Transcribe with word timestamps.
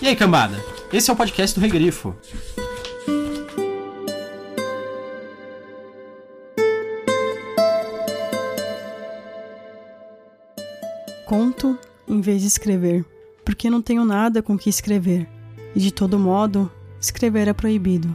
E 0.00 0.06
aí, 0.06 0.14
cambada? 0.14 0.62
Esse 0.92 1.10
é 1.10 1.12
o 1.12 1.16
podcast 1.16 1.58
do 1.58 1.62
Regrifo. 1.62 2.14
Conto 11.24 11.78
em 12.06 12.20
vez 12.20 12.42
de 12.42 12.46
escrever, 12.46 13.06
porque 13.42 13.70
não 13.70 13.80
tenho 13.80 14.04
nada 14.04 14.42
com 14.42 14.58
que 14.58 14.68
escrever. 14.68 15.26
E 15.74 15.80
de 15.80 15.90
todo 15.90 16.18
modo, 16.18 16.70
escrever 17.00 17.48
é 17.48 17.54
proibido. 17.54 18.14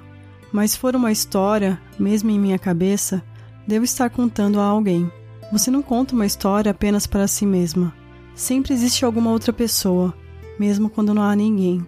Mas 0.52 0.75
for 0.75 0.95
uma 0.95 1.11
história, 1.11 1.82
mesmo 1.98 2.29
em 2.29 2.39
minha 2.39 2.59
cabeça, 2.59 3.23
devo 3.68 3.86
estar 3.86 4.11
contando 4.11 4.59
a 4.59 4.66
alguém. 4.66 5.11
Você 5.52 5.71
não 5.71 5.82
conta 5.82 6.13
uma 6.13 6.27
história 6.27 6.71
apenas 6.71 7.07
para 7.07 7.27
si 7.27 7.45
mesma. 7.45 7.91
Sempre 8.36 8.71
existe 8.73 9.04
alguma 9.04 9.32
outra 9.32 9.52
pessoa, 9.52 10.13
mesmo 10.60 10.90
quando 10.90 11.14
não 11.14 11.22
há 11.22 11.36
ninguém. 11.36 11.86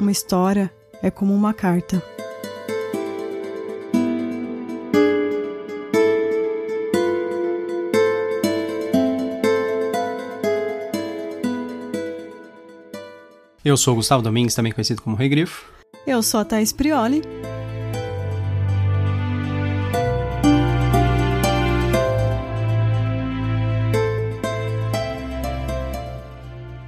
Uma 0.00 0.10
história 0.10 0.72
é 1.02 1.10
como 1.10 1.34
uma 1.34 1.52
carta. 1.52 2.02
Eu 13.64 13.76
sou 13.76 13.92
o 13.92 13.96
Gustavo 13.96 14.22
Domingues, 14.22 14.54
também 14.54 14.72
conhecido 14.72 15.02
como 15.02 15.14
Regrifo. 15.14 15.70
Eu 16.04 16.20
sou 16.22 16.40
a 16.40 16.44
Thaís 16.44 16.72
Prioli. 16.72 17.22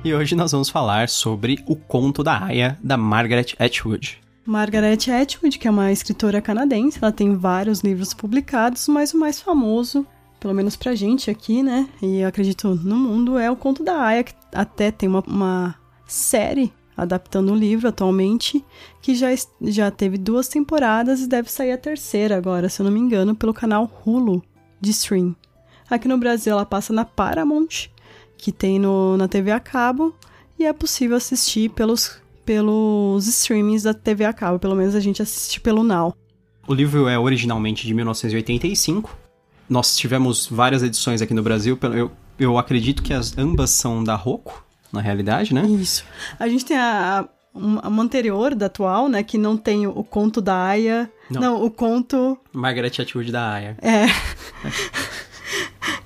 E 0.04 0.12
hoje 0.12 0.36
nós 0.36 0.52
vamos 0.52 0.68
falar 0.68 1.08
sobre 1.08 1.64
O 1.66 1.74
Conto 1.74 2.22
da 2.22 2.44
Aya, 2.44 2.78
da 2.84 2.94
Margaret 2.94 3.54
Atwood. 3.58 4.20
Margaret 4.44 4.98
Atwood, 5.10 5.58
que 5.58 5.66
é 5.66 5.70
uma 5.70 5.90
escritora 5.90 6.42
canadense, 6.42 6.98
ela 7.00 7.10
tem 7.10 7.34
vários 7.34 7.80
livros 7.80 8.12
publicados, 8.12 8.86
mas 8.86 9.14
o 9.14 9.18
mais 9.18 9.40
famoso, 9.40 10.06
pelo 10.38 10.52
menos 10.52 10.76
pra 10.76 10.94
gente 10.94 11.30
aqui, 11.30 11.62
né, 11.62 11.88
e 12.02 12.22
acredito 12.22 12.74
no 12.84 12.96
mundo, 12.96 13.38
é 13.38 13.50
O 13.50 13.56
Conto 13.56 13.82
da 13.82 13.98
Aya, 13.98 14.24
que 14.24 14.34
até 14.52 14.90
tem 14.90 15.08
uma, 15.08 15.24
uma 15.26 15.74
série 16.06 16.70
adaptando 16.94 17.52
o 17.52 17.56
livro 17.56 17.88
atualmente, 17.88 18.62
que 19.00 19.14
já, 19.14 19.28
já 19.62 19.90
teve 19.90 20.18
duas 20.18 20.48
temporadas 20.48 21.22
e 21.22 21.26
deve 21.26 21.50
sair 21.50 21.72
a 21.72 21.78
terceira 21.78 22.36
agora, 22.36 22.68
se 22.68 22.82
eu 22.82 22.84
não 22.84 22.92
me 22.92 23.00
engano, 23.00 23.34
pelo 23.34 23.54
canal 23.54 23.90
Hulu 24.04 24.42
de 24.78 24.90
stream. 24.90 25.34
Aqui 25.88 26.08
no 26.08 26.18
Brasil 26.18 26.52
ela 26.52 26.66
passa 26.66 26.92
na 26.92 27.06
Paramount, 27.06 27.88
que 28.44 28.52
tem 28.52 28.78
no, 28.78 29.16
na 29.16 29.26
TV 29.26 29.50
a 29.50 29.58
cabo, 29.58 30.14
e 30.58 30.66
é 30.66 30.72
possível 30.74 31.16
assistir 31.16 31.70
pelos, 31.70 32.20
pelos 32.44 33.26
streamings 33.26 33.84
da 33.84 33.94
TV 33.94 34.26
a 34.26 34.34
cabo, 34.34 34.58
pelo 34.58 34.76
menos 34.76 34.94
a 34.94 35.00
gente 35.00 35.22
assiste 35.22 35.58
pelo 35.58 35.82
Now. 35.82 36.14
O 36.68 36.74
livro 36.74 37.08
é 37.08 37.18
originalmente 37.18 37.86
de 37.86 37.94
1985. 37.94 39.16
Nós 39.66 39.96
tivemos 39.96 40.46
várias 40.46 40.82
edições 40.82 41.22
aqui 41.22 41.32
no 41.32 41.42
Brasil. 41.42 41.78
Eu, 41.94 42.12
eu 42.38 42.58
acredito 42.58 43.02
que 43.02 43.14
as 43.14 43.38
ambas 43.38 43.70
são 43.70 44.04
da 44.04 44.14
Rocco, 44.14 44.62
na 44.92 45.00
realidade, 45.00 45.54
né? 45.54 45.64
Isso. 45.66 46.04
A 46.38 46.46
gente 46.46 46.66
tem 46.66 46.76
a, 46.76 47.26
a, 47.54 47.88
uma 47.88 48.02
anterior 48.02 48.54
da 48.54 48.66
atual, 48.66 49.08
né? 49.08 49.22
Que 49.22 49.38
não 49.38 49.56
tem 49.56 49.86
o, 49.86 50.04
conto 50.04 50.42
da 50.42 50.66
Aya. 50.66 51.10
Não. 51.30 51.40
não, 51.40 51.64
o 51.64 51.70
conto. 51.70 52.38
Margaret 52.52 52.92
Atwood 53.00 53.32
da 53.32 53.52
Aya. 53.54 53.76
É. 53.80 54.04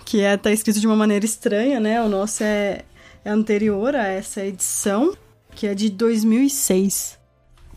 que 0.08 0.22
é, 0.22 0.38
tá 0.38 0.50
escrito 0.50 0.80
de 0.80 0.86
uma 0.86 0.96
maneira 0.96 1.26
estranha, 1.26 1.78
né? 1.78 2.02
O 2.02 2.08
nosso 2.08 2.42
é, 2.42 2.82
é 3.22 3.30
anterior 3.30 3.94
a 3.94 4.06
essa 4.06 4.42
edição, 4.42 5.14
que 5.54 5.66
é 5.66 5.74
de 5.74 5.90
2006. 5.90 7.18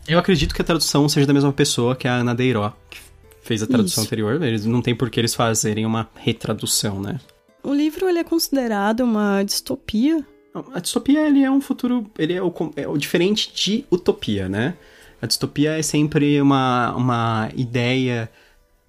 Eu 0.08 0.18
acredito 0.18 0.54
que 0.54 0.62
a 0.62 0.64
tradução 0.64 1.06
seja 1.10 1.26
da 1.26 1.34
mesma 1.34 1.52
pessoa 1.52 1.94
que 1.94 2.08
a 2.08 2.14
Ana 2.14 2.34
Deiró, 2.34 2.72
que 2.88 2.98
fez 3.42 3.62
a 3.62 3.66
tradução 3.66 4.02
Isso. 4.02 4.08
anterior. 4.08 4.42
Eles 4.42 4.64
não 4.64 4.80
tem 4.80 4.94
por 4.94 5.10
que 5.10 5.20
eles 5.20 5.34
fazerem 5.34 5.84
uma 5.84 6.08
retradução, 6.14 7.02
né? 7.02 7.20
O 7.62 7.74
livro 7.74 8.08
ele 8.08 8.20
é 8.20 8.24
considerado 8.24 9.00
uma 9.00 9.42
distopia. 9.42 10.26
A 10.72 10.80
distopia 10.80 11.28
ele 11.28 11.42
é 11.42 11.50
um 11.50 11.60
futuro, 11.60 12.10
ele 12.18 12.32
é 12.32 12.42
o, 12.42 12.50
é 12.76 12.88
o 12.88 12.96
diferente 12.96 13.52
de 13.54 13.84
utopia, 13.90 14.48
né? 14.48 14.72
A 15.20 15.26
distopia 15.26 15.78
é 15.78 15.82
sempre 15.82 16.40
uma, 16.40 16.94
uma 16.96 17.50
ideia 17.54 18.30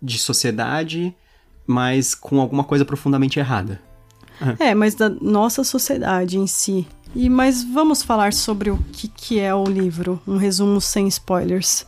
de 0.01 0.17
sociedade 0.17 1.13
mas 1.66 2.13
com 2.13 2.40
alguma 2.40 2.63
coisa 2.63 2.85
profundamente 2.85 3.40
errada. 3.40 3.81
É, 4.59 4.74
mas 4.74 4.96
da 4.96 5.09
nossa 5.09 5.63
sociedade 5.63 6.38
em 6.38 6.47
si. 6.47 6.88
E 7.16 7.29
mas 7.29 7.63
vamos 7.63 8.01
falar 8.01 8.34
sobre 8.34 8.72
o 8.72 8.78
que, 8.91 9.07
que 9.07 9.40
é 9.40 9.53
o 9.53 9.63
livro, 9.66 10.19
um 10.28 10.38
resumo 10.38 10.81
sem 10.81 11.07
spoilers. 11.07 11.85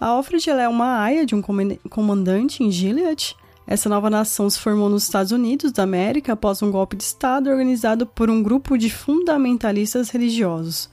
A 0.00 0.06
Alfred 0.06 0.50
é 0.50 0.68
uma 0.68 0.98
aia 0.98 1.24
de 1.26 1.34
um 1.34 1.42
comandante 1.88 2.64
em 2.64 2.70
Gilead. 2.70 3.36
Essa 3.66 3.88
nova 3.88 4.10
nação 4.10 4.50
se 4.50 4.58
formou 4.58 4.88
nos 4.88 5.04
Estados 5.04 5.30
Unidos 5.30 5.70
da 5.70 5.84
América 5.84 6.32
após 6.32 6.62
um 6.62 6.70
golpe 6.70 6.96
de 6.96 7.04
Estado 7.04 7.48
organizado 7.48 8.06
por 8.06 8.28
um 8.28 8.42
grupo 8.42 8.76
de 8.76 8.90
fundamentalistas 8.90 10.10
religiosos. 10.10 10.90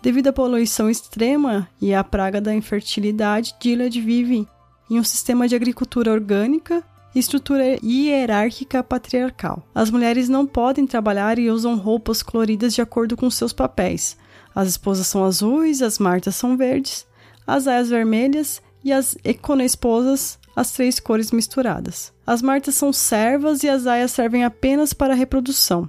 Devido 0.00 0.28
à 0.28 0.32
poluição 0.32 0.88
extrema 0.88 1.68
e 1.82 1.92
à 1.92 2.02
praga 2.02 2.40
da 2.40 2.54
infertilidade, 2.54 3.54
Gilead 3.60 4.00
vive 4.00 4.48
em 4.88 4.98
um 4.98 5.04
sistema 5.04 5.48
de 5.48 5.56
agricultura 5.56 6.12
orgânica 6.12 6.82
estrutura 7.18 7.78
hierárquica 7.82 8.82
patriarcal. 8.82 9.66
As 9.74 9.90
mulheres 9.90 10.28
não 10.28 10.46
podem 10.46 10.86
trabalhar 10.86 11.38
e 11.38 11.50
usam 11.50 11.76
roupas 11.76 12.22
coloridas 12.22 12.74
de 12.74 12.82
acordo 12.82 13.16
com 13.16 13.30
seus 13.30 13.52
papéis. 13.52 14.16
As 14.54 14.68
esposas 14.68 15.06
são 15.06 15.24
azuis, 15.24 15.82
as 15.82 15.98
martas 15.98 16.36
são 16.36 16.56
verdes, 16.56 17.06
as 17.46 17.66
aias 17.66 17.90
vermelhas 17.90 18.62
e 18.82 18.92
as 18.92 19.16
econesposas 19.24 20.38
as 20.56 20.72
três 20.72 20.98
cores 20.98 21.30
misturadas. 21.30 22.14
As 22.26 22.40
martas 22.40 22.74
são 22.74 22.90
servas 22.92 23.62
e 23.62 23.68
as 23.68 23.86
aias 23.86 24.10
servem 24.10 24.42
apenas 24.42 24.94
para 24.94 25.12
a 25.12 25.16
reprodução, 25.16 25.88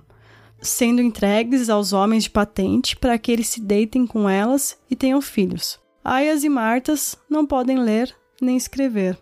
sendo 0.61 1.01
entregues 1.01 1.69
aos 1.69 1.93
homens 1.93 2.23
de 2.23 2.29
patente 2.29 2.97
para 2.97 3.17
que 3.17 3.31
eles 3.31 3.47
se 3.47 3.61
deitem 3.61 4.05
com 4.05 4.29
elas 4.29 4.77
e 4.91 4.95
tenham 4.95 5.21
filhos. 5.21 5.79
Aias 6.03 6.43
e 6.43 6.49
martas 6.49 7.17
não 7.29 7.45
podem 7.45 7.79
ler 7.79 8.13
nem 8.41 8.57
escrever. 8.57 9.17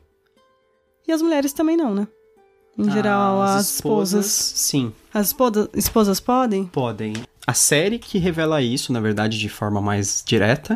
E 1.07 1.11
as 1.11 1.21
mulheres 1.21 1.53
também 1.53 1.77
não, 1.77 1.93
né? 1.93 2.07
Em 2.77 2.91
geral, 2.91 3.41
as, 3.41 3.55
as 3.55 3.73
esposas, 3.75 4.25
esposas. 4.25 4.59
Sim. 4.59 4.93
As 5.13 5.27
esposas, 5.27 5.69
esposas 5.73 6.19
podem? 6.19 6.65
Podem. 6.65 7.13
A 7.47 7.53
série 7.53 7.97
que 7.97 8.17
revela 8.17 8.61
isso, 8.61 8.91
na 8.91 8.99
verdade, 8.99 9.39
de 9.39 9.47
forma 9.47 9.81
mais 9.81 10.23
direta. 10.25 10.75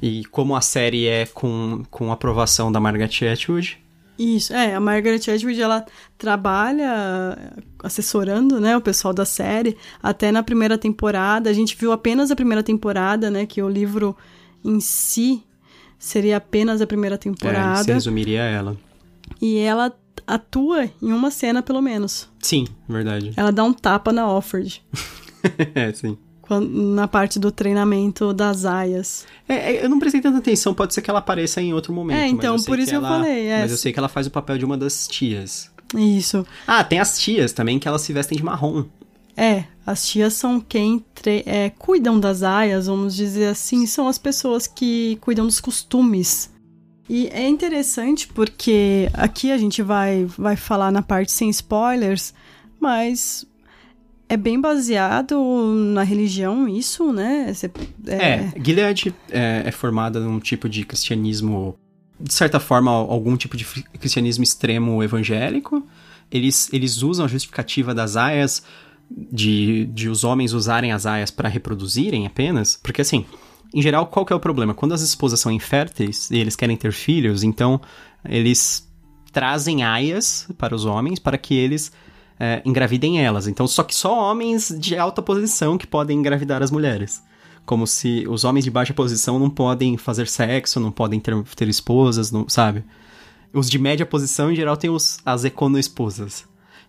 E 0.00 0.24
como 0.26 0.54
a 0.54 0.60
série 0.60 1.06
é 1.06 1.26
com, 1.26 1.82
com 1.90 2.12
aprovação 2.12 2.70
da 2.70 2.78
Margaret 2.78 3.32
Atwood. 3.32 3.82
Isso, 4.16 4.52
é, 4.52 4.74
a 4.74 4.80
Margaret 4.80 5.16
Atwood, 5.16 5.60
ela 5.60 5.84
trabalha 6.16 7.52
assessorando, 7.82 8.60
né, 8.60 8.76
o 8.76 8.80
pessoal 8.80 9.12
da 9.12 9.24
série, 9.24 9.76
até 10.00 10.30
na 10.30 10.42
primeira 10.42 10.78
temporada, 10.78 11.50
a 11.50 11.52
gente 11.52 11.76
viu 11.76 11.90
apenas 11.90 12.30
a 12.30 12.36
primeira 12.36 12.62
temporada, 12.62 13.28
né, 13.28 13.44
que 13.44 13.60
o 13.60 13.68
livro 13.68 14.16
em 14.64 14.78
si 14.78 15.42
seria 15.98 16.36
apenas 16.36 16.80
a 16.80 16.86
primeira 16.86 17.18
temporada. 17.18 17.80
É, 17.80 17.84
se 17.84 17.92
resumiria 17.92 18.42
ela. 18.42 18.76
E 19.40 19.58
ela 19.58 19.92
atua 20.26 20.90
em 21.02 21.12
uma 21.12 21.30
cena, 21.30 21.62
pelo 21.62 21.82
menos. 21.82 22.28
Sim, 22.40 22.66
verdade. 22.88 23.32
Ela 23.36 23.50
dá 23.50 23.64
um 23.64 23.72
tapa 23.72 24.12
na 24.12 24.28
Offord. 24.28 24.82
é, 25.74 25.92
sim. 25.92 26.16
Quando, 26.40 26.68
na 26.68 27.08
parte 27.08 27.38
do 27.38 27.50
treinamento 27.50 28.32
das 28.34 28.64
aias. 28.66 29.26
É, 29.48 29.76
é, 29.76 29.84
eu 29.84 29.88
não 29.88 29.98
prestei 29.98 30.20
tanta 30.20 30.38
atenção, 30.38 30.74
pode 30.74 30.92
ser 30.92 31.00
que 31.00 31.08
ela 31.08 31.20
apareça 31.20 31.60
em 31.60 31.72
outro 31.72 31.92
momento. 31.92 32.18
É, 32.18 32.28
então, 32.28 32.56
por 32.62 32.78
isso 32.78 32.90
que 32.90 32.96
ela, 32.96 33.08
eu 33.08 33.12
falei. 33.12 33.46
É. 33.46 33.60
Mas 33.62 33.70
eu 33.70 33.78
sei 33.78 33.92
que 33.92 33.98
ela 33.98 34.08
faz 34.08 34.26
o 34.26 34.30
papel 34.30 34.58
de 34.58 34.64
uma 34.64 34.76
das 34.76 35.08
tias. 35.08 35.70
Isso. 35.96 36.46
Ah, 36.66 36.84
tem 36.84 36.98
as 36.98 37.18
tias 37.18 37.52
também 37.52 37.78
que 37.78 37.88
elas 37.88 38.02
se 38.02 38.12
vestem 38.12 38.36
de 38.36 38.44
marrom. 38.44 38.84
É, 39.36 39.64
as 39.86 40.06
tias 40.06 40.34
são 40.34 40.60
quem 40.60 41.04
é, 41.44 41.70
cuidam 41.70 42.20
das 42.20 42.42
aias, 42.42 42.86
vamos 42.86 43.16
dizer 43.16 43.46
assim, 43.46 43.84
são 43.84 44.06
as 44.06 44.16
pessoas 44.16 44.66
que 44.66 45.18
cuidam 45.20 45.44
dos 45.44 45.60
costumes 45.60 46.53
e 47.08 47.28
é 47.28 47.46
interessante 47.48 48.28
porque 48.28 49.08
aqui 49.12 49.52
a 49.52 49.58
gente 49.58 49.82
vai, 49.82 50.24
vai 50.38 50.56
falar 50.56 50.90
na 50.90 51.02
parte 51.02 51.32
sem 51.32 51.50
spoilers, 51.50 52.32
mas 52.80 53.46
é 54.28 54.36
bem 54.36 54.60
baseado 54.60 55.38
na 55.92 56.02
religião 56.02 56.66
isso, 56.68 57.12
né? 57.12 57.52
É, 58.06 58.16
é 58.16 58.52
Gilead 58.62 59.14
é, 59.30 59.62
é 59.66 59.70
formada 59.70 60.18
num 60.18 60.40
tipo 60.40 60.68
de 60.68 60.84
cristianismo, 60.84 61.78
de 62.18 62.32
certa 62.32 62.58
forma, 62.58 62.90
algum 62.90 63.36
tipo 63.36 63.56
de 63.56 63.64
cristianismo 64.00 64.42
extremo 64.42 65.02
evangélico. 65.02 65.86
Eles, 66.30 66.72
eles 66.72 67.02
usam 67.02 67.26
a 67.26 67.28
justificativa 67.28 67.94
das 67.94 68.16
aias, 68.16 68.64
de, 69.10 69.84
de 69.92 70.08
os 70.08 70.24
homens 70.24 70.54
usarem 70.54 70.90
as 70.90 71.04
aias 71.04 71.30
para 71.30 71.48
reproduzirem 71.48 72.26
apenas, 72.26 72.78
porque 72.82 73.02
assim, 73.02 73.26
em 73.74 73.82
geral, 73.82 74.06
qual 74.06 74.24
que 74.24 74.32
é 74.32 74.36
o 74.36 74.40
problema? 74.40 74.72
Quando 74.72 74.94
as 74.94 75.02
esposas 75.02 75.40
são 75.40 75.50
inférteis 75.50 76.30
e 76.30 76.38
eles 76.38 76.54
querem 76.54 76.76
ter 76.76 76.92
filhos, 76.92 77.42
então 77.42 77.80
eles 78.24 78.88
trazem 79.32 79.82
aias 79.82 80.48
para 80.56 80.74
os 80.74 80.84
homens 80.84 81.18
para 81.18 81.36
que 81.36 81.54
eles 81.54 81.90
é, 82.38 82.62
engravidem 82.64 83.20
elas. 83.20 83.48
Então, 83.48 83.66
só 83.66 83.82
que 83.82 83.94
só 83.94 84.30
homens 84.30 84.72
de 84.78 84.96
alta 84.96 85.20
posição 85.20 85.76
que 85.76 85.88
podem 85.88 86.18
engravidar 86.18 86.62
as 86.62 86.70
mulheres. 86.70 87.20
Como 87.66 87.84
se 87.84 88.24
os 88.28 88.44
homens 88.44 88.64
de 88.64 88.70
baixa 88.70 88.94
posição 88.94 89.40
não 89.40 89.50
podem 89.50 89.96
fazer 89.96 90.28
sexo, 90.28 90.78
não 90.78 90.92
podem 90.92 91.18
ter, 91.18 91.34
ter 91.56 91.68
esposas, 91.68 92.30
não, 92.30 92.48
sabe? 92.48 92.84
Os 93.52 93.68
de 93.68 93.78
média 93.78 94.06
posição, 94.06 94.52
em 94.52 94.54
geral, 94.54 94.76
têm 94.76 94.90
os, 94.90 95.18
as 95.24 95.44
econo-esposas. 95.44 96.44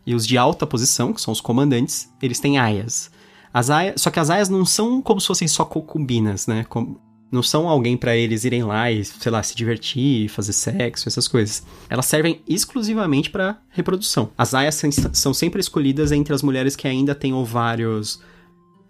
E 0.05 0.13
os 0.13 0.27
de 0.27 0.37
alta 0.37 0.67
posição, 0.67 1.13
que 1.13 1.21
são 1.21 1.31
os 1.31 1.41
comandantes, 1.41 2.11
eles 2.21 2.39
têm 2.39 2.59
aias. 2.59 3.09
As 3.55 3.69
aias 3.69 4.01
só 4.01 4.11
que 4.11 4.19
as 4.19 4.29
aias 4.29 4.49
não 4.49 4.65
são 4.65 5.01
como 5.01 5.21
se 5.21 5.27
fossem 5.27 5.47
só 5.47 5.63
concubinas, 5.63 6.45
né? 6.45 6.65
Como, 6.67 6.99
não 7.31 7.41
são 7.41 7.69
alguém 7.69 7.95
para 7.95 8.13
eles 8.13 8.43
irem 8.43 8.63
lá 8.63 8.91
e, 8.91 9.05
sei 9.05 9.31
lá, 9.31 9.41
se 9.41 9.55
divertir, 9.55 10.27
fazer 10.27 10.51
sexo, 10.51 11.07
essas 11.07 11.25
coisas. 11.25 11.63
Elas 11.89 12.05
servem 12.05 12.41
exclusivamente 12.45 13.29
para 13.29 13.57
reprodução. 13.69 14.29
As 14.37 14.53
aias 14.53 14.81
são 15.13 15.33
sempre 15.33 15.61
escolhidas 15.61 16.11
entre 16.11 16.33
as 16.33 16.41
mulheres 16.41 16.75
que 16.75 16.85
ainda 16.85 17.15
têm 17.15 17.33
ovários 17.33 18.21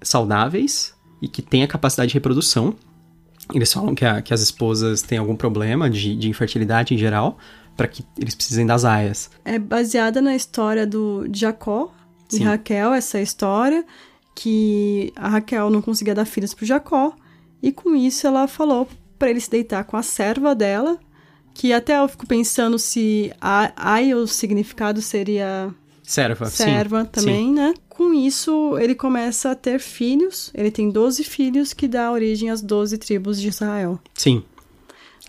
saudáveis 0.01 0.95
e 1.21 1.27
que 1.27 1.44
têm 1.44 1.62
a 1.62 1.67
capacidade 1.67 2.09
de 2.09 2.15
reprodução. 2.15 2.75
Eles 3.53 3.71
falam 3.71 3.94
que, 3.94 4.03
a, 4.03 4.19
que 4.19 4.33
as 4.33 4.41
esposas 4.41 5.03
têm 5.03 5.19
algum 5.19 5.35
problema 5.35 5.91
de, 5.91 6.15
de 6.15 6.27
infertilidade 6.27 6.91
em 6.91 6.97
geral, 6.97 7.38
para 7.77 7.88
que 7.88 8.03
eles 8.17 8.33
precisem 8.33 8.65
das 8.65 8.83
aias. 8.83 9.29
É 9.44 9.59
baseada 9.59 10.23
na 10.23 10.35
história 10.35 10.88
do 10.88 11.27
Jacó 11.31 11.94
e. 12.33 12.39
Raquel, 12.39 12.94
essa 12.94 13.21
história, 13.21 13.85
que 14.35 15.13
a 15.15 15.29
Raquel 15.29 15.69
não 15.69 15.81
conseguia 15.81 16.13
dar 16.13 16.25
filhos 16.25 16.53
para 16.53 16.67
Jacó, 16.67 17.15
e 17.63 17.71
com 17.71 17.95
isso 17.95 18.27
ela 18.27 18.47
falou 18.47 18.87
para 19.17 19.29
ele 19.29 19.39
se 19.39 19.49
deitar 19.49 19.83
com 19.85 19.95
a 19.97 20.03
serva 20.03 20.53
dela, 20.53 20.99
que 21.53 21.71
até 21.71 21.97
eu 21.97 22.07
fico 22.07 22.27
pensando 22.27 22.77
se 22.77 23.31
ai 23.41 24.13
o 24.13 24.27
significado 24.27 25.01
seria 25.01 25.73
serva, 26.03 26.45
serva 26.47 27.03
sim, 27.03 27.09
também, 27.11 27.47
sim. 27.47 27.53
né? 27.53 27.73
Com 27.89 28.13
isso, 28.13 28.77
ele 28.77 28.93
começa 28.93 29.51
a 29.51 29.55
ter 29.55 29.79
filhos. 29.79 30.51
Ele 30.53 30.69
tem 30.69 30.89
12 30.89 31.23
filhos 31.23 31.73
que 31.73 31.88
dá 31.88 32.11
origem 32.11 32.49
às 32.49 32.61
12 32.61 32.97
tribos 32.97 33.39
de 33.39 33.47
Israel. 33.47 33.97
Sim. 34.13 34.43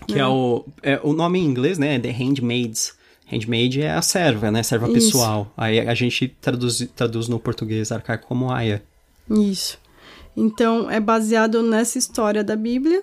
Que 0.05 0.15
é, 0.15 0.19
é 0.19 0.27
o, 0.27 0.65
é, 0.83 0.99
o 1.01 1.13
nome 1.13 1.39
em 1.39 1.45
inglês, 1.45 1.77
né? 1.77 1.95
É 1.95 1.99
The 1.99 2.11
Handmaids. 2.11 2.93
Handmaid 3.25 3.81
é 3.81 3.91
a 3.91 4.01
serva, 4.01 4.51
né? 4.51 4.63
Serva 4.63 4.87
Isso. 4.87 4.95
pessoal. 4.95 5.51
Aí 5.55 5.79
a 5.79 5.93
gente 5.93 6.27
traduz, 6.41 6.87
traduz 6.95 7.27
no 7.27 7.39
português 7.39 7.91
arcaico 7.91 8.27
como 8.27 8.51
Aya. 8.51 8.83
Isso. 9.29 9.79
Então, 10.35 10.89
é 10.89 10.99
baseado 10.99 11.61
nessa 11.63 11.97
história 11.97 12.43
da 12.43 12.55
Bíblia. 12.55 13.01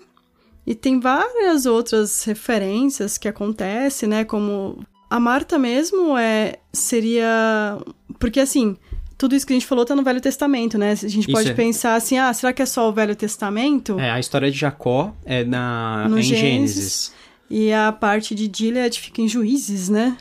E 0.67 0.75
tem 0.75 0.99
várias 0.99 1.67
outras 1.67 2.25
referências 2.25 3.19
que 3.19 3.29
acontecem, 3.29 4.09
né? 4.09 4.25
Como 4.25 4.85
a 5.11 5.21
Marta 5.21 5.59
mesmo 5.59 6.17
é 6.17 6.57
seria 6.73 7.79
porque 8.19 8.41
assim, 8.41 8.77
tudo 9.19 9.35
isso 9.35 9.47
que 9.47 9.53
a 9.53 9.57
gente 9.57 9.67
falou 9.67 9.85
tá 9.85 9.95
no 9.95 10.03
Velho 10.03 10.21
Testamento, 10.21 10.79
né? 10.79 10.93
A 10.93 11.09
gente 11.09 11.31
pode 11.31 11.51
é. 11.51 11.55
pensar 11.55 11.95
assim, 11.95 12.19
ah, 12.19 12.33
será 12.33 12.53
que 12.53 12.63
é 12.63 12.67
só 12.67 12.89
o 12.89 12.93
Velho 12.93 13.15
Testamento? 13.15 13.99
É, 14.01 14.11
a 14.11 14.19
história 14.19 14.51
de 14.51 14.59
Jacó 14.59 15.15
é 15.25 15.45
na 15.45 16.09
no 16.09 16.19
em 16.19 16.23
Gênesis, 16.23 16.41
Gênesis. 16.41 17.13
E 17.51 17.73
a 17.73 17.93
parte 17.93 18.35
de 18.35 18.51
Gilead 18.53 18.99
fica 18.99 19.21
em 19.21 19.29
Juízes, 19.29 19.89
né? 19.89 20.17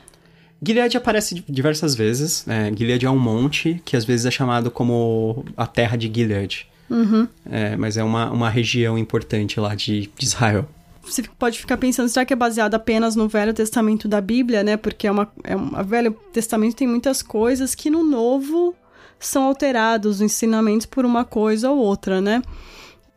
Gilead 0.66 0.98
aparece 0.98 1.44
diversas 1.48 1.96
vezes. 1.96 2.48
É, 2.48 2.72
Gilead 2.76 3.06
é 3.06 3.10
um 3.10 3.20
monte 3.20 3.82
que 3.86 3.96
às 3.96 4.06
vezes 4.06 4.26
é 4.26 4.32
chamado 4.32 4.72
como 4.72 5.46
a 5.58 5.68
terra 5.68 5.98
de 5.98 6.12
Gilead. 6.14 6.68
Uhum. 6.90 7.28
É, 7.50 7.76
mas 7.76 7.98
é 7.98 8.04
uma, 8.04 8.30
uma 8.32 8.50
região 8.50 8.98
importante 8.98 9.60
lá 9.60 9.74
de, 9.76 10.10
de 10.18 10.26
Israel 10.26 10.68
você 11.06 11.22
pode 11.38 11.60
ficar 11.60 11.78
pensando, 11.78 12.08
será 12.08 12.26
que 12.26 12.32
é 12.32 12.36
baseado 12.36 12.76
apenas 12.76 13.16
no 13.16 13.28
Velho 13.28 13.54
Testamento 13.54 14.08
da 14.08 14.22
Bíblia, 14.22 14.64
né? 14.64 14.78
Porque 14.78 15.06
é 15.06 15.12
uma, 15.12 15.30
é 15.44 15.56
uma 15.56 15.84
Velho 15.84 16.14
Testamento 16.32 16.78
tem 16.78 16.88
muitas 16.88 17.22
coisas 17.22 17.76
que 17.76 17.90
no 17.90 18.04
Novo 18.04 18.74
são 19.20 19.44
alterados 19.44 20.16
os 20.16 20.22
ensinamentos 20.22 20.86
por 20.86 21.06
uma 21.06 21.26
coisa 21.26 21.70
ou 21.70 21.78
outra, 21.78 22.22
né? 22.22 22.42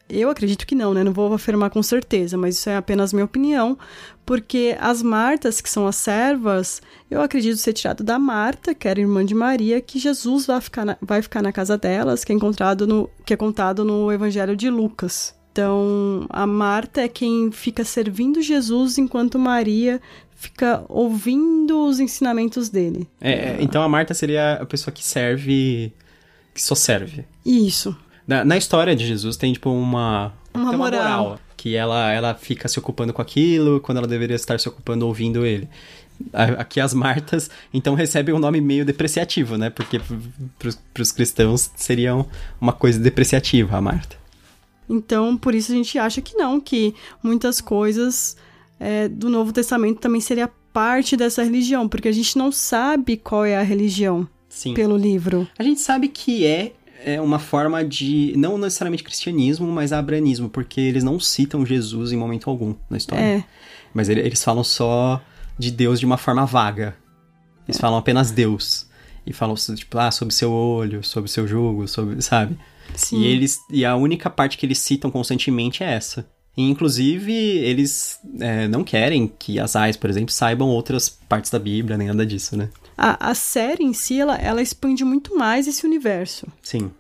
Eu 0.08 0.30
acredito 0.30 0.66
que 0.66 0.74
não, 0.74 0.94
né? 0.94 1.02
Não 1.02 1.12
vou 1.12 1.32
afirmar 1.32 1.70
com 1.70 1.82
certeza, 1.82 2.36
mas 2.36 2.56
isso 2.56 2.70
é 2.70 2.76
apenas 2.76 3.12
minha 3.12 3.24
opinião, 3.24 3.76
porque 4.24 4.76
as 4.80 5.02
Martas, 5.02 5.60
que 5.60 5.68
são 5.68 5.86
as 5.86 5.96
servas, 5.96 6.80
eu 7.10 7.20
acredito 7.20 7.56
ser 7.56 7.72
tirado 7.72 8.04
da 8.04 8.18
Marta, 8.18 8.74
que 8.74 8.86
era 8.86 9.00
irmã 9.00 9.24
de 9.24 9.34
Maria, 9.34 9.80
que 9.80 9.98
Jesus 9.98 10.46
vai 10.46 10.60
ficar 10.60 10.84
na, 10.84 10.96
vai 11.02 11.22
ficar 11.22 11.42
na 11.42 11.52
casa 11.52 11.76
delas, 11.76 12.24
que 12.24 12.32
é 12.32 12.34
encontrado 12.34 12.86
no 12.86 13.10
que 13.24 13.34
é 13.34 13.36
contado 13.36 13.84
no 13.84 14.12
Evangelho 14.12 14.56
de 14.56 14.70
Lucas. 14.70 15.34
Então, 15.50 16.26
a 16.28 16.46
Marta 16.46 17.00
é 17.00 17.08
quem 17.08 17.50
fica 17.50 17.82
servindo 17.82 18.42
Jesus 18.42 18.98
enquanto 18.98 19.38
Maria 19.38 20.00
fica 20.36 20.84
ouvindo 20.88 21.86
os 21.86 21.98
ensinamentos 21.98 22.68
dele. 22.68 23.08
É, 23.20 23.32
é, 23.32 23.56
então 23.60 23.82
a 23.82 23.88
Marta 23.88 24.12
seria 24.12 24.54
a 24.54 24.66
pessoa 24.66 24.92
que 24.92 25.02
serve, 25.02 25.92
que 26.54 26.62
só 26.62 26.74
serve. 26.74 27.24
Isso. 27.44 27.96
Na, 28.26 28.44
na 28.44 28.56
história 28.56 28.94
de 28.96 29.06
Jesus 29.06 29.36
tem 29.36 29.52
tipo 29.52 29.70
uma 29.70 30.32
uma, 30.52 30.70
uma 30.70 30.76
moral. 30.76 31.22
moral. 31.22 31.40
que 31.56 31.76
ela 31.76 32.10
ela 32.10 32.34
fica 32.34 32.68
se 32.68 32.78
ocupando 32.78 33.12
com 33.12 33.22
aquilo 33.22 33.80
quando 33.80 33.98
ela 33.98 34.06
deveria 34.06 34.36
estar 34.36 34.58
se 34.58 34.68
ocupando 34.68 35.06
ouvindo 35.06 35.44
ele. 35.44 35.68
Aqui 36.32 36.80
as 36.80 36.94
Martas, 36.94 37.50
então, 37.74 37.94
recebem 37.94 38.34
um 38.34 38.38
nome 38.38 38.58
meio 38.58 38.86
depreciativo, 38.86 39.58
né? 39.58 39.68
Porque 39.68 40.00
para 40.58 41.02
os 41.02 41.12
cristãos 41.12 41.70
seria 41.76 42.14
uma 42.58 42.72
coisa 42.72 42.98
depreciativa 42.98 43.76
a 43.76 43.82
Marta. 43.82 44.16
Então, 44.88 45.36
por 45.36 45.54
isso 45.54 45.72
a 45.72 45.74
gente 45.74 45.98
acha 45.98 46.22
que 46.22 46.34
não, 46.34 46.58
que 46.58 46.94
muitas 47.22 47.60
coisas 47.60 48.36
é, 48.78 49.08
do 49.08 49.28
Novo 49.28 49.52
Testamento 49.52 49.98
também 49.98 50.20
seria 50.20 50.48
parte 50.72 51.16
dessa 51.16 51.42
religião, 51.42 51.88
porque 51.88 52.08
a 52.08 52.12
gente 52.12 52.38
não 52.38 52.52
sabe 52.52 53.16
qual 53.16 53.44
é 53.44 53.56
a 53.56 53.62
religião 53.62 54.28
Sim. 54.48 54.74
pelo 54.74 54.96
livro. 54.96 55.46
A 55.58 55.62
gente 55.62 55.80
sabe 55.80 56.08
que 56.08 56.46
é, 56.46 56.72
é 57.04 57.20
uma 57.20 57.38
forma 57.38 57.84
de, 57.84 58.32
não 58.36 58.58
necessariamente 58.58 59.02
cristianismo, 59.02 59.66
mas 59.68 59.92
abranismo, 59.92 60.48
porque 60.48 60.80
eles 60.80 61.04
não 61.04 61.20
citam 61.20 61.64
Jesus 61.64 62.12
em 62.12 62.16
momento 62.16 62.48
algum 62.50 62.74
na 62.88 62.96
história. 62.96 63.22
É. 63.22 63.44
Mas 63.94 64.08
ele, 64.08 64.20
eles 64.20 64.42
falam 64.42 64.64
só 64.64 65.22
de 65.58 65.70
Deus 65.70 65.98
de 66.00 66.06
uma 66.06 66.16
forma 66.16 66.44
vaga. 66.44 66.96
Eles 67.66 67.78
é. 67.78 67.80
falam 67.80 67.98
apenas 67.98 68.30
Deus. 68.30 68.86
E 69.26 69.32
falam, 69.32 69.56
tipo, 69.56 69.98
ah, 69.98 70.10
sobre 70.10 70.32
seu 70.32 70.52
olho, 70.52 71.02
sobre 71.02 71.30
seu 71.30 71.48
jugo, 71.48 71.88
sobre, 71.88 72.22
sabe? 72.22 72.56
Sim. 72.94 73.20
E 73.20 73.26
eles 73.26 73.58
e 73.70 73.84
a 73.84 73.96
única 73.96 74.30
parte 74.30 74.56
que 74.56 74.64
eles 74.64 74.78
citam 74.78 75.10
constantemente 75.10 75.82
é 75.82 75.92
essa. 75.92 76.26
E, 76.56 76.62
inclusive, 76.62 77.32
eles 77.32 78.18
é, 78.40 78.66
não 78.66 78.82
querem 78.82 79.26
que 79.26 79.58
as 79.60 79.76
AIS, 79.76 79.96
por 79.96 80.08
exemplo, 80.08 80.32
saibam 80.32 80.68
outras 80.68 81.08
partes 81.08 81.50
da 81.50 81.58
Bíblia, 81.58 81.98
nem 81.98 82.08
nada 82.08 82.24
disso, 82.24 82.56
né? 82.56 82.70
A, 82.96 83.30
a 83.30 83.34
série 83.34 83.84
em 83.84 83.92
si, 83.92 84.18
ela, 84.18 84.36
ela 84.36 84.62
expande 84.62 85.04
muito 85.04 85.36
mais 85.36 85.66
esse 85.66 85.84
universo. 85.84 86.46
Sim. 86.62 86.90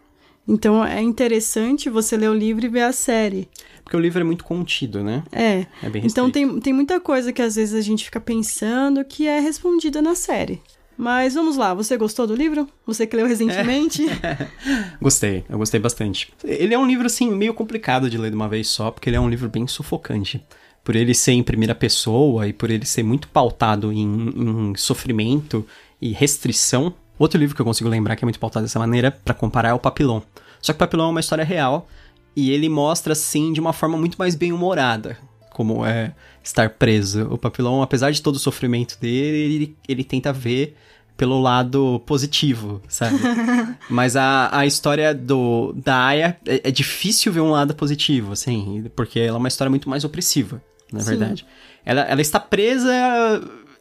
Então 0.48 0.84
é 0.84 1.02
interessante 1.02 1.90
você 1.90 2.16
ler 2.16 2.30
o 2.30 2.34
livro 2.34 2.64
e 2.64 2.68
ver 2.68 2.82
a 2.82 2.92
série. 2.92 3.48
Porque 3.82 3.96
o 3.96 4.00
livro 4.00 4.20
é 4.20 4.24
muito 4.24 4.44
contido, 4.44 5.02
né? 5.02 5.24
É. 5.32 5.66
É 5.82 5.90
bem 5.90 6.02
Então 6.04 6.30
tem, 6.30 6.60
tem 6.60 6.72
muita 6.72 7.00
coisa 7.00 7.32
que 7.32 7.42
às 7.42 7.56
vezes 7.56 7.74
a 7.74 7.80
gente 7.80 8.04
fica 8.04 8.20
pensando 8.20 9.04
que 9.04 9.26
é 9.26 9.40
respondida 9.40 10.00
na 10.00 10.14
série. 10.14 10.62
Mas 10.96 11.34
vamos 11.34 11.56
lá, 11.56 11.74
você 11.74 11.96
gostou 11.96 12.26
do 12.26 12.34
livro? 12.34 12.66
Você 12.86 13.06
que 13.06 13.14
leu 13.14 13.26
recentemente? 13.26 14.06
É. 14.08 14.48
gostei, 15.00 15.44
eu 15.48 15.58
gostei 15.58 15.78
bastante. 15.78 16.32
Ele 16.42 16.72
é 16.72 16.78
um 16.78 16.86
livro, 16.86 17.06
assim, 17.06 17.30
meio 17.30 17.52
complicado 17.52 18.08
de 18.08 18.16
ler 18.16 18.30
de 18.30 18.36
uma 18.36 18.48
vez 18.48 18.68
só, 18.68 18.90
porque 18.90 19.10
ele 19.10 19.16
é 19.16 19.20
um 19.20 19.28
livro 19.28 19.48
bem 19.48 19.66
sufocante. 19.66 20.42
Por 20.82 20.96
ele 20.96 21.12
ser 21.12 21.32
em 21.32 21.42
primeira 21.42 21.74
pessoa 21.74 22.48
e 22.48 22.52
por 22.52 22.70
ele 22.70 22.86
ser 22.86 23.02
muito 23.02 23.28
pautado 23.28 23.92
em, 23.92 24.70
em 24.70 24.74
sofrimento 24.76 25.66
e 26.00 26.12
restrição. 26.12 26.94
Outro 27.18 27.38
livro 27.38 27.54
que 27.54 27.62
eu 27.62 27.66
consigo 27.66 27.88
lembrar 27.88 28.16
que 28.16 28.24
é 28.24 28.26
muito 28.26 28.40
pautado 28.40 28.64
dessa 28.64 28.78
maneira, 28.78 29.10
para 29.10 29.34
comparar, 29.34 29.70
é 29.70 29.74
o 29.74 29.78
Papilon. 29.78 30.20
Só 30.60 30.72
que 30.72 30.76
o 30.76 30.78
Papilon 30.78 31.08
é 31.08 31.10
uma 31.10 31.20
história 31.20 31.44
real 31.44 31.88
e 32.34 32.50
ele 32.50 32.68
mostra, 32.68 33.12
assim, 33.12 33.52
de 33.52 33.60
uma 33.60 33.72
forma 33.72 33.96
muito 33.96 34.16
mais 34.16 34.34
bem-humorada 34.34 35.16
como 35.56 35.86
é 35.86 36.12
estar 36.44 36.68
preso. 36.68 37.28
O 37.30 37.38
Papilon, 37.38 37.80
apesar 37.80 38.10
de 38.10 38.20
todo 38.20 38.36
o 38.36 38.38
sofrimento 38.38 39.00
dele, 39.00 39.54
ele, 39.54 39.76
ele 39.88 40.04
tenta 40.04 40.30
ver 40.30 40.76
pelo 41.16 41.40
lado 41.40 42.02
positivo, 42.04 42.82
sabe? 42.88 43.16
Mas 43.88 44.16
a, 44.16 44.50
a 44.52 44.66
história 44.66 45.14
do 45.14 45.72
da 45.72 46.08
Aya 46.08 46.36
é, 46.46 46.68
é, 46.68 46.70
difícil 46.70 47.32
ver 47.32 47.40
um 47.40 47.50
lado 47.50 47.74
positivo, 47.74 48.32
assim, 48.32 48.84
porque 48.94 49.18
ela 49.18 49.38
é 49.38 49.38
uma 49.38 49.48
história 49.48 49.70
muito 49.70 49.88
mais 49.88 50.04
opressiva, 50.04 50.62
na 50.92 51.02
verdade. 51.02 51.46
Ela, 51.86 52.02
ela 52.02 52.20
está 52.20 52.38
presa 52.38 52.92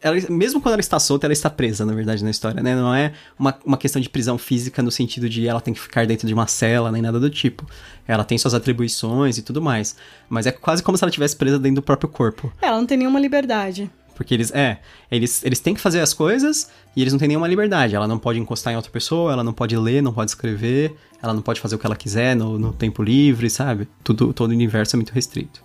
ela, 0.06 0.16
mesmo 0.30 0.60
quando 0.60 0.74
ela 0.74 0.80
está 0.80 0.98
solta, 0.98 1.26
ela 1.26 1.32
está 1.32 1.50
presa, 1.50 1.84
na 1.84 1.92
verdade, 1.92 2.22
na 2.22 2.30
história, 2.30 2.62
né? 2.62 2.76
Não 2.76 2.94
é 2.94 3.12
uma, 3.38 3.58
uma 3.64 3.76
questão 3.76 4.00
de 4.00 4.08
prisão 4.08 4.38
física 4.38 4.82
no 4.82 4.90
sentido 4.90 5.28
de 5.28 5.46
ela 5.48 5.60
tem 5.60 5.74
que 5.74 5.80
ficar 5.80 6.06
dentro 6.06 6.28
de 6.28 6.32
uma 6.32 6.46
cela, 6.46 6.92
nem 6.92 7.02
nada 7.02 7.18
do 7.18 7.28
tipo. 7.28 7.66
Ela 8.06 8.24
tem 8.24 8.38
suas 8.38 8.54
atribuições 8.54 9.36
e 9.36 9.42
tudo 9.42 9.60
mais. 9.60 9.96
Mas 10.28 10.46
é 10.46 10.52
quase 10.52 10.82
como 10.82 10.96
se 10.96 11.02
ela 11.02 11.10
estivesse 11.10 11.34
presa 11.36 11.58
dentro 11.58 11.76
do 11.76 11.82
próprio 11.82 12.08
corpo. 12.08 12.52
Ela 12.62 12.76
não 12.76 12.86
tem 12.86 12.96
nenhuma 12.96 13.18
liberdade. 13.18 13.90
Porque 14.14 14.32
eles, 14.32 14.50
é, 14.52 14.78
eles, 15.10 15.44
eles 15.44 15.60
têm 15.60 15.74
que 15.74 15.80
fazer 15.80 16.00
as 16.00 16.14
coisas 16.14 16.70
e 16.96 17.02
eles 17.02 17.12
não 17.12 17.18
têm 17.18 17.28
nenhuma 17.28 17.48
liberdade. 17.48 17.94
Ela 17.94 18.08
não 18.08 18.18
pode 18.18 18.38
encostar 18.38 18.72
em 18.72 18.76
outra 18.76 18.90
pessoa, 18.90 19.32
ela 19.32 19.44
não 19.44 19.52
pode 19.52 19.76
ler, 19.76 20.02
não 20.02 20.12
pode 20.12 20.30
escrever, 20.30 20.96
ela 21.22 21.34
não 21.34 21.42
pode 21.42 21.60
fazer 21.60 21.74
o 21.74 21.78
que 21.78 21.84
ela 21.84 21.96
quiser 21.96 22.34
no, 22.34 22.58
no 22.58 22.72
tempo 22.72 23.02
livre, 23.02 23.50
sabe? 23.50 23.86
Tudo, 24.02 24.32
todo 24.32 24.50
o 24.50 24.54
universo 24.54 24.94
é 24.94 24.98
muito 24.98 25.12
restrito. 25.12 25.62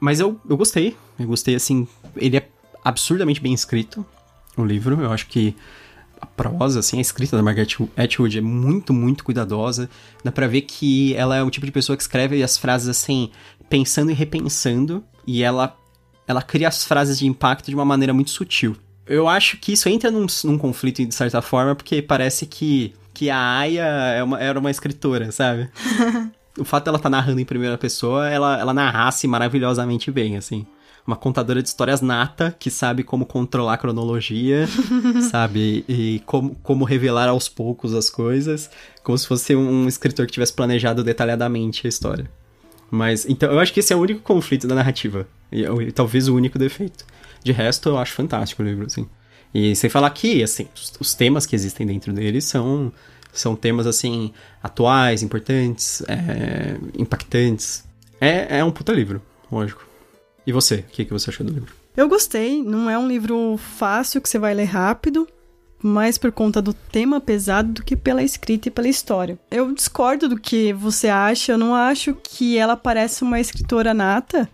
Mas 0.00 0.20
eu, 0.20 0.40
eu 0.48 0.56
gostei, 0.56 0.96
eu 1.18 1.26
gostei, 1.26 1.56
assim, 1.56 1.86
ele 2.16 2.36
é 2.36 2.48
absurdamente 2.88 3.40
bem 3.40 3.52
escrito, 3.52 4.04
o 4.56 4.64
livro. 4.64 5.00
Eu 5.00 5.12
acho 5.12 5.26
que 5.26 5.54
a 6.20 6.26
prosa, 6.26 6.80
assim, 6.80 6.98
a 6.98 7.00
escrita 7.00 7.36
da 7.36 7.42
Margaret 7.42 7.68
Atwood 7.96 8.38
é 8.38 8.40
muito, 8.40 8.92
muito 8.92 9.22
cuidadosa. 9.22 9.88
Dá 10.24 10.32
pra 10.32 10.46
ver 10.46 10.62
que 10.62 11.14
ela 11.14 11.36
é 11.36 11.42
o 11.42 11.50
tipo 11.50 11.66
de 11.66 11.72
pessoa 11.72 11.96
que 11.96 12.02
escreve 12.02 12.42
as 12.42 12.56
frases 12.56 12.88
assim, 12.88 13.30
pensando 13.68 14.10
e 14.10 14.14
repensando, 14.14 15.04
e 15.26 15.42
ela, 15.42 15.76
ela 16.26 16.42
cria 16.42 16.68
as 16.68 16.84
frases 16.84 17.18
de 17.18 17.26
impacto 17.26 17.66
de 17.66 17.74
uma 17.74 17.84
maneira 17.84 18.12
muito 18.12 18.30
sutil. 18.30 18.76
Eu 19.06 19.28
acho 19.28 19.58
que 19.58 19.72
isso 19.72 19.88
entra 19.88 20.10
num, 20.10 20.26
num 20.44 20.58
conflito, 20.58 21.04
de 21.04 21.14
certa 21.14 21.40
forma, 21.40 21.74
porque 21.74 22.02
parece 22.02 22.46
que, 22.46 22.94
que 23.14 23.30
a 23.30 23.58
Aya 23.58 23.84
é 23.84 24.22
uma, 24.22 24.40
era 24.40 24.58
uma 24.58 24.70
escritora, 24.70 25.30
sabe? 25.30 25.68
o 26.58 26.64
fato 26.64 26.86
dela 26.86 26.96
estar 26.96 27.10
tá 27.10 27.16
narrando 27.16 27.40
em 27.40 27.44
primeira 27.44 27.78
pessoa, 27.78 28.28
ela, 28.28 28.58
ela 28.58 28.74
narrasse 28.74 29.26
maravilhosamente 29.26 30.10
bem, 30.10 30.36
assim 30.36 30.66
uma 31.08 31.16
contadora 31.16 31.62
de 31.62 31.68
histórias 31.70 32.02
nata 32.02 32.54
que 32.58 32.70
sabe 32.70 33.02
como 33.02 33.24
controlar 33.24 33.72
a 33.72 33.78
cronologia, 33.78 34.68
sabe? 35.30 35.82
E 35.88 36.22
como, 36.26 36.54
como 36.56 36.84
revelar 36.84 37.30
aos 37.30 37.48
poucos 37.48 37.94
as 37.94 38.10
coisas, 38.10 38.70
como 39.02 39.16
se 39.16 39.26
fosse 39.26 39.56
um 39.56 39.88
escritor 39.88 40.26
que 40.26 40.32
tivesse 40.32 40.52
planejado 40.52 41.02
detalhadamente 41.02 41.86
a 41.86 41.88
história. 41.88 42.30
Mas, 42.90 43.24
então, 43.26 43.50
eu 43.50 43.58
acho 43.58 43.72
que 43.72 43.80
esse 43.80 43.90
é 43.90 43.96
o 43.96 44.00
único 44.00 44.20
conflito 44.20 44.68
da 44.68 44.74
narrativa. 44.74 45.26
E, 45.50 45.62
e 45.62 45.92
talvez 45.92 46.28
o 46.28 46.36
único 46.36 46.58
defeito. 46.58 47.06
De 47.42 47.52
resto, 47.52 47.88
eu 47.88 47.96
acho 47.96 48.12
fantástico 48.12 48.62
o 48.62 48.66
livro, 48.66 48.84
assim. 48.84 49.08
E 49.54 49.74
sem 49.74 49.88
falar 49.88 50.10
que, 50.10 50.42
assim, 50.42 50.68
os, 50.74 50.92
os 51.00 51.14
temas 51.14 51.46
que 51.46 51.56
existem 51.56 51.86
dentro 51.86 52.12
dele 52.12 52.42
são, 52.42 52.92
são 53.32 53.56
temas, 53.56 53.86
assim, 53.86 54.30
atuais, 54.62 55.22
importantes, 55.22 56.02
é, 56.06 56.76
impactantes. 56.98 57.82
É, 58.20 58.58
é 58.58 58.64
um 58.64 58.70
puta 58.70 58.92
livro, 58.92 59.22
lógico. 59.50 59.87
E 60.48 60.52
você, 60.52 60.76
o 60.76 60.82
que, 60.84 61.04
que 61.04 61.12
você 61.12 61.28
achou 61.28 61.44
do 61.44 61.52
livro? 61.52 61.74
Eu 61.94 62.08
gostei, 62.08 62.62
não 62.62 62.88
é 62.88 62.98
um 62.98 63.06
livro 63.06 63.58
fácil 63.58 64.18
que 64.18 64.26
você 64.26 64.38
vai 64.38 64.54
ler 64.54 64.64
rápido, 64.64 65.28
mais 65.82 66.16
por 66.16 66.32
conta 66.32 66.62
do 66.62 66.72
tema 66.72 67.20
pesado 67.20 67.70
do 67.70 67.82
que 67.82 67.94
pela 67.94 68.22
escrita 68.22 68.68
e 68.68 68.70
pela 68.70 68.88
história. 68.88 69.38
Eu 69.50 69.70
discordo 69.74 70.26
do 70.26 70.40
que 70.40 70.72
você 70.72 71.08
acha, 71.08 71.52
eu 71.52 71.58
não 71.58 71.74
acho 71.74 72.14
que 72.14 72.56
ela 72.56 72.78
parece 72.78 73.22
uma 73.22 73.38
escritora 73.38 73.92
nata, 73.92 74.48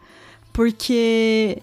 porque, 0.52 1.62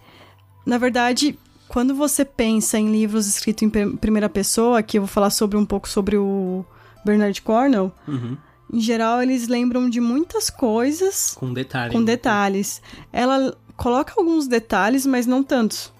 na 0.65 0.77
verdade, 0.77 1.37
quando 1.67 1.93
você 1.93 2.23
pensa 2.23 2.79
em 2.79 2.89
livros 2.89 3.27
escritos 3.27 3.63
em 3.63 3.97
primeira 3.97 4.29
pessoa, 4.29 4.79
aqui 4.79 4.97
eu 4.97 5.01
vou 5.01 5.09
falar 5.09 5.31
sobre 5.31 5.57
um 5.57 5.65
pouco 5.65 5.89
sobre 5.89 6.15
o 6.15 6.63
Bernard 7.03 7.41
Cornwell, 7.41 7.91
uhum. 8.07 8.37
em 8.71 8.79
geral 8.79 9.21
eles 9.21 9.49
lembram 9.49 9.89
de 9.89 9.99
muitas 9.99 10.49
coisas. 10.49 11.33
Com 11.35 11.51
detalhes. 11.51 11.91
Com 11.91 11.99
né? 11.99 12.05
detalhes. 12.05 12.81
Ela 13.11 13.57
coloca 13.81 14.13
alguns 14.15 14.47
detalhes, 14.47 15.07
mas 15.07 15.25
não 15.25 15.41
tantos. 15.41 15.91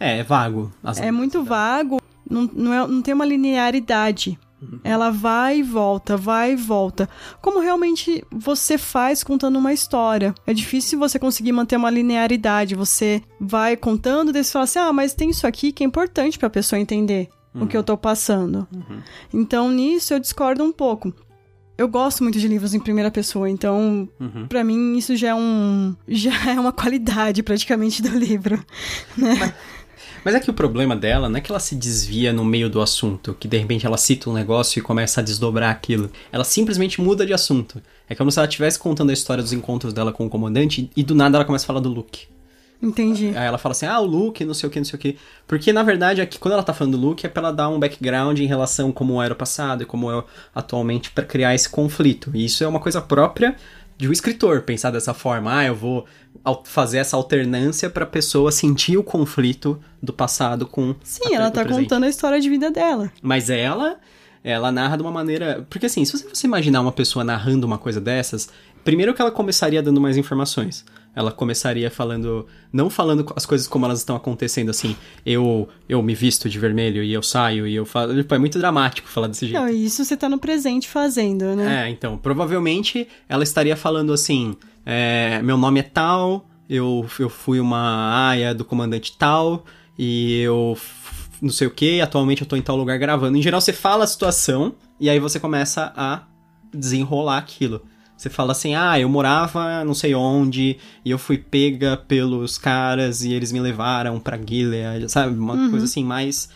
É, 0.00 0.18
é 0.18 0.22
vago. 0.24 0.72
é 0.96 1.12
muito 1.12 1.44
vago, 1.44 2.00
não, 2.28 2.50
não, 2.52 2.74
é, 2.74 2.86
não 2.88 3.00
tem 3.00 3.14
uma 3.14 3.24
linearidade. 3.24 4.36
Uhum. 4.60 4.80
Ela 4.82 5.10
vai 5.10 5.58
e 5.58 5.62
volta, 5.62 6.16
vai 6.16 6.54
e 6.54 6.56
volta. 6.56 7.08
Como 7.40 7.60
realmente 7.60 8.24
você 8.32 8.76
faz 8.76 9.22
contando 9.22 9.58
uma 9.58 9.72
história. 9.72 10.34
É 10.44 10.52
difícil 10.52 10.98
você 10.98 11.16
conseguir 11.18 11.52
manter 11.52 11.76
uma 11.76 11.90
linearidade. 11.90 12.74
Você 12.74 13.22
vai 13.38 13.76
contando, 13.76 14.32
daí 14.32 14.42
você 14.42 14.52
fala 14.52 14.64
assim: 14.64 14.78
ah, 14.80 14.92
mas 14.92 15.14
tem 15.14 15.30
isso 15.30 15.46
aqui 15.46 15.70
que 15.70 15.84
é 15.84 15.86
importante 15.86 16.36
para 16.36 16.48
a 16.48 16.50
pessoa 16.50 16.80
entender 16.80 17.28
uhum. 17.54 17.62
o 17.62 17.66
que 17.68 17.76
eu 17.76 17.84
tô 17.84 17.96
passando. 17.96 18.66
Uhum. 18.74 19.02
Então 19.32 19.70
nisso 19.70 20.12
eu 20.14 20.18
discordo 20.18 20.64
um 20.64 20.72
pouco 20.72 21.14
eu 21.76 21.88
gosto 21.88 22.22
muito 22.22 22.38
de 22.38 22.46
livros 22.46 22.74
em 22.74 22.80
primeira 22.80 23.10
pessoa, 23.10 23.48
então 23.50 24.08
uhum. 24.20 24.46
para 24.48 24.62
mim 24.62 24.96
isso 24.96 25.16
já 25.16 25.28
é 25.28 25.34
um 25.34 25.94
já 26.08 26.50
é 26.50 26.58
uma 26.58 26.72
qualidade 26.72 27.42
praticamente 27.42 28.02
do 28.02 28.16
livro, 28.16 28.56
né? 29.16 29.34
Mas, 29.38 29.54
mas 30.24 30.34
é 30.34 30.40
que 30.40 30.50
o 30.50 30.54
problema 30.54 30.96
dela 30.96 31.28
não 31.28 31.36
é 31.36 31.40
que 31.40 31.52
ela 31.52 31.60
se 31.60 31.74
desvia 31.74 32.32
no 32.32 32.44
meio 32.44 32.70
do 32.70 32.80
assunto, 32.80 33.36
que 33.38 33.46
de 33.46 33.58
repente 33.58 33.84
ela 33.84 33.98
cita 33.98 34.30
um 34.30 34.32
negócio 34.32 34.78
e 34.78 34.82
começa 34.82 35.20
a 35.20 35.24
desdobrar 35.24 35.70
aquilo. 35.70 36.10
Ela 36.32 36.44
simplesmente 36.44 37.00
muda 37.00 37.26
de 37.26 37.34
assunto. 37.34 37.82
É 38.08 38.14
como 38.14 38.30
se 38.30 38.38
ela 38.38 38.48
estivesse 38.48 38.78
contando 38.78 39.10
a 39.10 39.12
história 39.12 39.42
dos 39.42 39.52
encontros 39.52 39.92
dela 39.92 40.12
com 40.12 40.24
o 40.24 40.30
comandante 40.30 40.90
e 40.96 41.02
do 41.02 41.14
nada 41.14 41.36
ela 41.36 41.44
começa 41.44 41.64
a 41.64 41.66
falar 41.66 41.80
do 41.80 41.90
Luke. 41.90 42.33
Entendi. 42.84 43.32
Aí 43.34 43.46
ela 43.46 43.56
fala 43.56 43.72
assim, 43.72 43.86
ah, 43.86 43.98
o 43.98 44.04
Luke, 44.04 44.44
não 44.44 44.52
sei 44.52 44.68
o 44.68 44.70
que, 44.70 44.78
não 44.78 44.84
sei 44.84 44.96
o 44.96 45.00
que. 45.00 45.16
Porque, 45.46 45.72
na 45.72 45.82
verdade, 45.82 46.20
aqui, 46.20 46.38
quando 46.38 46.52
ela 46.52 46.62
tá 46.62 46.74
falando 46.74 46.98
do 46.98 47.06
Luke, 47.06 47.24
é 47.24 47.28
pra 47.28 47.44
ela 47.44 47.52
dar 47.52 47.68
um 47.70 47.80
background 47.80 48.38
em 48.38 48.46
relação 48.46 48.92
como 48.92 49.22
era 49.22 49.32
o 49.32 49.36
passado 49.36 49.82
e 49.82 49.86
como 49.86 50.10
é 50.12 50.22
atualmente 50.54 51.10
para 51.10 51.24
criar 51.24 51.54
esse 51.54 51.68
conflito. 51.68 52.30
E 52.34 52.44
isso 52.44 52.62
é 52.62 52.68
uma 52.68 52.80
coisa 52.80 53.00
própria 53.00 53.56
de 53.96 54.08
um 54.08 54.12
escritor, 54.12 54.62
pensar 54.62 54.90
dessa 54.90 55.14
forma. 55.14 55.58
Ah, 55.58 55.64
eu 55.64 55.74
vou 55.74 56.04
fazer 56.64 56.98
essa 56.98 57.16
alternância 57.16 57.88
pra 57.88 58.04
pessoa 58.04 58.52
sentir 58.52 58.98
o 58.98 59.02
conflito 59.02 59.80
do 60.02 60.12
passado 60.12 60.66
com. 60.66 60.94
Sim, 61.02 61.34
ela 61.34 61.50
tá 61.50 61.64
contando 61.64 62.04
a 62.04 62.08
história 62.08 62.40
de 62.40 62.50
vida 62.50 62.70
dela. 62.70 63.10
Mas 63.22 63.48
ela. 63.48 63.96
Ela 64.42 64.70
narra 64.70 64.96
de 64.96 65.02
uma 65.02 65.10
maneira. 65.10 65.66
Porque 65.70 65.86
assim, 65.86 66.04
se 66.04 66.22
você 66.22 66.46
imaginar 66.46 66.82
uma 66.82 66.92
pessoa 66.92 67.24
narrando 67.24 67.66
uma 67.66 67.78
coisa 67.78 67.98
dessas, 67.98 68.50
primeiro 68.84 69.14
que 69.14 69.22
ela 69.22 69.30
começaria 69.30 69.82
dando 69.82 70.02
mais 70.02 70.18
informações 70.18 70.84
ela 71.14 71.30
começaria 71.30 71.90
falando, 71.90 72.46
não 72.72 72.90
falando 72.90 73.30
as 73.36 73.46
coisas 73.46 73.66
como 73.66 73.84
elas 73.84 74.00
estão 74.00 74.16
acontecendo, 74.16 74.70
assim, 74.70 74.96
eu 75.24 75.68
eu 75.88 76.02
me 76.02 76.14
visto 76.14 76.48
de 76.48 76.58
vermelho 76.58 77.02
e 77.02 77.12
eu 77.12 77.22
saio 77.22 77.66
e 77.66 77.74
eu 77.74 77.86
falo, 77.86 78.14
tipo, 78.14 78.34
é 78.34 78.38
muito 78.38 78.58
dramático 78.58 79.08
falar 79.08 79.28
desse 79.28 79.46
jeito. 79.46 79.60
Não, 79.60 79.68
isso 79.68 80.04
você 80.04 80.16
tá 80.16 80.28
no 80.28 80.38
presente 80.38 80.88
fazendo, 80.88 81.54
né? 81.54 81.86
É, 81.86 81.90
então, 81.90 82.16
provavelmente 82.16 83.06
ela 83.28 83.44
estaria 83.44 83.76
falando 83.76 84.12
assim, 84.12 84.56
é, 84.84 85.40
meu 85.42 85.56
nome 85.56 85.80
é 85.80 85.84
tal, 85.84 86.46
eu, 86.68 87.06
eu 87.18 87.28
fui 87.28 87.60
uma 87.60 88.28
aia 88.28 88.54
do 88.54 88.64
comandante 88.64 89.16
tal, 89.16 89.64
e 89.98 90.40
eu 90.40 90.76
não 91.40 91.50
sei 91.50 91.66
o 91.66 91.70
que, 91.70 92.00
atualmente 92.00 92.42
eu 92.42 92.48
tô 92.48 92.56
em 92.56 92.62
tal 92.62 92.76
lugar 92.76 92.98
gravando. 92.98 93.36
Em 93.36 93.42
geral, 93.42 93.60
você 93.60 93.72
fala 93.72 94.04
a 94.04 94.06
situação, 94.06 94.74
e 94.98 95.10
aí 95.10 95.18
você 95.18 95.38
começa 95.38 95.92
a 95.96 96.22
desenrolar 96.72 97.38
aquilo. 97.38 97.82
Você 98.24 98.30
fala 98.30 98.52
assim, 98.52 98.74
ah, 98.74 98.98
eu 98.98 99.06
morava 99.06 99.84
não 99.84 99.92
sei 99.92 100.14
onde, 100.14 100.78
e 101.04 101.10
eu 101.10 101.18
fui 101.18 101.36
pega 101.36 101.94
pelos 101.94 102.56
caras 102.56 103.22
e 103.22 103.34
eles 103.34 103.52
me 103.52 103.60
levaram 103.60 104.18
pra 104.18 104.38
Gilead, 104.38 105.10
sabe? 105.10 105.38
Uma 105.38 105.52
uhum. 105.52 105.70
coisa 105.70 105.84
assim 105.84 106.02
mais, 106.02 106.48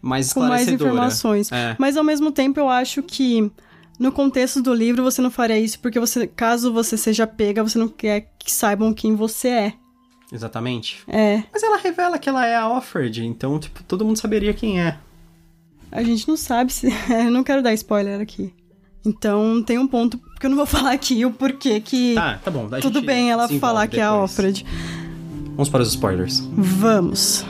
mais 0.00 0.28
esclarecedora. 0.28 0.78
Com 0.78 0.96
mais 0.96 1.12
informações. 1.12 1.52
É. 1.52 1.76
Mas 1.78 1.98
ao 1.98 2.02
mesmo 2.02 2.32
tempo 2.32 2.58
eu 2.58 2.70
acho 2.70 3.02
que 3.02 3.52
no 3.98 4.10
contexto 4.10 4.62
do 4.62 4.72
livro 4.72 5.02
você 5.02 5.20
não 5.20 5.30
faria 5.30 5.60
isso 5.60 5.78
porque 5.80 6.00
você, 6.00 6.26
caso 6.26 6.72
você 6.72 6.96
seja 6.96 7.26
pega, 7.26 7.62
você 7.62 7.78
não 7.78 7.88
quer 7.88 8.32
que 8.38 8.50
saibam 8.50 8.94
quem 8.94 9.14
você 9.14 9.48
é. 9.48 9.74
Exatamente. 10.32 11.02
É. 11.06 11.42
Mas 11.52 11.62
ela 11.62 11.76
revela 11.76 12.18
que 12.18 12.30
ela 12.30 12.46
é 12.46 12.56
a 12.56 12.66
Offred, 12.66 13.26
então, 13.26 13.58
tipo, 13.58 13.82
todo 13.82 14.06
mundo 14.06 14.16
saberia 14.16 14.54
quem 14.54 14.80
é. 14.80 14.96
A 15.92 16.02
gente 16.02 16.26
não 16.26 16.36
sabe 16.38 16.72
se. 16.72 16.88
eu 17.12 17.30
não 17.30 17.44
quero 17.44 17.62
dar 17.62 17.74
spoiler 17.74 18.22
aqui. 18.22 18.54
Então 19.04 19.62
tem 19.62 19.78
um 19.78 19.86
ponto 19.86 20.18
que 20.40 20.46
eu 20.46 20.50
não 20.50 20.56
vou 20.56 20.66
falar 20.66 20.92
aqui 20.92 21.24
o 21.24 21.30
porquê 21.30 21.80
que. 21.80 22.14
Tá, 22.14 22.40
tá 22.42 22.50
bom. 22.50 22.68
Tudo 22.80 23.02
bem 23.02 23.30
ela 23.30 23.46
falar 23.48 23.86
que 23.86 24.00
é 24.00 24.02
a 24.02 24.08
Alfred. 24.08 24.64
Vamos 25.50 25.68
para 25.68 25.82
os 25.82 25.90
spoilers. 25.90 26.42
Vamos. 26.56 27.44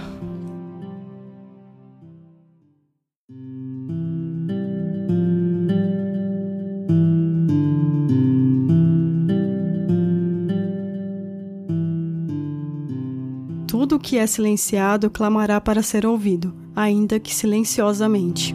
Tudo 13.69 14.01
que 14.01 14.19
é 14.19 14.27
silenciado 14.27 15.09
clamará 15.09 15.61
para 15.61 15.83
ser 15.83 16.05
ouvido, 16.05 16.53
ainda 16.75 17.21
que 17.21 17.33
silenciosamente. 17.33 18.55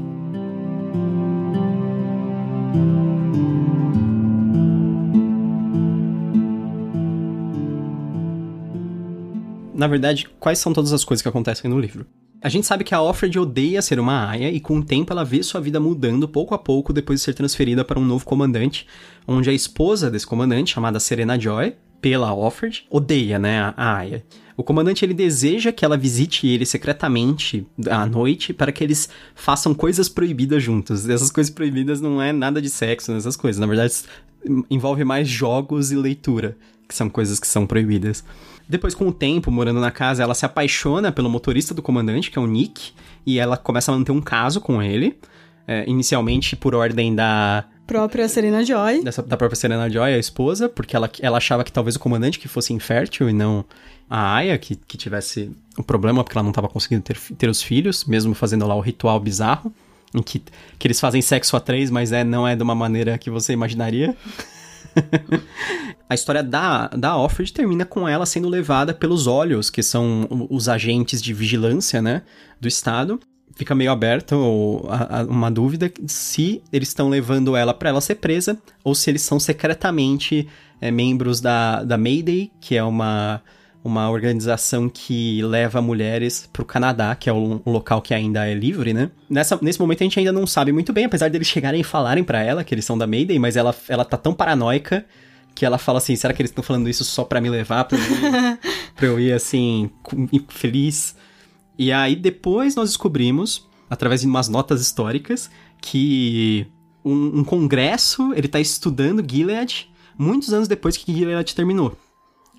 Na 9.75 9.87
verdade, 9.87 10.27
quais 10.39 10.59
são 10.59 10.73
todas 10.73 10.93
as 10.93 11.03
coisas 11.03 11.21
que 11.21 11.27
acontecem 11.27 11.69
no 11.69 11.79
livro. 11.79 12.05
A 12.41 12.49
gente 12.49 12.67
sabe 12.67 12.83
que 12.83 12.93
a 12.93 13.01
Offred 13.01 13.39
odeia 13.39 13.81
ser 13.81 13.99
uma 13.99 14.29
aia 14.29 14.51
e 14.51 14.59
com 14.59 14.77
o 14.77 14.83
tempo 14.83 15.11
ela 15.11 15.25
vê 15.25 15.41
sua 15.41 15.59
vida 15.59 15.79
mudando 15.79 16.27
pouco 16.27 16.53
a 16.53 16.57
pouco 16.57 16.93
depois 16.93 17.19
de 17.19 17.25
ser 17.25 17.33
transferida 17.33 17.83
para 17.83 17.99
um 17.99 18.05
novo 18.05 18.25
comandante, 18.25 18.85
onde 19.27 19.49
a 19.49 19.53
esposa 19.53 20.11
desse 20.11 20.27
comandante, 20.27 20.73
chamada 20.73 20.99
Serena 20.99 21.39
Joy, 21.39 21.73
pela 21.99 22.33
Offred, 22.33 22.85
odeia, 22.89 23.39
né, 23.39 23.73
a 23.75 23.97
aia. 23.97 24.23
O 24.55 24.63
comandante 24.63 25.03
ele 25.03 25.13
deseja 25.13 25.71
que 25.71 25.83
ela 25.83 25.97
visite 25.97 26.45
ele 26.47 26.65
secretamente 26.65 27.65
à 27.89 28.05
noite 28.05 28.53
para 28.53 28.71
que 28.71 28.83
eles 28.83 29.09
façam 29.33 29.73
coisas 29.73 30.07
proibidas 30.07 30.61
juntos. 30.61 31.09
Essas 31.09 31.31
coisas 31.31 31.51
proibidas 31.51 31.99
não 31.99 32.21
é 32.21 32.31
nada 32.31 32.61
de 32.61 32.69
sexo 32.69 33.11
nessas 33.11 33.35
coisas, 33.35 33.59
na 33.59 33.67
verdade 33.67 34.03
envolve 34.69 35.03
mais 35.03 35.27
jogos 35.27 35.91
e 35.91 35.95
leitura, 35.95 36.55
que 36.87 36.95
são 36.95 37.09
coisas 37.09 37.39
que 37.39 37.47
são 37.47 37.65
proibidas. 37.65 38.23
Depois, 38.67 38.95
com 38.95 39.07
o 39.07 39.11
tempo, 39.11 39.51
morando 39.51 39.79
na 39.79 39.91
casa, 39.91 40.23
ela 40.23 40.33
se 40.33 40.45
apaixona 40.45 41.11
pelo 41.11 41.29
motorista 41.29 41.73
do 41.73 41.81
comandante, 41.81 42.31
que 42.31 42.39
é 42.39 42.41
o 42.41 42.47
Nick, 42.47 42.93
e 43.25 43.37
ela 43.37 43.57
começa 43.57 43.91
a 43.91 43.97
manter 43.97 44.11
um 44.11 44.21
caso 44.21 44.59
com 44.59 44.81
ele. 44.81 45.17
É, 45.67 45.83
inicialmente 45.87 46.55
por 46.55 46.75
ordem 46.75 47.15
da. 47.15 47.65
Própria 47.87 48.27
Serena 48.27 48.63
Joy. 48.63 49.03
Dessa, 49.03 49.23
da 49.23 49.35
própria 49.35 49.55
Serena 49.55 49.89
Joy, 49.89 50.13
a 50.13 50.17
esposa, 50.17 50.69
porque 50.69 50.95
ela, 50.95 51.09
ela 51.19 51.37
achava 51.37 51.63
que 51.63 51.71
talvez 51.71 51.95
o 51.95 51.99
comandante 51.99 52.39
que 52.39 52.47
fosse 52.47 52.71
infértil 52.71 53.29
e 53.29 53.33
não 53.33 53.65
a 54.09 54.35
Aya 54.35 54.57
que, 54.57 54.75
que 54.75 54.97
tivesse 54.97 55.51
o 55.77 55.81
um 55.81 55.83
problema, 55.83 56.23
porque 56.23 56.37
ela 56.37 56.43
não 56.43 56.51
estava 56.51 56.67
conseguindo 56.67 57.01
ter, 57.01 57.19
ter 57.37 57.49
os 57.49 57.61
filhos, 57.61 58.05
mesmo 58.05 58.33
fazendo 58.35 58.65
lá 58.67 58.75
o 58.75 58.79
ritual 58.79 59.19
bizarro. 59.19 59.73
em 60.13 60.21
que, 60.21 60.41
que 60.77 60.87
eles 60.87 60.99
fazem 60.99 61.21
sexo 61.21 61.57
a 61.57 61.59
três, 61.59 61.89
mas 61.89 62.11
é, 62.11 62.23
não 62.23 62.47
é 62.47 62.55
de 62.55 62.63
uma 62.63 62.75
maneira 62.75 63.17
que 63.17 63.29
você 63.29 63.53
imaginaria. 63.53 64.15
a 66.09 66.15
história 66.15 66.43
da, 66.43 66.87
da 66.87 67.17
Offred 67.17 67.51
termina 67.51 67.85
com 67.85 68.07
ela 68.07 68.25
sendo 68.25 68.49
levada 68.49 68.93
pelos 68.93 69.27
olhos, 69.27 69.69
que 69.69 69.83
são 69.83 70.47
os 70.49 70.69
agentes 70.69 71.21
de 71.21 71.33
vigilância, 71.33 72.01
né, 72.01 72.23
do 72.59 72.67
Estado. 72.67 73.19
Fica 73.55 73.73
meio 73.73 73.91
aberto 73.91 74.35
uma 75.29 75.49
dúvida 75.49 75.91
se 76.07 76.61
eles 76.73 76.89
estão 76.89 77.07
levando 77.07 77.55
ela 77.55 77.73
para 77.73 77.89
ela 77.89 78.01
ser 78.01 78.15
presa 78.15 78.57
ou 78.83 78.93
se 78.93 79.09
eles 79.09 79.21
são 79.21 79.39
secretamente 79.39 80.47
é, 80.81 80.91
membros 80.91 81.39
da, 81.39 81.83
da 81.83 81.97
Mayday, 81.97 82.51
que 82.59 82.75
é 82.75 82.83
uma, 82.83 83.41
uma 83.85 84.09
organização 84.09 84.89
que 84.89 85.43
leva 85.43 85.79
mulheres 85.79 86.49
para 86.51 86.63
o 86.63 86.65
Canadá, 86.65 87.13
que 87.13 87.29
é 87.29 87.33
um, 87.33 87.61
um, 87.63 87.71
local 87.71 88.01
que 88.01 88.15
ainda 88.15 88.47
é 88.47 88.53
livre, 88.55 88.95
né? 88.95 89.11
Nessa, 89.29 89.59
nesse 89.61 89.79
momento 89.79 90.01
a 90.01 90.05
gente 90.05 90.17
ainda 90.17 90.31
não 90.31 90.47
sabe 90.47 90.71
muito 90.71 90.91
bem, 90.91 91.05
apesar 91.05 91.29
deles 91.29 91.47
chegarem 91.47 91.81
e 91.81 91.83
falarem 91.83 92.23
para 92.23 92.41
ela 92.41 92.63
que 92.63 92.73
eles 92.73 92.83
são 92.83 92.97
da 92.97 93.05
Mayday, 93.05 93.37
mas 93.37 93.55
ela, 93.55 93.75
ela 93.87 94.03
tá 94.03 94.17
tão 94.17 94.33
paranoica 94.33 95.05
que 95.53 95.63
ela 95.63 95.77
fala 95.77 95.99
assim, 95.99 96.15
será 96.15 96.33
que 96.33 96.41
eles 96.41 96.49
estão 96.49 96.63
falando 96.63 96.89
isso 96.89 97.05
só 97.05 97.23
para 97.23 97.39
me 97.39 97.47
levar, 97.47 97.83
pra 97.83 97.95
eu 97.95 98.03
ir, 98.03 98.59
pra 98.95 99.05
eu 99.05 99.19
ir 99.19 99.33
assim, 99.33 99.91
feliz? 100.49 101.15
E 101.77 101.91
aí 101.91 102.15
depois 102.15 102.75
nós 102.75 102.89
descobrimos, 102.89 103.69
através 103.87 104.21
de 104.21 104.27
umas 104.27 104.49
notas 104.49 104.81
históricas, 104.81 105.47
que 105.79 106.65
um, 107.03 107.39
um 107.39 107.43
congresso, 107.43 108.33
ele 108.33 108.47
tá 108.47 108.59
estudando 108.59 109.23
Gilead 109.23 109.87
muitos 110.17 110.51
anos 110.51 110.67
depois 110.67 110.97
que 110.97 111.13
Gilead 111.13 111.53
terminou. 111.53 111.95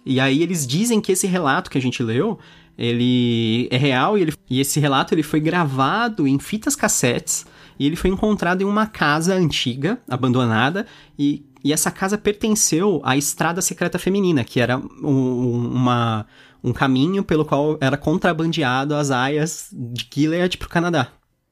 E 0.07 0.21
aí 0.21 0.43
eles 0.43 0.67
dizem 0.67 1.01
que 1.01 1.13
esse 1.13 1.27
relato 1.27 1.69
que 1.69 1.77
a 1.77 1.83
gente 1.83 2.03
leu, 2.03 2.39
ele 2.79 3.69
é 3.71 3.77
real 3.77 4.17
e, 4.17 4.23
ele, 4.23 4.33
e 4.49 4.61
esse 4.61 4.79
relato 4.79 5.13
ele 5.13 5.25
foi 5.25 5.41
gravado 5.41 6.29
em 6.29 6.39
fitas 6.39 6.77
cassetes 6.77 7.45
e 7.79 7.87
ele 7.87 7.97
foi 7.97 8.11
encontrado 8.11 8.63
em 8.63 8.65
uma 8.65 8.87
casa 8.87 9.35
antiga, 9.35 10.01
abandonada, 10.09 10.87
e, 11.19 11.45
e 11.63 11.73
essa 11.73 11.91
casa 11.91 12.17
pertenceu 12.17 13.01
à 13.05 13.17
Estrada 13.17 13.61
Secreta 13.61 13.99
Feminina, 13.99 14.45
que 14.45 14.61
era 14.61 14.79
um, 14.79 15.73
uma, 15.75 16.27
um 16.65 16.73
caminho 16.73 17.23
pelo 17.23 17.45
qual 17.45 17.77
era 17.81 17.97
contrabandeado 17.97 18.95
as 18.95 19.11
aias 19.11 19.69
de 19.73 20.09
Gilead 20.13 20.57
para 20.57 20.67
o 20.67 20.71
Canadá. 20.71 21.09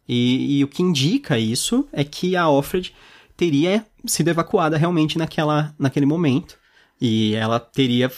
E, 0.08 0.58
e, 0.58 0.64
o 0.64 0.68
que 0.68 0.82
indica 0.82 1.38
isso 1.38 1.86
é 1.92 2.04
que 2.04 2.36
a 2.36 2.48
Offred 2.48 2.94
teria 3.36 3.84
sido 4.06 4.28
evacuada 4.28 4.76
realmente 4.76 5.18
naquela, 5.18 5.74
naquele 5.78 6.06
momento. 6.06 6.56
E 7.00 7.34
ela 7.34 7.58
teria 7.58 8.10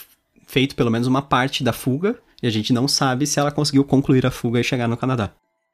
feito 0.47 0.75
pelo 0.75 0.89
menos 0.89 1.07
uma 1.07 1.21
parte 1.21 1.63
da 1.63 1.71
fuga. 1.71 2.17
E 2.41 2.47
a 2.47 2.49
gente 2.49 2.73
não 2.73 2.87
sabe 2.87 3.27
se 3.27 3.39
ela 3.39 3.51
conseguiu 3.51 3.83
concluir 3.83 4.25
a 4.25 4.31
fuga 4.31 4.59
e 4.59 4.63
chegar 4.63 4.87
no 4.87 4.97
Canadá. 4.97 5.31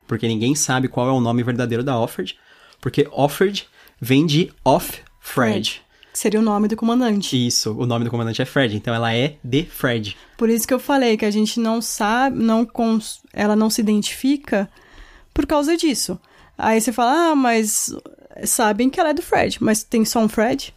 Porque 0.08 0.27
ninguém 0.27 0.56
sabe 0.56 0.89
qual 0.89 1.08
é 1.08 1.12
o 1.12 1.22
nome 1.22 1.44
verdadeiro 1.44 1.84
da 1.84 1.98
Offred. 1.98 2.38
Porque 2.82 3.08
Offred 3.12 3.65
vem 4.01 4.25
de 4.25 4.51
Off-Fred. 4.65 5.03
Fred. 5.20 5.82
Seria 6.13 6.39
o 6.39 6.44
nome 6.44 6.68
do 6.68 6.75
comandante. 6.75 7.48
Isso, 7.48 7.75
o 7.75 7.88
nome 7.88 8.06
do 8.06 8.12
comandante 8.12 8.42
é 8.42 8.46
Fred, 8.46 8.75
então 8.75 8.94
ela 8.94 9.13
é 9.15 9.38
de 9.44 9.63
Fred. 9.63 10.15
Por 10.38 10.48
isso 10.48 10.68
que 10.68 10.74
eu 10.74 10.80
falei 10.80 11.18
que 11.18 11.25
a 11.25 11.32
gente 11.32 11.60
não 11.60 11.82
sabe, 11.82 12.38
não 12.38 12.65
cons... 12.65 13.22
ela 13.34 13.56
não 13.56 13.70
se 13.70 13.82
identifica 13.82 14.70
por 15.34 15.48
causa 15.48 15.75
disso. 15.75 16.20
Aí 16.56 16.80
você 16.80 16.94
fala, 16.94 17.32
ah, 17.32 17.36
mas 17.36 17.89
sabem 18.44 18.92
que 18.92 19.00
ela 19.00 19.10
é 19.10 19.13
do 19.13 19.24
Fred, 19.24 19.58
mas 19.60 19.84
tem 19.84 20.06
só 20.06 20.20
um 20.20 20.30
Fred? 20.30 20.72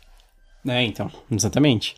É, 0.66 0.82
então, 0.82 1.10
exatamente. 1.30 1.96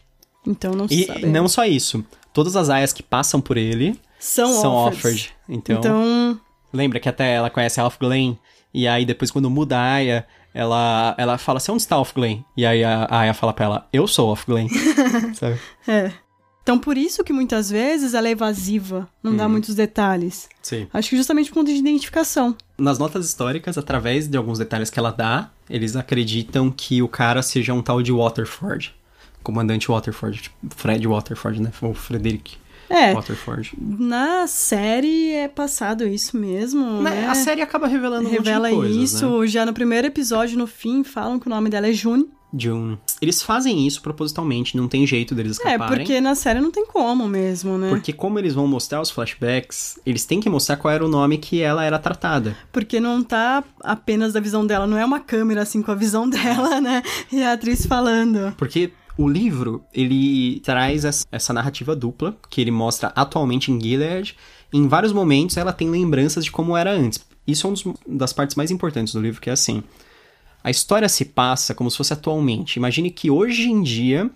Então 0.48 0.72
não 0.72 0.86
e 0.90 1.04
sabe. 1.04 1.26
não 1.26 1.46
só 1.46 1.64
isso, 1.64 2.04
todas 2.32 2.56
as 2.56 2.70
aias 2.70 2.92
que 2.92 3.02
passam 3.02 3.40
por 3.40 3.56
ele 3.56 4.00
são, 4.18 4.50
são 4.60 4.74
offered. 4.74 5.30
Então, 5.48 5.78
então, 5.78 6.40
lembra 6.72 6.98
que 6.98 7.08
até 7.08 7.34
ela 7.34 7.50
conhece 7.50 7.78
a 7.78 7.82
Alf 7.84 7.98
Glen, 7.98 8.38
e 8.72 8.88
aí 8.88 9.04
depois 9.04 9.30
quando 9.30 9.50
muda 9.50 9.78
a 9.78 9.94
Aya, 9.94 10.26
ela, 10.54 11.14
ela 11.18 11.38
fala 11.38 11.58
assim, 11.58 11.72
onde 11.72 11.82
está 11.82 11.98
Off 11.98 12.12
Glen? 12.14 12.44
E 12.56 12.64
aí 12.66 12.82
a, 12.82 13.04
a 13.04 13.20
Aya 13.20 13.34
fala 13.34 13.52
pra 13.52 13.64
ela, 13.64 13.88
eu 13.92 14.06
sou 14.06 14.30
Off 14.30 14.44
Glen, 14.46 14.68
sabe? 15.34 15.58
É. 15.86 16.10
Então, 16.62 16.78
por 16.78 16.98
isso 16.98 17.24
que 17.24 17.32
muitas 17.32 17.70
vezes 17.70 18.12
ela 18.12 18.28
é 18.28 18.32
evasiva, 18.32 19.08
não 19.22 19.34
dá 19.34 19.44
uhum. 19.44 19.52
muitos 19.52 19.74
detalhes. 19.74 20.50
Sim. 20.60 20.86
Acho 20.92 21.08
que 21.08 21.16
justamente 21.16 21.48
por 21.48 21.54
conta 21.54 21.72
de 21.72 21.78
identificação. 21.78 22.54
Nas 22.76 22.98
notas 22.98 23.24
históricas, 23.24 23.78
através 23.78 24.28
de 24.28 24.36
alguns 24.36 24.58
detalhes 24.58 24.90
que 24.90 24.98
ela 24.98 25.10
dá, 25.10 25.50
eles 25.70 25.96
acreditam 25.96 26.70
que 26.70 27.00
o 27.00 27.08
cara 27.08 27.40
seja 27.40 27.72
um 27.72 27.80
tal 27.80 28.02
de 28.02 28.12
Waterford. 28.12 28.94
Comandante 29.48 29.88
Waterford, 29.88 30.42
tipo 30.42 30.56
Fred 30.76 31.08
Waterford, 31.08 31.62
né? 31.62 31.72
Ou 31.80 31.94
Frederick. 31.94 32.56
É. 32.90 33.14
Waterford. 33.14 33.72
Na 33.80 34.46
série 34.46 35.32
é 35.32 35.48
passado 35.48 36.06
isso 36.06 36.36
mesmo. 36.36 37.00
Na, 37.00 37.08
né? 37.10 37.26
A 37.28 37.34
série 37.34 37.62
acaba 37.62 37.86
revelando 37.86 38.28
Revela 38.28 38.68
um 38.68 38.72
monte 38.72 38.88
de 38.88 38.92
coisas, 38.92 39.12
isso. 39.14 39.40
Né? 39.40 39.46
Já 39.46 39.64
no 39.64 39.72
primeiro 39.72 40.06
episódio, 40.06 40.58
no 40.58 40.66
fim, 40.66 41.02
falam 41.02 41.38
que 41.40 41.46
o 41.46 41.50
nome 41.50 41.70
dela 41.70 41.88
é 41.88 41.92
June. 41.94 42.28
June. 42.52 42.98
Eles 43.22 43.42
fazem 43.42 43.86
isso 43.86 44.02
propositalmente, 44.02 44.76
não 44.76 44.86
tem 44.86 45.06
jeito 45.06 45.34
deles 45.34 45.58
É, 45.60 45.62
escaparem. 45.64 45.96
porque 45.96 46.20
na 46.20 46.34
série 46.34 46.60
não 46.60 46.70
tem 46.70 46.84
como 46.84 47.26
mesmo, 47.26 47.78
né? 47.78 47.88
Porque 47.88 48.12
como 48.12 48.38
eles 48.38 48.52
vão 48.52 48.66
mostrar 48.66 49.00
os 49.00 49.10
flashbacks, 49.10 49.98
eles 50.04 50.26
têm 50.26 50.40
que 50.40 50.50
mostrar 50.50 50.76
qual 50.76 50.92
era 50.92 51.04
o 51.04 51.08
nome 51.08 51.38
que 51.38 51.62
ela 51.62 51.84
era 51.84 51.98
tratada. 51.98 52.54
Porque 52.70 53.00
não 53.00 53.22
tá 53.22 53.64
apenas 53.82 54.34
da 54.34 54.40
visão 54.40 54.66
dela, 54.66 54.86
não 54.86 54.98
é 54.98 55.04
uma 55.06 55.20
câmera 55.20 55.62
assim 55.62 55.80
com 55.80 55.90
a 55.90 55.94
visão 55.94 56.28
dela, 56.30 56.80
né? 56.82 57.02
E 57.32 57.42
a 57.42 57.52
atriz 57.54 57.86
falando. 57.86 58.54
Porque 58.58 58.92
o 59.18 59.28
livro, 59.28 59.84
ele 59.92 60.60
traz 60.60 61.26
essa 61.30 61.52
narrativa 61.52 61.96
dupla, 61.96 62.36
que 62.48 62.60
ele 62.60 62.70
mostra 62.70 63.12
atualmente 63.16 63.72
em 63.72 63.80
Gilead. 63.80 64.36
Em 64.72 64.86
vários 64.86 65.12
momentos 65.12 65.56
ela 65.56 65.72
tem 65.72 65.90
lembranças 65.90 66.44
de 66.44 66.52
como 66.52 66.76
era 66.76 66.92
antes. 66.92 67.20
Isso 67.44 67.66
é 67.66 67.70
uma 67.70 67.94
das 68.06 68.32
partes 68.32 68.54
mais 68.54 68.70
importantes 68.70 69.12
do 69.12 69.20
livro, 69.20 69.40
que 69.40 69.50
é 69.50 69.52
assim. 69.52 69.82
A 70.62 70.70
história 70.70 71.08
se 71.08 71.24
passa 71.24 71.74
como 71.74 71.90
se 71.90 71.96
fosse 71.96 72.12
atualmente. 72.12 72.76
Imagine 72.76 73.10
que 73.10 73.28
hoje 73.28 73.68
em 73.68 73.82
dia 73.82 74.30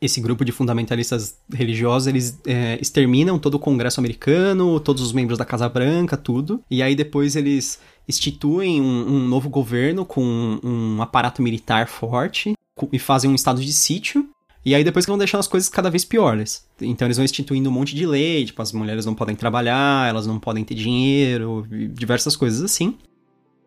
esse 0.00 0.18
grupo 0.18 0.46
de 0.46 0.52
fundamentalistas 0.52 1.36
religiosos, 1.52 2.06
eles 2.06 2.40
é, 2.46 2.78
exterminam 2.80 3.38
todo 3.38 3.56
o 3.56 3.58
Congresso 3.58 4.00
americano, 4.00 4.80
todos 4.80 5.02
os 5.02 5.12
membros 5.12 5.36
da 5.36 5.44
Casa 5.44 5.68
Branca, 5.68 6.16
tudo. 6.16 6.64
E 6.70 6.82
aí 6.82 6.94
depois 6.94 7.36
eles 7.36 7.78
instituem 8.08 8.80
um, 8.80 9.16
um 9.16 9.28
novo 9.28 9.50
governo 9.50 10.06
com 10.06 10.24
um, 10.24 10.60
um 10.64 11.02
aparato 11.02 11.42
militar 11.42 11.86
forte 11.86 12.54
e 12.92 12.98
fazem 12.98 13.30
um 13.30 13.34
estado 13.34 13.60
de 13.60 13.72
sítio. 13.72 14.28
E 14.64 14.74
aí 14.74 14.84
depois 14.84 15.06
que 15.06 15.10
vão 15.10 15.16
deixando 15.18 15.40
as 15.40 15.48
coisas 15.48 15.68
cada 15.68 15.90
vez 15.90 16.04
piores. 16.04 16.66
Então 16.80 17.06
eles 17.06 17.16
vão 17.16 17.24
instituindo 17.24 17.70
um 17.70 17.72
monte 17.72 17.94
de 17.94 18.04
lei, 18.06 18.44
tipo, 18.44 18.60
as 18.60 18.72
mulheres 18.72 19.06
não 19.06 19.14
podem 19.14 19.34
trabalhar, 19.34 20.08
elas 20.08 20.26
não 20.26 20.38
podem 20.38 20.64
ter 20.64 20.74
dinheiro, 20.74 21.66
diversas 21.92 22.36
coisas 22.36 22.62
assim. 22.62 22.96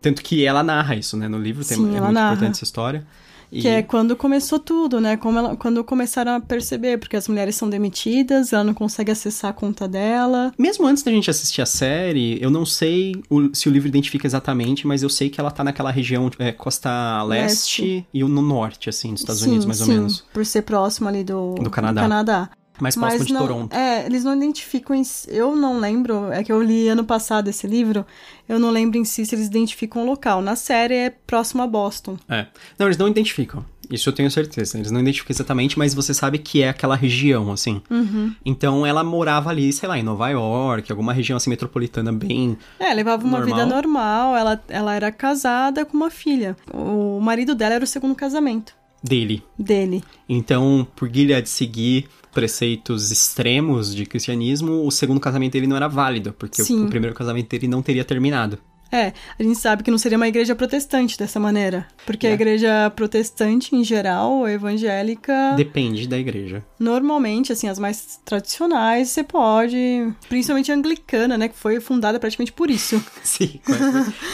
Tanto 0.02 0.22
que 0.22 0.46
ela 0.46 0.62
narra 0.62 0.96
isso, 0.96 1.18
né? 1.18 1.28
No 1.28 1.40
livro 1.40 1.64
tem, 1.66 1.78
Sim, 1.78 1.96
é 1.96 2.00
muito 2.00 2.12
narra. 2.14 2.34
importante 2.34 2.56
essa 2.56 2.64
história. 2.64 3.08
E... 3.54 3.62
Que 3.62 3.68
é 3.68 3.84
quando 3.84 4.16
começou 4.16 4.58
tudo, 4.58 5.00
né? 5.00 5.16
Como 5.16 5.38
ela, 5.38 5.56
quando 5.56 5.84
começaram 5.84 6.34
a 6.34 6.40
perceber, 6.40 6.98
porque 6.98 7.16
as 7.16 7.28
mulheres 7.28 7.56
são 7.56 7.70
demitidas, 7.70 8.52
ela 8.52 8.64
não 8.64 8.74
consegue 8.74 9.12
acessar 9.12 9.52
a 9.52 9.54
conta 9.54 9.88
dela. 9.88 10.52
Mesmo 10.58 10.88
antes 10.88 11.04
da 11.04 11.12
gente 11.12 11.30
assistir 11.30 11.62
a 11.62 11.66
série, 11.66 12.42
eu 12.42 12.50
não 12.50 12.66
sei 12.66 13.14
o, 13.30 13.54
se 13.54 13.70
o 13.70 13.72
livro 13.72 13.88
identifica 13.88 14.26
exatamente, 14.26 14.88
mas 14.88 15.04
eu 15.04 15.10
sei 15.10 15.30
que 15.30 15.40
ela 15.40 15.52
tá 15.52 15.64
naquela 15.64 15.92
região 15.92 16.32
é, 16.40 16.52
costa 16.52 17.22
leste, 17.24 17.82
leste, 17.84 18.08
e 18.12 18.24
no 18.24 18.42
norte, 18.42 18.90
assim, 18.90 19.12
dos 19.12 19.22
Estados 19.22 19.42
sim, 19.44 19.50
Unidos, 19.50 19.66
mais 19.68 19.78
sim, 19.78 19.84
ou 19.84 19.90
menos. 19.90 20.26
Por 20.34 20.44
ser 20.46 20.64
próximo 20.64 21.08
ali 21.08 21.24
do, 21.24 21.54
do 21.56 21.70
Canadá. 21.70 22.02
Do 22.02 22.04
Canadá. 22.06 22.50
Mais 22.84 22.96
próximo 22.96 23.20
Mas 23.20 23.28
de 23.28 23.34
não, 23.34 23.42
Toronto. 23.42 23.74
É, 23.74 24.06
eles 24.06 24.24
não 24.24 24.36
identificam. 24.36 24.96
Em, 24.96 25.04
eu 25.30 25.56
não 25.56 25.80
lembro, 25.80 26.32
é 26.32 26.44
que 26.44 26.52
eu 26.52 26.62
li 26.62 26.90
ano 26.90 27.04
passado 27.04 27.48
esse 27.50 27.66
livro, 27.66 28.06
eu 28.48 28.60
não 28.60 28.70
lembro 28.70 28.98
em 28.98 29.06
si 29.06 29.26
se 29.26 29.34
eles 29.34 29.48
identificam 29.48 30.04
o 30.04 30.06
local. 30.06 30.42
Na 30.42 30.56
série 30.56 30.94
é 30.94 31.10
próximo 31.10 31.64
a 31.64 31.68
Boston. 31.68 32.18
É. 32.28 32.48
Não, 32.78 32.88
eles 32.88 32.98
não 32.98 33.08
identificam. 33.08 33.66
Isso 33.90 34.10
eu 34.10 34.14
tenho 34.14 34.30
certeza. 34.30 34.78
Eles 34.78 34.92
não 34.92 35.00
identificam 35.00 35.34
exatamente, 35.34 35.78
mas 35.78 35.94
você 35.94 36.14
sabe 36.14 36.38
que 36.38 36.62
é 36.62 36.70
aquela 36.70 36.96
região, 36.96 37.52
assim. 37.52 37.82
Uhum. 37.90 38.34
Então 38.46 38.86
ela 38.86 39.04
morava 39.04 39.50
ali, 39.50 39.72
sei 39.72 39.88
lá, 39.88 39.98
em 39.98 40.04
Nova 40.04 40.30
York, 40.30 40.92
alguma 40.92 41.14
região 41.14 41.38
assim 41.38 41.50
metropolitana 41.50 42.12
bem. 42.12 42.58
É, 42.80 42.94
levava 42.94 43.24
uma 43.24 43.40
normal. 43.40 43.58
vida 43.58 43.66
normal. 43.66 44.36
Ela, 44.36 44.64
ela 44.68 44.96
era 44.96 45.12
casada 45.12 45.86
com 45.86 45.96
uma 45.96 46.10
filha. 46.10 46.56
O 46.74 47.20
marido 47.22 47.56
dela 47.56 47.76
era 47.76 47.84
o 47.84 47.88
segundo 47.88 48.16
casamento. 48.16 48.74
Dele. 49.04 49.44
Dele. 49.60 50.02
Então, 50.30 50.88
por 50.96 51.14
Gilead 51.14 51.48
seguir 51.50 52.08
preceitos 52.34 53.12
extremos 53.12 53.94
de 53.94 54.06
cristianismo, 54.06 54.86
o 54.86 54.92
segundo 54.92 55.20
casamento 55.20 55.54
dele 55.54 55.68
não 55.68 55.76
era 55.76 55.88
válido, 55.88 56.34
porque 56.34 56.62
o, 56.62 56.86
o 56.86 56.88
primeiro 56.88 57.16
casamento 57.16 57.50
dele 57.50 57.68
não 57.68 57.82
teria 57.82 58.04
terminado. 58.04 58.58
É, 58.94 59.12
a 59.40 59.42
gente 59.42 59.58
sabe 59.58 59.82
que 59.82 59.90
não 59.90 59.98
seria 59.98 60.18
uma 60.18 60.28
igreja 60.28 60.54
protestante 60.54 61.18
dessa 61.18 61.40
maneira. 61.40 61.88
Porque 62.06 62.28
é. 62.28 62.30
a 62.30 62.34
igreja 62.34 62.92
protestante, 62.96 63.76
em 63.76 63.84
geral, 63.84 64.48
evangélica. 64.48 65.56
Depende 65.58 66.08
da 66.08 66.16
igreja. 66.16 66.64
Normalmente, 66.80 67.52
assim, 67.52 67.68
as 67.68 67.80
mais 67.80 68.20
tradicionais, 68.24 69.10
você 69.10 69.24
pode. 69.24 70.14
Principalmente 70.30 70.72
a 70.72 70.76
anglicana, 70.76 71.36
né? 71.40 71.48
Que 71.48 71.58
foi 71.58 71.80
fundada 71.80 72.20
praticamente 72.20 72.54
por 72.54 72.70
isso. 72.70 73.04
Sim. 73.24 73.60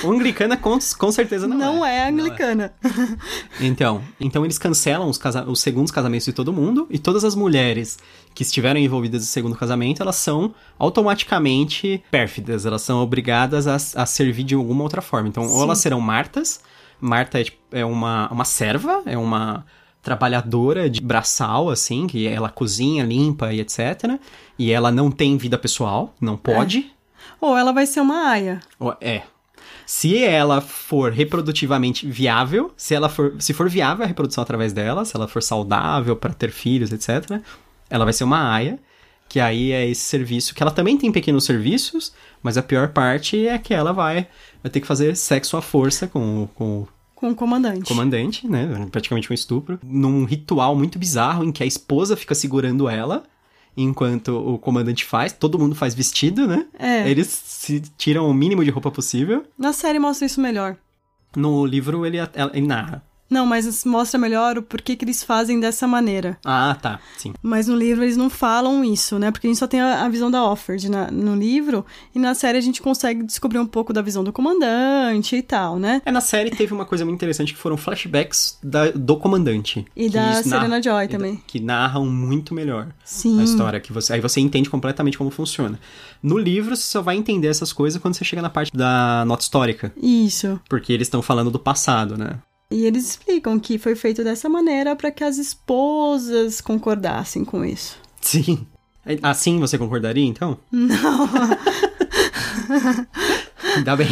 o 0.03 0.11
anglicana, 0.11 0.57
com, 0.57 0.77
com 0.97 1.11
certeza, 1.13 1.47
não, 1.47 1.57
não 1.57 1.85
é. 1.85 1.99
é 1.99 2.09
anglicana. 2.09 2.73
É. 2.83 2.89
Então, 3.61 4.01
então 4.19 4.45
eles 4.45 4.57
cancelam 4.57 5.09
os, 5.09 5.17
casa 5.17 5.43
os 5.47 5.59
segundos 5.59 5.91
casamentos 5.91 6.25
de 6.25 6.33
todo 6.33 6.51
mundo 6.51 6.87
e 6.89 6.97
todas 6.97 7.23
as 7.23 7.35
mulheres 7.35 7.97
que 8.33 8.43
estiveram 8.43 8.79
envolvidas 8.79 9.21
no 9.21 9.27
segundo 9.27 9.55
casamento, 9.55 10.01
elas 10.01 10.15
são 10.15 10.53
automaticamente 10.77 12.01
pérfidas, 12.09 12.65
elas 12.65 12.81
são 12.81 13.01
obrigadas 13.01 13.67
a, 13.67 13.75
a 13.75 14.05
servir 14.05 14.43
de 14.49 14.55
alguma 14.55 14.83
outra 14.83 15.01
forma. 15.01 15.29
Então, 15.29 15.47
Sim. 15.47 15.53
ou 15.53 15.63
elas 15.63 15.77
serão 15.77 16.01
Martas, 16.01 16.59
Marta 16.99 17.39
é, 17.39 17.43
tipo, 17.43 17.57
é 17.71 17.85
uma, 17.85 18.27
uma 18.29 18.43
serva, 18.43 19.03
é 19.05 19.17
uma 19.17 19.65
trabalhadora 20.01 20.89
de 20.89 21.01
braçal, 21.01 21.69
assim, 21.69 22.07
que 22.07 22.27
ela 22.27 22.49
cozinha, 22.49 23.03
limpa 23.03 23.53
e 23.53 23.59
etc. 23.59 24.19
E 24.57 24.71
ela 24.71 24.91
não 24.91 25.11
tem 25.11 25.37
vida 25.37 25.57
pessoal, 25.57 26.13
não 26.19 26.35
pode. 26.35 26.79
É. 26.79 26.83
Ou 27.39 27.55
ela 27.57 27.71
vai 27.71 27.85
ser 27.85 28.01
uma 28.01 28.29
aia. 28.29 28.59
É. 28.99 29.21
Se 29.85 30.17
ela 30.23 30.61
for 30.61 31.11
reprodutivamente 31.11 32.07
viável, 32.07 32.71
se 32.75 32.93
ela 32.93 33.07
for, 33.07 33.35
se 33.39 33.53
for 33.53 33.69
viável 33.69 34.03
a 34.03 34.07
reprodução 34.07 34.41
através 34.41 34.73
dela, 34.73 35.05
se 35.05 35.15
ela 35.15 35.27
for 35.27 35.41
saudável 35.41 36.15
para 36.15 36.33
ter 36.33 36.51
filhos, 36.51 36.91
etc., 36.91 37.41
ela 37.89 38.03
vai 38.03 38.13
ser 38.13 38.23
uma 38.23 38.51
aia, 38.51 38.79
que 39.29 39.39
aí 39.39 39.71
é 39.71 39.87
esse 39.87 40.01
serviço 40.01 40.53
que 40.55 40.61
ela 40.61 40.71
também 40.71 40.97
tem 40.97 41.11
pequenos 41.11 41.45
serviços, 41.45 42.11
mas 42.43 42.57
a 42.57 42.63
pior 42.63 42.89
parte 42.89 43.47
é 43.47 43.57
que 43.57 43.73
ela 43.73 43.93
vai, 43.93 44.27
vai 44.61 44.71
ter 44.71 44.81
que 44.81 44.87
fazer 44.87 45.15
sexo 45.15 45.55
à 45.55 45.61
força 45.61 46.07
com, 46.07 46.49
com 46.55 46.87
com 47.19 47.31
o 47.31 47.35
comandante. 47.35 47.83
Comandante, 47.83 48.47
né? 48.47 48.87
Praticamente 48.89 49.29
um 49.29 49.33
estupro. 49.33 49.77
Num 49.83 50.23
ritual 50.23 50.73
muito 50.73 50.97
bizarro 50.97 51.43
em 51.43 51.51
que 51.51 51.61
a 51.61 51.65
esposa 51.65 52.15
fica 52.15 52.33
segurando 52.33 52.87
ela 52.87 53.23
enquanto 53.75 54.29
o 54.29 54.57
comandante 54.57 55.03
faz. 55.03 55.33
Todo 55.33 55.59
mundo 55.59 55.75
faz 55.75 55.93
vestido, 55.93 56.47
né? 56.47 56.65
É. 56.79 57.09
Eles 57.09 57.27
se 57.27 57.81
tiram 57.97 58.29
o 58.29 58.33
mínimo 58.33 58.63
de 58.63 58.69
roupa 58.69 58.89
possível. 58.89 59.45
Na 59.57 59.73
série 59.73 59.99
mostra 59.99 60.25
isso 60.25 60.39
melhor. 60.39 60.77
No 61.35 61.65
livro 61.65 62.05
ele, 62.05 62.19
ele 62.53 62.65
narra. 62.65 63.03
Não, 63.29 63.45
mas 63.45 63.85
mostra 63.85 64.19
melhor 64.19 64.57
o 64.57 64.63
porquê 64.63 64.95
que 64.95 65.05
eles 65.05 65.23
fazem 65.23 65.59
dessa 65.59 65.87
maneira. 65.87 66.37
Ah, 66.43 66.75
tá. 66.81 66.99
Sim. 67.17 67.33
Mas 67.41 67.67
no 67.67 67.75
livro 67.75 68.03
eles 68.03 68.17
não 68.17 68.29
falam 68.29 68.83
isso, 68.83 69.19
né? 69.19 69.31
Porque 69.31 69.47
a 69.47 69.49
gente 69.49 69.59
só 69.59 69.67
tem 69.67 69.79
a, 69.79 70.05
a 70.05 70.09
visão 70.09 70.31
da 70.31 70.43
Offord 70.43 70.89
na, 70.89 71.11
no 71.11 71.35
livro, 71.35 71.85
e 72.13 72.19
na 72.19 72.33
série 72.33 72.57
a 72.57 72.61
gente 72.61 72.81
consegue 72.81 73.23
descobrir 73.23 73.59
um 73.59 73.65
pouco 73.67 73.93
da 73.93 74.01
visão 74.01 74.23
do 74.23 74.33
comandante 74.33 75.35
e 75.35 75.41
tal, 75.41 75.77
né? 75.77 76.01
É, 76.05 76.11
na 76.11 76.21
série 76.21 76.49
teve 76.49 76.73
uma 76.73 76.85
coisa 76.85 77.05
muito 77.05 77.17
interessante 77.17 77.53
que 77.53 77.59
foram 77.59 77.77
flashbacks 77.77 78.57
da, 78.63 78.91
do 78.91 79.17
comandante. 79.17 79.85
E 79.95 80.09
da 80.09 80.41
Serena 80.41 80.67
narra, 80.67 80.81
Joy 80.81 81.07
também. 81.07 81.41
Que 81.45 81.59
narram 81.59 82.05
muito 82.05 82.53
melhor 82.53 82.87
Sim. 83.03 83.39
a 83.39 83.43
história. 83.43 83.79
Que 83.79 83.93
você, 83.93 84.13
aí 84.13 84.21
você 84.21 84.39
entende 84.39 84.69
completamente 84.69 85.17
como 85.17 85.29
funciona. 85.29 85.79
No 86.21 86.37
livro, 86.37 86.75
você 86.75 86.83
só 86.83 87.01
vai 87.01 87.15
entender 87.15 87.47
essas 87.47 87.71
coisas 87.71 88.01
quando 88.01 88.15
você 88.15 88.25
chega 88.25 88.41
na 88.41 88.49
parte 88.49 88.71
da 88.75 89.23
nota 89.25 89.43
histórica. 89.43 89.93
Isso. 90.01 90.59
Porque 90.67 90.91
eles 90.91 91.07
estão 91.07 91.21
falando 91.21 91.51
do 91.51 91.59
passado, 91.59 92.17
né? 92.17 92.39
E 92.71 92.85
eles 92.85 93.09
explicam 93.09 93.59
que 93.59 93.79
foi 93.79 93.95
feito 93.95 94.23
dessa 94.23 94.47
maneira 94.47 94.95
para 94.95 95.09
que 95.09 95.23
as 95.23 95.39
esposas 95.39 96.61
concordassem 96.61 97.43
com 97.43 97.65
isso. 97.65 97.97
Sim. 98.21 98.67
Assim 99.23 99.59
você 99.59 99.75
concordaria, 99.75 100.23
então? 100.23 100.55
Não. 100.71 101.27
Ainda 103.75 103.95
bem. 103.95 104.09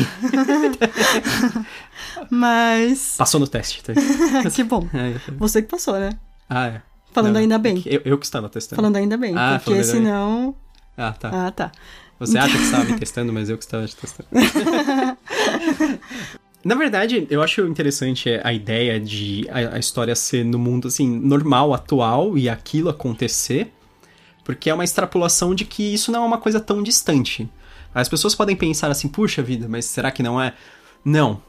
Mas. 2.32 3.14
Passou 3.16 3.40
no 3.40 3.48
teste. 3.48 3.84
Tá? 3.84 3.94
que 4.50 4.64
bom. 4.64 4.88
É, 4.92 5.20
você 5.38 5.62
que 5.62 5.68
passou, 5.68 6.00
né? 6.00 6.18
Ah, 6.50 6.68
é. 6.68 6.82
Falando 7.12 7.34
Não, 7.34 7.42
ainda 7.42 7.60
bem. 7.60 7.84
Eu, 7.86 8.02
eu, 8.06 8.18
que 8.18 8.26
estava 8.26 8.50
testando. 8.50 8.78
Falando 8.78 8.96
ainda 8.96 9.18
bem. 9.18 9.36
Ah, 9.38 9.62
porque 9.64 9.84
senão. 9.84 10.56
Bem. 10.96 11.06
Ah, 11.06 11.14
tá. 11.14 11.30
Ah, 11.32 11.52
tá. 11.52 11.72
Você 12.20 12.40
acha 12.40 12.58
que 12.58 12.64
estava 12.64 12.86
me 12.86 12.94
testando, 12.98 13.32
mas 13.32 13.50
eu 13.50 13.58
que 13.58 13.64
estava 13.64 13.86
te 13.86 13.96
testando. 13.96 14.30
Na 16.64 16.76
verdade, 16.76 17.28
eu 17.30 17.42
acho 17.42 17.62
interessante 17.66 18.30
a 18.44 18.52
ideia 18.52 19.00
de 19.00 19.48
a, 19.50 19.78
história 19.78 20.16
ser 20.16 20.44
no 20.44 20.58
mundo 20.58 20.88
assim 20.88 21.08
normal, 21.08 21.74
atual 21.74 22.38
e 22.38 22.50
aquilo 22.50 22.90
acontecer, 22.90 23.72
porque 24.44 24.70
é 24.70 24.74
uma 24.74 24.84
extrapolação 24.84 25.54
de 25.54 25.66
que 25.66 25.94
isso 25.94 26.12
não 26.12 26.24
é 26.24 26.26
uma 26.26 26.38
coisa 26.40 26.60
tão 26.60 26.82
distante. 26.82 27.50
As 27.94 28.10
pessoas 28.10 28.36
podem 28.36 28.56
pensar 28.56 28.90
assim, 28.92 29.08
puxa 29.08 29.42
vida, 29.42 29.68
mas 29.68 29.86
será 29.86 30.12
que 30.12 30.24
não 30.24 30.42
é? 30.42 30.54
Não. 31.06 31.42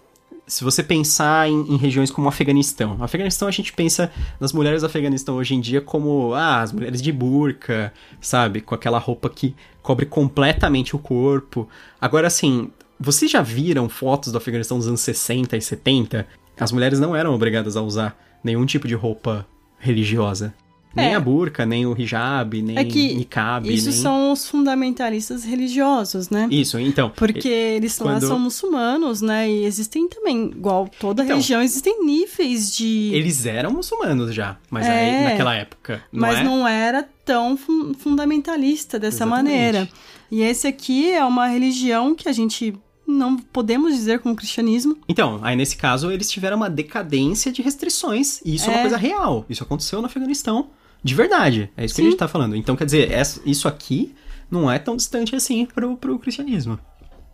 Se 0.46 0.64
você 0.64 0.82
pensar 0.82 1.48
em, 1.48 1.74
em 1.74 1.76
regiões 1.76 2.10
como 2.10 2.26
o 2.26 2.28
Afeganistão, 2.28 2.96
no 2.96 3.04
Afeganistão 3.04 3.48
a 3.48 3.50
gente 3.50 3.72
pensa 3.72 4.10
nas 4.40 4.52
mulheres 4.52 4.80
do 4.80 4.86
Afeganistão 4.86 5.36
hoje 5.36 5.54
em 5.54 5.60
dia 5.60 5.80
como 5.80 6.32
ah, 6.32 6.62
as 6.62 6.72
mulheres 6.72 7.02
de 7.02 7.12
burca, 7.12 7.92
sabe, 8.20 8.62
com 8.62 8.74
aquela 8.74 8.98
roupa 8.98 9.28
que 9.28 9.54
cobre 9.82 10.06
completamente 10.06 10.96
o 10.96 10.98
corpo. 10.98 11.68
Agora 12.00 12.28
assim, 12.28 12.70
vocês 12.98 13.30
já 13.30 13.42
viram 13.42 13.88
fotos 13.88 14.32
do 14.32 14.38
Afeganistão 14.38 14.78
dos 14.78 14.88
anos 14.88 15.00
60 15.00 15.56
e 15.56 15.62
70? 15.62 16.26
As 16.58 16.72
mulheres 16.72 16.98
não 16.98 17.14
eram 17.14 17.34
obrigadas 17.34 17.76
a 17.76 17.82
usar 17.82 18.18
nenhum 18.42 18.66
tipo 18.66 18.88
de 18.88 18.94
roupa 18.94 19.46
religiosa. 19.78 20.52
Nem 20.94 21.12
é. 21.12 21.14
a 21.14 21.20
burca, 21.20 21.66
nem 21.66 21.86
o 21.86 21.94
hijab, 21.96 22.60
nem 22.60 22.76
é 22.76 22.84
que 22.84 23.14
niqab. 23.14 23.72
Isso 23.72 23.90
nem... 23.90 23.98
são 23.98 24.32
os 24.32 24.48
fundamentalistas 24.48 25.44
religiosos, 25.44 26.30
né? 26.30 26.48
Isso, 26.50 26.78
então. 26.78 27.10
Porque 27.10 27.48
eles 27.48 27.96
quando... 27.98 28.26
são 28.26 28.38
muçulmanos, 28.38 29.20
né? 29.20 29.48
E 29.48 29.64
existem 29.64 30.08
também, 30.08 30.46
igual 30.46 30.88
toda 30.98 31.22
então, 31.22 31.36
religião, 31.36 31.62
existem 31.62 32.04
níveis 32.04 32.74
de. 32.74 33.10
Eles 33.12 33.44
eram 33.46 33.70
muçulmanos 33.70 34.34
já, 34.34 34.56
mas 34.70 34.86
é, 34.86 34.90
aí, 34.90 35.24
naquela 35.24 35.54
época. 35.54 36.02
Não 36.10 36.20
mas 36.20 36.38
é? 36.38 36.42
não 36.42 36.66
era 36.66 37.06
tão 37.24 37.56
fundamentalista 37.98 38.98
dessa 38.98 39.24
Exatamente. 39.24 39.52
maneira. 39.52 39.88
E 40.30 40.42
esse 40.42 40.66
aqui 40.66 41.10
é 41.10 41.24
uma 41.24 41.46
religião 41.46 42.14
que 42.14 42.28
a 42.28 42.32
gente 42.32 42.74
não 43.08 43.36
podemos 43.36 43.94
dizer 43.94 44.18
como 44.20 44.36
cristianismo. 44.36 44.98
Então, 45.08 45.40
aí 45.42 45.56
nesse 45.56 45.76
caso 45.76 46.12
eles 46.12 46.30
tiveram 46.30 46.58
uma 46.58 46.68
decadência 46.68 47.50
de 47.50 47.62
restrições, 47.62 48.40
e 48.44 48.54
isso 48.54 48.68
é, 48.68 48.72
é 48.72 48.76
uma 48.76 48.80
coisa 48.82 48.96
real. 48.96 49.46
Isso 49.48 49.62
aconteceu 49.62 50.00
no 50.00 50.06
Afeganistão, 50.06 50.68
de 51.02 51.14
verdade. 51.14 51.70
É 51.76 51.84
isso 51.84 51.94
Sim. 51.94 52.02
que 52.02 52.08
a 52.08 52.10
gente 52.10 52.18
tá 52.18 52.28
falando. 52.28 52.54
Então, 52.54 52.76
quer 52.76 52.84
dizer, 52.84 53.10
isso 53.46 53.66
aqui 53.66 54.14
não 54.50 54.70
é 54.70 54.78
tão 54.78 54.94
distante 54.96 55.34
assim 55.34 55.66
pro, 55.66 55.96
pro 55.96 56.18
cristianismo. 56.18 56.78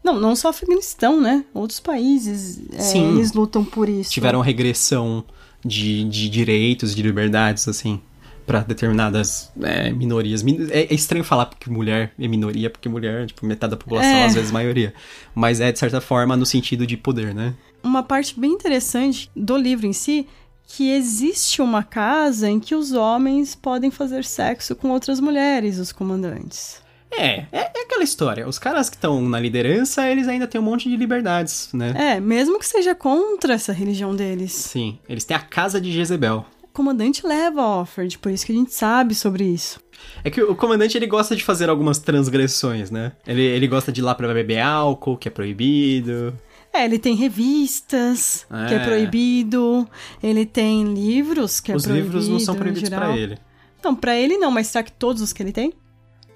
Não, 0.03 0.21
não 0.21 0.37
só 0.37 0.51
Afeganistão, 0.51 1.21
né? 1.21 1.45
Outros 1.53 1.81
países, 1.81 2.61
é, 2.73 2.99
eles 2.99 3.33
lutam 3.33 3.65
por 3.65 3.89
isso. 3.89 4.11
Tiveram 4.11 4.41
regressão 4.41 5.25
de, 5.65 6.05
de 6.05 6.29
direitos, 6.29 6.95
de 6.95 7.03
liberdades, 7.03 7.67
assim 7.67 8.01
para 8.47 8.61
determinadas 8.61 9.51
é, 9.63 9.91
minorias. 9.91 10.45
É, 10.71 10.81
é, 10.83 10.95
estranho 10.95 11.25
falar 11.25 11.47
porque 11.47 11.71
mulher 11.71 12.13
é 12.19 12.29
minoria, 12.29 12.71
porque 12.71 12.89
mulher, 12.89 13.27
tipo, 13.27 13.45
metade 13.47 13.73
da 13.73 13.77
população, 13.77 14.11
é. 14.11 14.25
às 14.27 14.35
vezes 14.35 14.51
maioria. 14.51 14.93
Mas 15.35 15.61
é, 15.61 15.73
de 15.73 15.79
certa 15.79 16.01
forma, 16.01 16.37
no 16.37 16.47
sentido 16.47 16.87
de 16.87 16.97
poder, 16.97 17.35
né? 17.35 17.55
Uma 17.83 18.03
parte 18.03 18.39
bem 18.39 18.53
interessante 18.53 19.31
do 19.35 19.57
livro 19.57 19.87
em 19.87 19.93
si 19.93 20.27
que 20.67 20.91
existe 20.91 21.61
uma 21.61 21.83
casa 21.83 22.49
em 22.49 22.59
que 22.59 22.75
os 22.75 22.93
homens 22.93 23.55
podem 23.55 23.91
fazer 23.91 24.25
sexo 24.25 24.75
com 24.75 24.89
outras 24.91 25.21
mulheres, 25.21 25.79
os 25.79 25.93
comandantes. 25.93 26.83
É, 27.11 27.47
é, 27.53 27.71
é 27.75 27.83
aquela 27.83 28.03
história. 28.03 28.49
Os 28.49 28.59
caras 28.59 28.91
que 28.91 28.97
estão 28.97 29.21
na 29.23 29.39
liderança, 29.39 30.09
eles 30.09 30.27
ainda 30.27 30.47
têm 30.47 30.61
um 30.61 30.65
monte 30.65 30.89
de 30.89 30.97
liberdades, 30.97 31.69
né? 31.73 31.95
É, 31.97 32.21
mesmo 32.21 32.59
que 32.59 32.67
seja 32.67 32.95
contra 32.95 33.55
essa 33.55 33.73
religião 33.73 34.17
deles. 34.17 34.53
Sim, 34.53 34.99
eles 35.09 35.25
têm 35.25 35.37
a 35.37 35.41
casa 35.41 35.81
de 35.81 35.93
Jezebel 35.93 36.45
comandante 36.75 37.27
leva 37.27 37.63
a 37.63 37.81
Offord, 37.81 38.19
por 38.19 38.31
isso 38.31 38.45
que 38.45 38.53
a 38.53 38.55
gente 38.55 38.75
sabe 38.75 39.15
sobre 39.15 39.45
isso. 39.45 39.81
É 40.23 40.29
que 40.29 40.43
o 40.43 40.55
comandante 40.55 40.99
ele 40.99 41.07
gosta 41.07 41.35
de 41.35 41.43
fazer 41.43 41.71
algumas 41.71 41.99
transgressões, 41.99 42.91
né? 42.91 43.13
Ele, 43.27 43.43
ele 43.43 43.67
gosta 43.69 43.93
de 43.93 44.01
ir 44.01 44.05
lá 44.05 44.15
pra 44.15 44.33
beber 44.35 44.59
álcool, 44.59 45.17
que 45.17 45.29
é 45.29 45.31
proibido. 45.31 46.35
É, 46.73 46.85
ele 46.85 46.99
tem 46.99 47.15
revistas, 47.15 48.45
é. 48.51 48.67
que 48.67 48.75
é 48.75 48.79
proibido. 48.81 49.89
Ele 50.21 50.45
tem 50.45 50.93
livros, 50.93 51.61
que 51.61 51.71
é 51.71 51.77
os 51.77 51.85
proibido. 51.85 52.09
Os 52.09 52.15
livros 52.15 52.29
não 52.29 52.41
são 52.41 52.57
proibidos 52.57 52.91
para 52.91 53.17
ele. 53.17 53.39
Não, 53.83 53.95
para 53.95 54.17
ele 54.17 54.37
não, 54.37 54.51
mas 54.51 54.67
será 54.67 54.83
que 54.83 54.93
todos 54.93 55.23
os 55.23 55.33
que 55.33 55.43
ele 55.43 55.53
tem? 55.53 55.73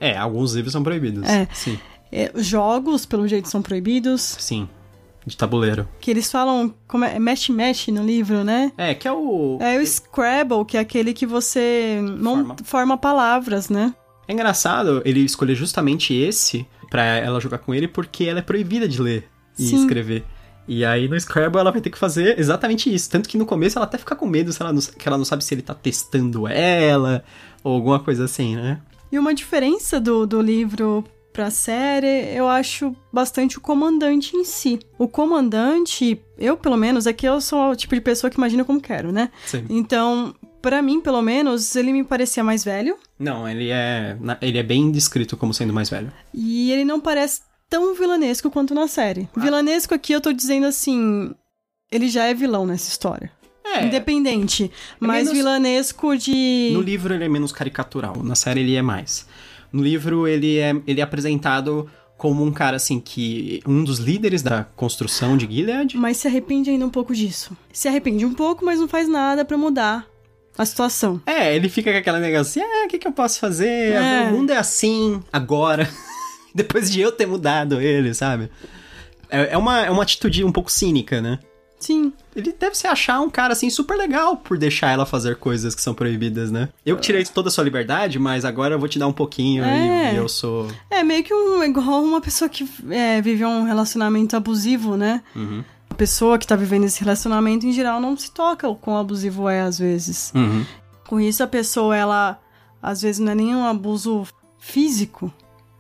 É, 0.01 0.17
alguns 0.17 0.55
livros 0.55 0.73
são 0.73 0.83
proibidos. 0.83 1.29
É. 1.29 1.49
Sim. 1.53 1.79
É, 2.13 2.31
jogos, 2.37 3.05
pelo 3.05 3.27
jeito, 3.27 3.49
são 3.49 3.61
proibidos. 3.61 4.23
Sim 4.39 4.69
de 5.29 5.37
tabuleiro. 5.37 5.89
Que 6.01 6.11
eles 6.11 6.31
falam 6.31 6.75
como 6.87 7.05
é 7.05 7.19
mexe-mexe 7.19 7.93
no 7.93 8.05
livro, 8.05 8.43
né? 8.43 8.73
É, 8.77 8.95
que 8.95 9.07
é 9.07 9.13
o. 9.13 9.59
É 9.61 9.79
o 9.79 9.87
Scrabble, 9.87 10.65
que 10.67 10.77
é 10.77 10.81
aquele 10.81 11.13
que 11.13 11.27
você 11.27 12.01
forma, 12.23 12.57
forma 12.65 12.99
palavras, 12.99 13.69
né? 13.69 13.95
É 14.27 14.33
engraçado 14.33 15.01
ele 15.05 15.21
escolher 15.21 15.55
justamente 15.55 16.13
esse 16.15 16.67
para 16.91 17.03
ela 17.05 17.41
jogar 17.41 17.59
com 17.59 17.75
ele 17.75 17.87
porque 17.87 18.25
ela 18.25 18.41
é 18.41 18.43
proibida 18.43 18.89
de 18.89 19.01
ler 19.01 19.29
e 19.59 19.69
Sim. 19.69 19.81
escrever. 19.81 20.25
E 20.67 20.85
aí 20.85 21.09
no 21.09 21.19
Scrabble 21.19 21.59
ela 21.61 21.73
vai 21.73 21.81
ter 21.81 21.89
que 21.89 21.99
fazer 21.99 22.39
exatamente 22.39 22.93
isso. 22.93 23.09
Tanto 23.09 23.29
que 23.29 23.39
no 23.39 23.47
começo 23.47 23.79
ela 23.79 23.87
até 23.87 23.97
fica 23.97 24.15
com 24.15 24.27
medo 24.27 24.53
se 24.53 24.61
ela 24.61 24.73
não, 24.73 24.81
que 24.81 25.09
ela 25.09 25.17
não 25.17 25.25
sabe 25.25 25.43
se 25.43 25.55
ele 25.55 25.63
tá 25.63 25.75
testando 25.75 26.47
ela 26.47 27.25
ou 27.65 27.75
alguma 27.75 27.99
coisa 27.99 28.25
assim, 28.25 28.57
né? 28.57 28.81
E 29.11 29.19
uma 29.19 29.33
diferença 29.33 29.99
do, 29.99 30.27
do 30.27 30.43
livro 30.43 31.03
pra 31.33 31.51
série, 31.51 32.35
eu 32.35 32.49
acho 32.49 32.95
bastante 33.13 33.59
o 33.59 33.61
comandante 33.61 34.37
em 34.37 34.45
si. 34.45 34.79
O 34.99 35.07
comandante, 35.07 36.21
eu 36.39 36.57
pelo 36.57 36.77
menos, 36.77 37.07
aqui 37.07 37.27
eu 37.27 37.41
sou 37.41 37.71
o 37.71 37.77
tipo 37.77 37.95
de 37.95 38.01
pessoa 38.01 38.31
que 38.31 38.37
imagina 38.37 38.65
como 38.65 38.81
quero, 38.81 39.13
né? 39.13 39.31
Sim. 39.47 39.65
Então, 39.71 40.35
para 40.61 40.83
mim, 40.83 41.01
pelo 41.01 41.23
menos, 41.23 41.75
ele 41.77 41.93
me 41.93 42.03
parecia 42.05 42.43
mais 42.43 42.65
velho. 42.65 42.97
Não, 43.19 43.49
ele 43.49 43.71
é, 43.71 44.17
ele 44.43 44.59
é 44.59 44.63
bem 44.63 44.91
descrito 44.91 45.37
como 45.37 45.55
sendo 45.55 45.73
mais 45.73 45.89
velho. 45.91 46.13
E 46.35 46.73
ele 46.73 46.85
não 46.85 47.01
parece 47.01 47.43
tão 47.71 47.95
vilanesco 47.95 48.51
quanto 48.51 48.75
na 48.75 48.89
série. 48.89 49.29
Ah. 49.37 49.41
Vilanesco 49.41 49.95
aqui 49.95 50.13
eu 50.13 50.21
tô 50.21 50.33
dizendo 50.33 50.67
assim, 50.67 51.33
ele 51.93 52.09
já 52.09 52.25
é 52.25 52.35
vilão 52.35 52.67
nessa 52.67 52.89
história. 52.89 53.31
É. 53.71 53.85
independente, 53.85 54.73
mais 54.99 55.25
menos- 55.25 55.37
vilanesco 55.39 56.17
de. 56.17 56.71
No 56.73 56.81
livro 56.81 57.13
ele 57.13 57.25
é 57.25 57.29
menos 57.29 57.53
caricatural, 57.53 58.17
na 58.25 58.35
série 58.35 58.61
ele 58.61 58.75
é 58.75 58.81
mais. 58.81 59.27
No 59.73 59.83
livro 59.83 60.27
ele 60.27 60.59
é, 60.59 60.75
ele 60.87 61.01
é 61.01 61.05
apresentado 61.05 61.89
como 62.17 62.45
um 62.45 62.51
cara 62.51 62.77
assim 62.77 62.99
que. 62.99 63.63
um 63.67 63.85
dos 63.85 63.99
líderes 63.99 64.43
da 64.43 64.65
construção 64.65 65.37
de 65.37 65.47
Gilead. 65.47 65.97
Mas 65.97 66.17
se 66.19 66.27
arrepende 66.27 66.69
ainda 66.69 66.85
um 66.85 66.91
pouco 66.91 67.15
disso. 67.15 67.57
Se 67.73 67.89
arrepende 67.89 68.27
um 68.27 68.35
pouco, 68.35 68.65
mas 68.65 68.81
não 68.81 68.89
faz 68.89 69.09
nada 69.09 69.45
pra 69.45 69.57
mudar 69.57 70.07
a 70.59 70.67
situação. 70.67 71.23
É, 71.25 71.55
ele 71.55 71.69
fica 71.69 71.93
com 71.93 71.99
aquela 71.99 72.19
negócio 72.19 72.61
assim, 72.61 72.61
ah, 72.61 72.87
o 72.87 72.89
que, 72.89 72.99
que 72.99 73.07
eu 73.07 73.13
posso 73.13 73.39
fazer? 73.39 73.93
É. 73.93 74.25
O 74.25 74.33
mundo 74.33 74.51
é 74.51 74.57
assim, 74.57 75.23
agora. 75.33 75.89
Depois 76.53 76.91
de 76.91 77.01
eu 77.01 77.13
ter 77.13 77.27
mudado 77.27 77.81
ele, 77.81 78.13
sabe? 78.13 78.51
É, 79.31 79.53
é 79.53 79.57
uma, 79.57 79.85
é 79.85 79.91
uma 79.91 80.03
atitude 80.03 80.43
um 80.43 80.51
pouco 80.51 80.73
cínica, 80.73 81.21
né? 81.21 81.39
Sim. 81.79 82.13
Ele 82.35 82.53
deve 82.59 82.77
se 82.77 82.87
achar 82.87 83.21
um 83.21 83.31
cara, 83.31 83.53
assim, 83.53 83.71
super 83.71 83.97
legal 83.97 84.37
por 84.37 84.59
deixar 84.59 84.91
ela 84.91 85.07
fazer 85.07 85.37
coisas 85.37 85.75
que 85.75 85.81
são 85.81 85.95
proibidas, 85.95 86.51
né? 86.51 86.69
Eu 86.85 86.97
que 86.97 87.03
tirei 87.03 87.25
toda 87.25 87.49
a 87.49 87.53
sua 87.53 87.63
liberdade, 87.65 88.19
mas 88.19 88.45
agora 88.45 88.75
eu 88.75 88.79
vou 88.79 88.89
te 88.89 88.99
dar 88.99 89.07
um 89.07 89.13
pouquinho 89.13 89.65
É. 89.65 90.13
e, 90.13 90.15
e 90.15 90.17
eu 90.17 90.29
sou... 90.29 90.69
É 90.91 91.03
meio 91.05 91.23
que 91.23 91.33
um, 91.33 91.63
igual 91.63 92.03
uma 92.03 92.21
pessoa 92.21 92.49
que 92.49 92.69
é, 92.91 93.21
vive 93.23 93.45
um 93.45 93.63
relacionamento 93.65 94.37
abusivo, 94.37 94.97
né? 94.97 95.23
Uhum. 95.37 95.63
A 95.89 95.95
pessoa 95.95 96.39
que 96.39 96.47
tá 96.47 96.57
vivendo 96.57 96.85
esse 96.85 97.01
relacionamento, 97.01 97.67
em 97.67 97.73
geral, 97.73 98.01
não 98.01 98.17
se 98.17 98.31
toca 98.31 98.69
o 98.69 98.75
quão 98.75 98.97
abusivo 98.97 99.49
é, 99.49 99.61
às 99.61 99.79
vezes. 99.79 100.33
Uhum. 100.35 100.65
Com 101.07 101.21
isso, 101.21 101.43
a 101.43 101.47
pessoa, 101.47 101.97
ela, 101.97 102.39
às 102.83 103.03
vezes, 103.03 103.19
não 103.21 103.33
é 103.33 103.35
nem 103.35 103.55
um 103.55 103.65
abuso 103.65 104.27
físico, 104.59 105.33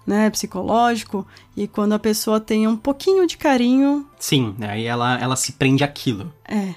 né? 0.08 0.30
Psicológico. 0.30 1.26
E 1.56 1.68
quando 1.68 1.92
a 1.92 1.98
pessoa 1.98 2.40
tem 2.40 2.66
um 2.66 2.76
pouquinho 2.76 3.26
de 3.26 3.36
carinho, 3.36 4.06
Sim, 4.18 4.56
aí 4.60 4.84
ela, 4.86 5.18
ela 5.20 5.36
se 5.36 5.52
prende 5.52 5.84
àquilo. 5.84 6.32
é. 6.48 6.74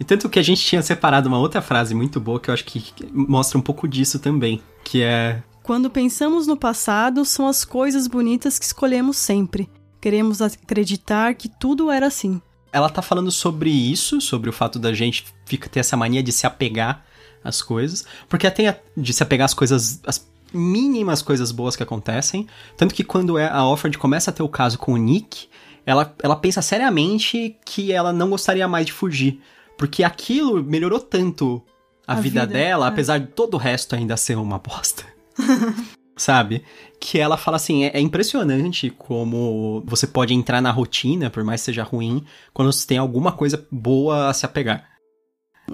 E 0.00 0.04
tanto 0.04 0.28
que 0.28 0.38
a 0.38 0.42
gente 0.42 0.60
tinha 0.64 0.82
separado 0.82 1.28
uma 1.28 1.38
outra 1.38 1.62
frase 1.62 1.94
muito 1.94 2.18
boa 2.18 2.40
que 2.40 2.50
eu 2.50 2.54
acho 2.54 2.64
que 2.64 2.82
mostra 3.12 3.56
um 3.56 3.60
pouco 3.62 3.86
disso 3.86 4.18
também, 4.18 4.60
que 4.82 5.00
é 5.00 5.40
Quando 5.62 5.88
pensamos 5.90 6.44
no 6.46 6.56
passado, 6.56 7.24
são 7.24 7.46
as 7.46 7.64
coisas 7.64 8.08
bonitas 8.08 8.58
que 8.58 8.64
escolhemos 8.64 9.16
sempre. 9.16 9.68
Queremos 10.00 10.42
acreditar 10.42 11.34
que 11.34 11.48
tudo 11.48 11.88
era 11.88 12.06
assim. 12.06 12.40
ela 12.72 12.88
tá 12.88 13.00
falando 13.00 13.30
sobre 13.30 13.70
isso, 13.70 14.20
sobre 14.20 14.50
o 14.50 14.52
fato 14.52 14.78
da 14.78 14.92
gente 14.92 15.24
ter 15.70 15.78
essa 15.80 15.96
mania 15.96 16.22
de 16.22 16.32
se 16.32 16.46
apegar 16.46 17.04
às 17.44 17.62
coisas, 17.62 18.04
porque 18.28 18.50
tem 18.50 18.68
a, 18.68 18.76
de 18.96 19.12
se 19.12 19.22
apegar 19.22 19.44
às 19.44 19.54
coisas, 19.54 20.00
as 20.04 20.18
mínimas 20.52 21.22
coisas 21.22 21.50
boas 21.50 21.76
que 21.76 21.82
acontecem, 21.82 22.46
tanto 22.76 22.94
que 22.94 23.04
quando 23.04 23.38
é 23.38 23.48
a 23.48 23.66
Offred 23.66 23.96
começa 23.98 24.30
a 24.30 24.34
ter 24.34 24.42
o 24.42 24.48
caso 24.48 24.78
com 24.78 24.92
o 24.92 24.96
Nick, 24.96 25.48
ela, 25.84 26.14
ela 26.22 26.36
pensa 26.36 26.62
seriamente 26.62 27.56
que 27.64 27.92
ela 27.92 28.12
não 28.12 28.30
gostaria 28.30 28.68
mais 28.68 28.86
de 28.86 28.92
fugir, 28.92 29.40
porque 29.76 30.04
aquilo 30.04 30.62
melhorou 30.62 31.00
tanto 31.00 31.62
a, 32.06 32.14
A 32.14 32.16
vida, 32.16 32.42
vida, 32.42 32.46
dela, 32.46 32.86
é. 32.86 32.88
apesar 32.88 33.18
de 33.18 33.26
todo 33.28 33.54
o 33.54 33.58
resto 33.58 33.94
ainda 33.94 34.16
ser 34.16 34.36
uma 34.36 34.58
bosta. 34.58 35.04
Sabe? 36.16 36.62
Que 37.00 37.18
ela 37.18 37.36
fala 37.36 37.56
assim: 37.56 37.84
é, 37.84 37.96
é 37.96 38.00
impressionante 38.00 38.90
como 38.90 39.82
você 39.86 40.06
pode 40.06 40.34
entrar 40.34 40.60
na 40.60 40.70
rotina, 40.70 41.30
por 41.30 41.42
mais 41.42 41.62
que 41.62 41.66
seja 41.66 41.82
ruim, 41.82 42.24
quando 42.52 42.72
você 42.72 42.86
tem 42.86 42.98
alguma 42.98 43.32
coisa 43.32 43.66
boa 43.70 44.28
a 44.28 44.34
se 44.34 44.44
apegar. 44.44 44.91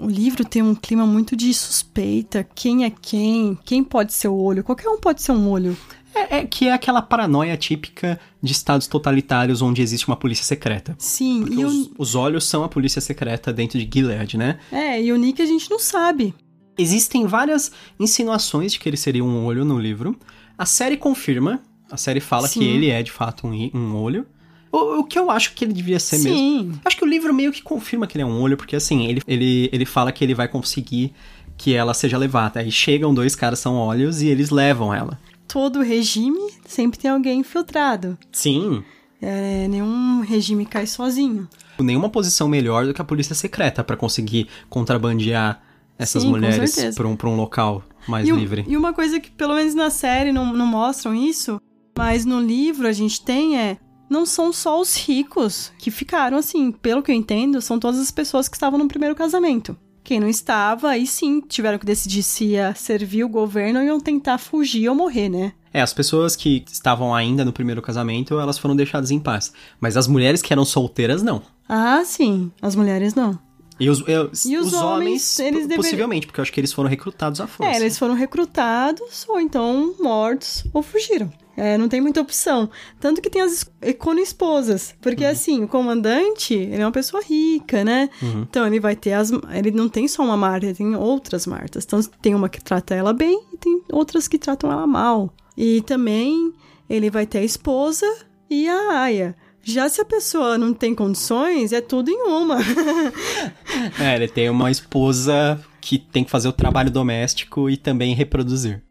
O 0.01 0.07
livro 0.09 0.45
tem 0.45 0.61
um 0.61 0.73
clima 0.75 1.05
muito 1.05 1.35
de 1.35 1.53
suspeita. 1.53 2.47
Quem 2.55 2.85
é 2.85 2.89
quem? 2.89 3.57
Quem 3.65 3.83
pode 3.83 4.13
ser 4.13 4.27
o 4.27 4.35
olho? 4.35 4.63
Qualquer 4.63 4.89
um 4.89 4.99
pode 4.99 5.21
ser 5.21 5.31
um 5.31 5.49
olho. 5.49 5.77
É, 6.13 6.37
é 6.37 6.45
que 6.45 6.67
é 6.67 6.73
aquela 6.73 7.01
paranoia 7.01 7.55
típica 7.55 8.19
de 8.41 8.51
estados 8.51 8.87
totalitários 8.87 9.61
onde 9.61 9.81
existe 9.81 10.07
uma 10.07 10.15
polícia 10.15 10.43
secreta. 10.43 10.95
Sim, 10.97 11.41
Porque 11.41 11.61
e 11.61 11.65
os, 11.65 11.73
o, 11.73 11.91
os 11.97 12.15
olhos 12.15 12.45
são 12.45 12.63
a 12.63 12.69
polícia 12.69 13.01
secreta 13.01 13.53
dentro 13.53 13.77
de 13.77 13.89
Gilead, 13.91 14.37
né? 14.37 14.59
é, 14.71 15.01
e 15.01 15.11
o 15.11 15.17
Nick 15.17 15.41
a 15.41 15.45
gente 15.45 15.69
não 15.69 15.79
sabe. 15.79 16.33
Existem 16.77 17.27
várias 17.27 17.71
insinuações 17.99 18.71
de 18.71 18.79
que 18.79 18.87
ele 18.87 18.97
seria 18.97 19.23
um 19.23 19.45
olho 19.45 19.65
no 19.65 19.77
livro. 19.77 20.17
A 20.57 20.65
série 20.65 20.97
confirma. 20.97 21.61
A 21.91 21.97
série 21.97 22.19
fala 22.19 22.47
Sim. 22.47 22.59
que 22.59 22.65
ele 22.65 22.89
é 22.89 23.03
de 23.03 23.11
fato 23.11 23.45
um, 23.45 23.69
um 23.73 23.95
olho. 23.95 24.25
O, 24.71 24.99
o 24.99 25.03
que 25.03 25.17
eu 25.17 25.31
acho 25.31 25.53
que 25.53 25.65
ele 25.65 25.73
devia 25.73 25.99
ser 25.99 26.17
mesmo. 26.19 26.37
Sim. 26.37 26.71
Acho 26.85 26.95
que 26.97 27.03
o 27.03 27.07
livro 27.07 27.33
meio 27.33 27.51
que 27.51 27.61
confirma 27.61 28.05
que 28.05 28.15
ele 28.17 28.23
é 28.23 28.25
um 28.25 28.41
olho, 28.41 28.55
porque 28.57 28.75
assim, 28.75 29.07
ele, 29.07 29.21
ele, 29.27 29.69
ele 29.73 29.85
fala 29.85 30.11
que 30.11 30.23
ele 30.23 30.33
vai 30.35 30.47
conseguir 30.47 31.13
que 31.57 31.73
ela 31.73 31.93
seja 31.93 32.17
levada. 32.17 32.59
Aí 32.59 32.71
chegam 32.71 33.13
dois 33.13 33.35
caras 33.35 33.59
são 33.59 33.75
olhos 33.75 34.21
e 34.21 34.27
eles 34.27 34.49
levam 34.49 34.93
ela. 34.93 35.19
Todo 35.47 35.81
regime 35.81 36.39
sempre 36.65 36.99
tem 36.99 37.09
alguém 37.09 37.39
infiltrado. 37.39 38.17
Sim. 38.31 38.83
É, 39.21 39.67
nenhum 39.67 40.21
regime 40.21 40.65
cai 40.65 40.85
sozinho. 40.87 41.47
Nenhuma 41.79 42.09
posição 42.09 42.47
melhor 42.47 42.85
do 42.85 42.93
que 42.93 43.01
a 43.01 43.05
polícia 43.05 43.33
secreta 43.35 43.83
pra 43.83 43.97
conseguir 43.97 44.47
contrabandear 44.69 45.61
essas 45.97 46.23
Sim, 46.23 46.29
mulheres 46.29 46.95
pra 46.95 47.07
um, 47.07 47.15
pra 47.15 47.27
um 47.29 47.35
local 47.35 47.83
mais 48.07 48.27
e, 48.27 48.31
um- 48.33 48.37
livre. 48.37 48.63
e 48.67 48.77
uma 48.77 48.93
coisa 48.93 49.19
que, 49.19 49.29
pelo 49.31 49.55
menos 49.55 49.75
na 49.75 49.89
série, 49.89 50.31
não, 50.31 50.53
não 50.53 50.65
mostram 50.65 51.13
isso, 51.13 51.59
mas 51.97 52.25
no 52.25 52.39
livro 52.39 52.87
a 52.87 52.91
gente 52.93 53.21
tem 53.21 53.57
é. 53.59 53.77
Não 54.09 54.25
são 54.25 54.51
só 54.51 54.79
os 54.81 54.95
ricos 54.95 55.71
que 55.77 55.91
ficaram 55.91 56.37
assim, 56.37 56.71
pelo 56.71 57.03
que 57.03 57.11
eu 57.11 57.15
entendo, 57.15 57.61
são 57.61 57.79
todas 57.79 57.99
as 57.99 58.11
pessoas 58.11 58.47
que 58.47 58.55
estavam 58.55 58.79
no 58.79 58.87
primeiro 58.87 59.15
casamento. 59.15 59.77
Quem 60.03 60.19
não 60.19 60.27
estava, 60.27 60.89
aí 60.89 61.05
sim 61.05 61.39
tiveram 61.41 61.77
que 61.77 61.85
decidir 61.85 62.23
se 62.23 62.45
ia 62.45 62.73
servir 62.73 63.23
o 63.23 63.29
governo 63.29 63.79
ou 63.79 63.85
iam 63.85 63.99
tentar 63.99 64.39
fugir 64.39 64.89
ou 64.89 64.95
morrer, 64.95 65.29
né? 65.29 65.53
É, 65.71 65.81
as 65.81 65.93
pessoas 65.93 66.35
que 66.35 66.65
estavam 66.71 67.13
ainda 67.13 67.45
no 67.45 67.53
primeiro 67.53 67.79
casamento, 67.81 68.39
elas 68.39 68.57
foram 68.57 68.75
deixadas 68.75 69.11
em 69.11 69.19
paz. 69.19 69.53
Mas 69.79 69.95
as 69.95 70.07
mulheres 70.07 70.41
que 70.41 70.51
eram 70.51 70.65
solteiras, 70.65 71.21
não. 71.21 71.43
Ah, 71.67 72.01
sim. 72.03 72.51
As 72.59 72.75
mulheres 72.75 73.13
não. 73.13 73.37
E 73.79 73.87
os, 73.89 73.99
eu- 74.07 74.31
E 74.47 74.57
os 74.57 74.73
homens, 74.73 75.37
eles 75.39 75.59
deveriam- 75.61 75.77
possivelmente, 75.77 76.25
porque 76.25 76.39
eu 76.39 76.41
acho 76.41 76.51
que 76.51 76.59
eles 76.59 76.73
foram 76.73 76.89
recrutados 76.89 77.39
à 77.39 77.45
força. 77.45 77.71
É, 77.71 77.75
eles 77.75 77.97
foram 77.99 78.15
recrutados 78.15 79.25
ou 79.27 79.39
então 79.39 79.93
mortos 79.99 80.63
ou 80.73 80.81
fugiram. 80.81 81.31
É, 81.59 81.77
não 81.77 81.87
tem 81.89 81.99
muita 82.01 82.21
opção. 82.21 82.69
Tanto 82.99 83.21
que 83.21 83.29
tem 83.29 83.41
as 83.41 83.51
es- 83.51 83.71
econo-esposas. 83.81 84.95
Porque, 85.01 85.25
assim, 85.25 85.63
o 85.63 85.67
comandante, 85.67 86.53
ele 86.53 86.81
é 86.81 86.85
uma 86.85 86.91
pessoa 86.91 87.21
rica, 87.23 87.83
né? 87.83 88.09
Uhum. 88.21 88.41
Então, 88.49 88.65
ele 88.65 88.79
vai 88.79 88.95
ter 88.95 89.13
as... 89.13 89.31
Ele 89.53 89.71
não 89.71 89.89
tem 89.89 90.07
só 90.07 90.23
uma 90.23 90.37
Marta, 90.37 90.65
ele 90.67 90.75
tem 90.75 90.95
outras 90.95 91.45
Martas. 91.45 91.83
Então, 91.85 92.01
tem 92.21 92.33
uma 92.35 92.47
que 92.49 92.61
trata 92.63 92.95
ela 92.95 93.11
bem 93.13 93.43
e 93.53 93.57
tem 93.57 93.81
outras 93.91 94.27
que 94.27 94.37
tratam 94.37 94.71
ela 94.71 94.87
mal. 94.87 95.33
E 95.57 95.81
também, 95.81 96.53
ele 96.89 97.09
vai 97.09 97.25
ter 97.25 97.39
a 97.39 97.43
esposa 97.43 98.05
e 98.49 98.67
a 98.67 98.99
aia. 99.01 99.35
Já 99.61 99.89
se 99.89 99.99
a 100.01 100.05
pessoa 100.05 100.57
não 100.57 100.73
tem 100.73 100.95
condições, 100.95 101.73
é 101.73 101.81
tudo 101.81 102.09
em 102.09 102.23
uma. 102.27 102.57
É, 103.99 104.15
ele 104.15 104.27
tem 104.27 104.49
uma 104.49 104.71
esposa 104.71 105.59
que 105.81 105.97
tem 105.97 106.23
que 106.23 106.31
fazer 106.31 106.47
o 106.47 106.53
trabalho 106.53 106.89
doméstico 106.91 107.69
e 107.69 107.77
também 107.77 108.13
reproduzir. 108.15 108.81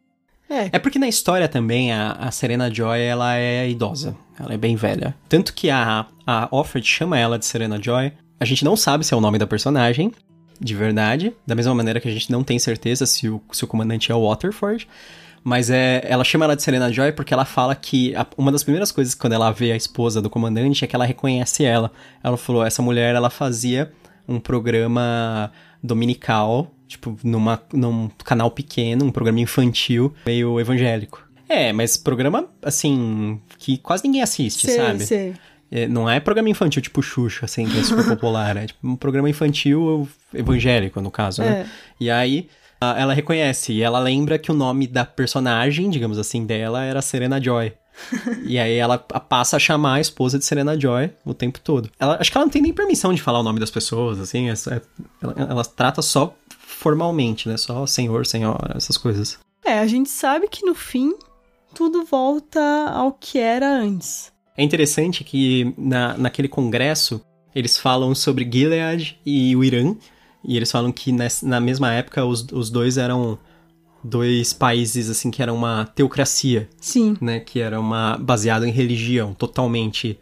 É, 0.51 0.71
É 0.73 0.79
porque 0.79 0.99
na 0.99 1.09
história 1.09 1.49
também 1.49 1.93
a, 1.93 2.13
a 2.13 2.31
Serena 2.31 2.73
Joy 2.73 3.01
ela 3.01 3.37
é 3.37 3.69
idosa, 3.69 4.17
ela 4.39 4.55
é 4.55 4.57
bem 4.57 4.77
velha. 4.77 5.15
Tanto 5.29 5.53
que 5.53 5.71
a, 5.71 6.07
a 6.27 6.49
Offred 6.51 6.87
chama 6.87 7.19
ela 7.19 7.39
de 7.39 7.47
Serena 7.47 7.81
Joy. 7.83 8.13
A 8.41 8.45
gente 8.45 8.65
não 8.65 8.77
sabe 8.77 9.05
se 9.05 9.13
é 9.13 9.17
o 9.17 9.21
nome 9.21 9.39
da 9.39 9.47
personagem, 9.47 10.13
de 10.61 10.75
verdade. 10.75 11.33
Da 11.47 11.55
mesma 11.55 11.75
maneira 11.75 12.01
que 12.01 12.09
a 12.09 12.13
gente 12.13 12.31
não 12.31 12.43
tem 12.45 12.59
certeza 12.59 13.05
se 13.07 13.29
o, 13.29 13.41
se 13.53 13.65
o 13.65 13.67
comandante 13.67 14.11
é 14.13 14.15
o 14.15 14.27
Waterford. 14.29 14.89
Mas 15.45 15.71
é, 15.71 16.03
ela 16.05 16.25
chama 16.25 16.45
ela 16.45 16.57
de 16.57 16.63
Serena 16.63 16.93
Joy 16.93 17.13
porque 17.13 17.33
ela 17.33 17.45
fala 17.45 17.75
que 17.75 18.15
a- 18.15 18.27
uma 18.37 18.51
das 18.53 18.63
primeiras 18.63 18.91
coisas 18.93 19.15
quando 19.15 19.33
ela 19.33 19.51
vê 19.51 19.73
a 19.73 19.77
esposa 19.77 20.21
do 20.21 20.29
comandante 20.29 20.85
é 20.85 20.87
que 20.89 20.95
ela 20.97 21.05
reconhece 21.05 21.65
ela. 21.65 21.91
Ela 22.23 22.37
falou, 22.37 22.65
essa 22.65 22.83
mulher 22.83 23.15
ela 23.15 23.31
fazia 23.31 23.91
um 24.27 24.39
programa 24.41 25.51
dominical, 25.83 26.71
tipo, 26.89 27.17
numa, 27.23 27.63
num 27.73 28.09
canal 28.25 28.51
pequeno, 28.51 29.05
um 29.05 29.11
programa 29.13 29.39
infantil, 29.41 30.13
meio 30.27 30.59
evangélico. 30.59 31.23
É, 31.49 31.73
mas 31.73 31.97
programa, 31.97 32.47
assim, 32.63 33.41
que 33.59 33.79
quase 33.79 34.05
ninguém 34.05 34.23
assiste, 34.23 34.67
sei, 34.67 34.77
sabe? 34.77 35.07
sei. 35.07 35.35
É, 35.71 35.87
não 35.87 36.09
é 36.09 36.19
programa 36.19 36.49
infantil 36.49 36.81
tipo 36.81 37.03
Xuxa, 37.03 37.45
assim, 37.45 37.67
que 37.67 37.79
é 37.79 37.83
super 37.83 38.05
popular. 38.09 38.57
É 38.57 38.67
tipo 38.67 38.87
um 38.87 38.97
programa 38.97 39.29
infantil 39.29 40.09
evangélico, 40.33 41.01
no 41.01 41.11
caso, 41.11 41.43
né? 41.43 41.49
É. 41.49 41.67
E 42.01 42.11
aí, 42.11 42.49
ela 42.81 43.13
reconhece 43.13 43.73
e 43.73 43.83
ela 43.83 43.99
lembra 43.99 44.39
que 44.39 44.51
o 44.51 44.55
nome 44.55 44.87
da 44.87 45.05
personagem, 45.05 45.91
digamos 45.91 46.19
assim, 46.19 46.45
dela 46.47 46.83
era 46.85 47.03
Serena 47.03 47.41
Joy. 47.41 47.73
e 48.47 48.59
aí 48.59 48.77
ela 48.77 48.97
passa 48.97 49.57
a 49.57 49.59
chamar 49.59 49.95
a 49.95 50.01
esposa 50.01 50.39
de 50.39 50.45
Serena 50.45 50.79
Joy 50.79 51.11
o 51.25 51.35
tempo 51.35 51.59
todo. 51.59 51.91
Ela, 51.99 52.17
acho 52.21 52.31
que 52.31 52.39
ela 52.39 52.45
não 52.45 52.51
tem 52.51 52.63
nem 52.63 52.73
permissão 52.73 53.13
de 53.13 53.21
falar 53.21 53.41
o 53.41 53.43
nome 53.43 53.59
das 53.59 53.71
pessoas, 53.71 54.21
assim. 54.21 54.49
é 54.49 54.53
é- 54.53 54.81
ela, 55.21 55.35
ela 55.37 55.65
trata 55.65 56.01
só 56.01 56.35
formalmente, 56.79 57.49
né? 57.49 57.57
Só 57.57 57.85
senhor, 57.87 58.25
senhora, 58.25 58.77
essas 58.77 58.97
coisas. 58.97 59.39
É, 59.65 59.81
a 59.81 59.87
gente 59.87 60.09
sabe 60.09 60.47
que 60.49 60.65
no 60.65 60.75
fim 60.75 61.13
tudo 61.75 62.05
volta 62.05 62.61
ao 62.91 63.13
que 63.13 63.39
era 63.39 63.69
antes. 63.69 64.33
É 64.57 64.63
interessante 64.63 65.25
que 65.25 65.75
na, 65.77 66.17
naquele 66.17 66.49
congresso 66.49 67.21
eles 67.55 67.77
falam 67.77 68.15
sobre 68.15 68.49
Gilead 68.51 69.19
e 69.27 69.55
o 69.57 69.65
Irã. 69.65 69.97
E 70.45 70.57
eles 70.57 70.71
falam 70.71 70.93
que 70.93 71.11
nessa- 71.11 71.45
na 71.47 71.61
mesma 71.61 71.93
época 71.93 72.25
os, 72.25 72.47
os 72.53 72.71
dois 72.71 72.97
eram 72.97 73.37
dois 74.05 74.53
países 74.53 75.11
assim 75.11 75.31
que 75.33 75.43
eram 75.43 75.57
uma 75.57 75.85
teocracia, 75.87 76.69
Sim. 76.81 77.17
né? 77.21 77.41
Que 77.41 77.59
era 77.61 77.81
uma 77.81 78.17
baseado 78.17 78.65
em 78.65 78.71
religião, 78.71 79.35
totalmente 79.35 80.19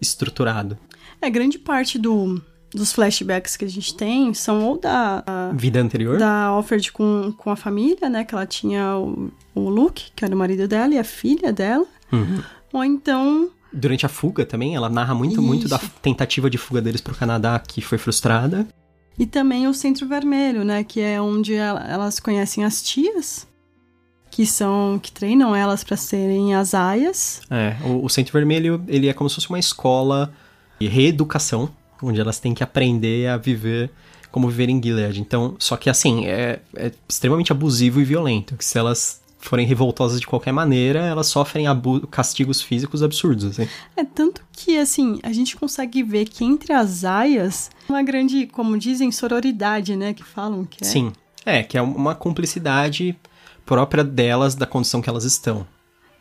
estruturado. 0.00 0.78
É, 1.20 1.28
grande 1.28 1.58
parte 1.58 1.98
do, 1.98 2.40
dos 2.74 2.92
flashbacks 2.92 3.56
que 3.56 3.64
a 3.64 3.68
gente 3.68 3.94
tem 3.94 4.32
são 4.34 4.64
ou 4.64 4.78
da. 4.78 5.24
Vida 5.54 5.80
anterior? 5.80 6.18
Da 6.18 6.44
Alfred 6.44 6.92
com, 6.92 7.32
com 7.36 7.50
a 7.50 7.56
família, 7.56 8.08
né? 8.08 8.24
Que 8.24 8.34
ela 8.34 8.46
tinha 8.46 8.96
o, 8.96 9.30
o 9.54 9.68
Luke, 9.68 10.12
que 10.14 10.24
era 10.24 10.34
o 10.34 10.38
marido 10.38 10.68
dela, 10.68 10.94
e 10.94 10.98
a 10.98 11.04
filha 11.04 11.52
dela. 11.52 11.86
Uhum. 12.12 12.42
Ou 12.72 12.84
então. 12.84 13.50
Durante 13.72 14.06
a 14.06 14.08
fuga 14.08 14.46
também, 14.46 14.74
ela 14.74 14.88
narra 14.88 15.14
muito, 15.14 15.34
Isso. 15.34 15.42
muito 15.42 15.68
da 15.68 15.78
tentativa 16.00 16.48
de 16.48 16.56
fuga 16.56 16.80
deles 16.80 17.00
pro 17.00 17.14
Canadá, 17.14 17.58
que 17.58 17.80
foi 17.80 17.98
frustrada. 17.98 18.66
E 19.18 19.26
também 19.26 19.66
o 19.66 19.74
Centro 19.74 20.06
Vermelho, 20.06 20.64
né? 20.64 20.84
Que 20.84 21.00
é 21.00 21.20
onde 21.20 21.54
elas 21.54 22.20
conhecem 22.20 22.64
as 22.64 22.82
tias 22.82 23.46
que 24.30 24.46
são 24.46 25.00
que 25.02 25.10
treinam 25.10 25.56
elas 25.56 25.82
para 25.82 25.96
serem 25.96 26.54
as 26.54 26.74
aias. 26.74 27.40
É, 27.50 27.76
o, 27.84 28.04
o, 28.04 28.08
Centro 28.08 28.32
Vermelho 28.32 28.82
ele 28.86 29.08
é 29.08 29.12
como 29.12 29.28
se 29.28 29.34
fosse 29.36 29.48
uma 29.48 29.58
escola 29.58 30.32
de 30.80 30.86
reeducação, 30.86 31.70
onde 32.02 32.20
elas 32.20 32.38
têm 32.38 32.54
que 32.54 32.62
aprender 32.62 33.28
a 33.28 33.36
viver 33.36 33.90
como 34.30 34.48
viver 34.48 34.68
em 34.68 34.82
Gilead. 34.82 35.20
Então, 35.20 35.56
só 35.58 35.76
que 35.76 35.88
assim 35.88 36.26
é, 36.26 36.60
é 36.76 36.92
extremamente 37.08 37.50
abusivo 37.50 38.00
e 38.00 38.04
violento. 38.04 38.56
Que 38.56 38.64
se 38.64 38.78
elas 38.78 39.22
forem 39.38 39.66
revoltosas 39.66 40.20
de 40.20 40.26
qualquer 40.26 40.52
maneira, 40.52 41.00
elas 41.00 41.28
sofrem 41.28 41.66
castigos 42.10 42.60
físicos 42.60 43.02
absurdos, 43.02 43.44
assim. 43.44 43.68
É, 43.96 44.04
tanto 44.04 44.42
que, 44.52 44.76
assim, 44.76 45.20
a 45.22 45.32
gente 45.32 45.56
consegue 45.56 46.02
ver 46.02 46.28
que 46.28 46.44
entre 46.44 46.72
as 46.72 47.04
aias, 47.04 47.70
uma 47.88 48.02
grande, 48.02 48.46
como 48.46 48.76
dizem, 48.76 49.12
sororidade, 49.12 49.96
né, 49.96 50.12
que 50.12 50.24
falam 50.24 50.64
que 50.64 50.82
é. 50.82 50.86
Sim, 50.86 51.12
é, 51.46 51.62
que 51.62 51.78
é 51.78 51.82
uma 51.82 52.14
cumplicidade 52.14 53.16
própria 53.64 54.02
delas, 54.02 54.54
da 54.54 54.66
condição 54.66 55.00
que 55.00 55.08
elas 55.08 55.24
estão. 55.24 55.66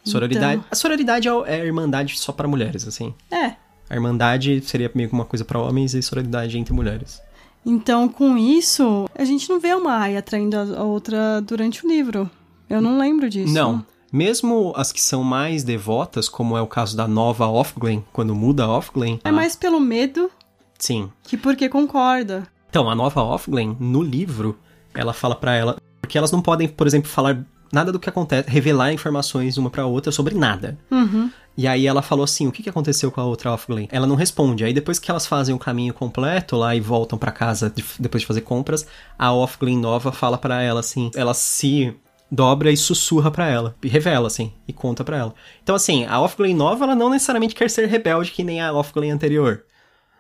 Sororidade. 0.03 0.57
Então... 0.57 0.67
A 0.71 0.75
sororidade 0.75 1.27
é, 1.27 1.31
é 1.47 1.61
a 1.61 1.65
irmandade 1.65 2.17
só 2.17 2.31
para 2.31 2.47
mulheres, 2.47 2.87
assim. 2.87 3.13
É. 3.31 3.55
A 3.89 3.95
irmandade 3.95 4.61
seria 4.61 4.91
meio 4.93 5.09
que 5.09 5.15
uma 5.15 5.25
coisa 5.25 5.45
para 5.45 5.59
homens 5.59 5.93
e 5.93 6.01
sororidade 6.01 6.57
entre 6.57 6.73
mulheres. 6.73 7.21
Então, 7.65 8.07
com 8.07 8.37
isso, 8.37 9.09
a 9.13 9.25
gente 9.25 9.49
não 9.49 9.59
vê 9.59 9.73
uma 9.73 9.97
Aya 9.97 10.21
traindo 10.21 10.55
a 10.55 10.83
outra 10.83 11.41
durante 11.41 11.85
o 11.85 11.89
livro. 11.89 12.29
Eu 12.69 12.81
não 12.81 12.97
lembro 12.97 13.29
disso. 13.29 13.53
Não. 13.53 13.85
Mesmo 14.11 14.73
as 14.75 14.91
que 14.91 15.01
são 15.01 15.23
mais 15.23 15.63
devotas, 15.63 16.29
como 16.29 16.55
é 16.55 16.61
o 16.61 16.67
caso 16.67 16.95
da 16.95 17.07
nova 17.07 17.47
Offglen, 17.47 18.05
quando 18.13 18.33
muda 18.33 18.63
a 18.63 18.69
Offglen... 18.69 19.19
É 19.23 19.31
mais 19.31 19.55
pelo 19.55 19.79
medo... 19.79 20.31
Sim. 20.79 21.11
Que 21.23 21.35
porque 21.35 21.67
concorda. 21.67 22.47
Então, 22.69 22.89
a 22.89 22.95
nova 22.95 23.21
Offglen, 23.21 23.75
no 23.79 24.01
livro, 24.01 24.57
ela 24.93 25.11
fala 25.11 25.35
para 25.35 25.55
ela 25.55 25.77
porque 25.99 26.17
elas 26.17 26.31
não 26.31 26.41
podem, 26.41 26.69
por 26.69 26.87
exemplo, 26.87 27.09
falar 27.09 27.45
nada 27.71 27.91
do 27.91 27.99
que 27.99 28.09
acontece, 28.09 28.49
revelar 28.49 28.93
informações 28.93 29.57
uma 29.57 29.69
para 29.69 29.85
outra 29.85 30.11
sobre 30.11 30.35
nada. 30.35 30.77
Uhum. 30.91 31.29
E 31.57 31.67
aí 31.67 31.87
ela 31.87 32.01
falou 32.01 32.23
assim: 32.23 32.47
o 32.47 32.51
que, 32.51 32.61
que 32.61 32.69
aconteceu 32.69 33.11
com 33.11 33.19
a 33.19 33.25
outra 33.25 33.51
Offglen? 33.51 33.87
Ela 33.91 34.05
não 34.05 34.15
responde. 34.15 34.63
Aí 34.63 34.73
depois 34.73 34.99
que 34.99 35.09
elas 35.09 35.25
fazem 35.25 35.55
o 35.55 35.59
caminho 35.59 35.93
completo 35.93 36.55
lá 36.55 36.75
e 36.75 36.79
voltam 36.79 37.17
para 37.17 37.31
casa 37.31 37.69
de, 37.69 37.83
depois 37.99 38.21
de 38.21 38.27
fazer 38.27 38.41
compras, 38.41 38.85
a 39.17 39.33
Offglen 39.33 39.77
nova 39.77 40.11
fala 40.11 40.37
para 40.37 40.61
ela 40.61 40.81
assim: 40.81 41.09
ela 41.15 41.33
se 41.33 41.95
dobra 42.29 42.71
e 42.71 42.77
sussurra 42.77 43.31
para 43.31 43.47
ela, 43.47 43.75
e 43.81 43.87
revela 43.87 44.27
assim, 44.27 44.53
e 44.67 44.73
conta 44.73 45.03
para 45.03 45.17
ela. 45.17 45.33
Então 45.63 45.75
assim, 45.75 46.05
a 46.05 46.19
Offglen 46.19 46.53
nova 46.53 46.83
ela 46.83 46.95
não 46.95 47.09
necessariamente 47.09 47.55
quer 47.55 47.69
ser 47.69 47.87
rebelde 47.87 48.31
que 48.31 48.43
nem 48.43 48.61
a 48.61 48.73
Offglen 48.73 49.11
anterior. 49.11 49.63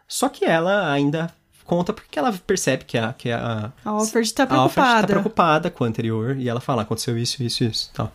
Só 0.07 0.29
que 0.29 0.45
ela 0.45 0.89
ainda 0.89 1.29
conta 1.67 1.93
porque 1.93 2.17
ela 2.17 2.31
percebe 2.33 2.85
que 2.85 2.97
a. 2.97 3.13
Que 3.13 3.29
a, 3.29 3.71
a 3.83 3.89
Alfred 3.89 4.33
tá 4.33 4.47
preocupada. 4.47 4.81
A 4.81 4.85
Alfred 4.85 5.01
tá 5.01 5.07
preocupada 5.07 5.69
com 5.69 5.83
o 5.83 5.87
anterior 5.87 6.37
e 6.37 6.49
ela 6.49 6.61
fala: 6.61 6.81
aconteceu 6.81 7.17
isso, 7.17 7.43
isso, 7.43 7.63
isso. 7.63 7.91
Tal. 7.93 8.11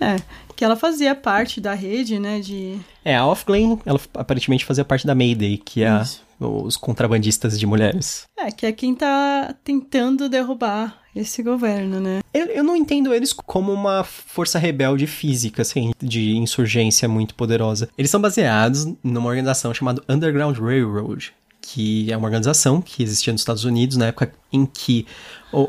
É, 0.00 0.16
que 0.56 0.64
ela 0.64 0.76
fazia 0.76 1.14
parte 1.14 1.60
da 1.60 1.74
rede, 1.74 2.18
né, 2.18 2.40
de... 2.40 2.80
É, 3.04 3.16
a 3.16 3.26
Offglen, 3.26 3.78
ela 3.84 4.00
aparentemente 4.14 4.64
fazia 4.64 4.82
parte 4.82 5.06
da 5.06 5.14
Mayday, 5.14 5.58
que 5.58 5.82
é 5.82 5.88
a, 5.88 6.06
os 6.40 6.78
contrabandistas 6.78 7.60
de 7.60 7.66
mulheres. 7.66 8.24
É, 8.38 8.50
que 8.50 8.64
é 8.64 8.72
quem 8.72 8.94
tá 8.94 9.54
tentando 9.62 10.26
derrubar 10.26 10.98
esse 11.14 11.42
governo, 11.42 12.00
né? 12.00 12.20
Eu, 12.32 12.46
eu 12.46 12.64
não 12.64 12.76
entendo 12.76 13.12
eles 13.12 13.32
como 13.32 13.72
uma 13.72 14.04
força 14.04 14.58
rebelde 14.58 15.06
física, 15.06 15.62
assim, 15.62 15.92
de 16.00 16.36
insurgência 16.36 17.08
muito 17.08 17.34
poderosa. 17.34 17.88
Eles 17.98 18.10
são 18.10 18.20
baseados 18.20 18.86
numa 19.02 19.28
organização 19.28 19.74
chamada 19.74 20.02
Underground 20.08 20.56
Railroad, 20.56 21.34
que 21.72 22.12
é 22.12 22.16
uma 22.16 22.26
organização 22.26 22.82
que 22.82 23.00
existia 23.00 23.32
nos 23.32 23.42
Estados 23.42 23.64
Unidos 23.64 23.96
na 23.96 24.06
época 24.06 24.32
em 24.52 24.66
que 24.66 25.06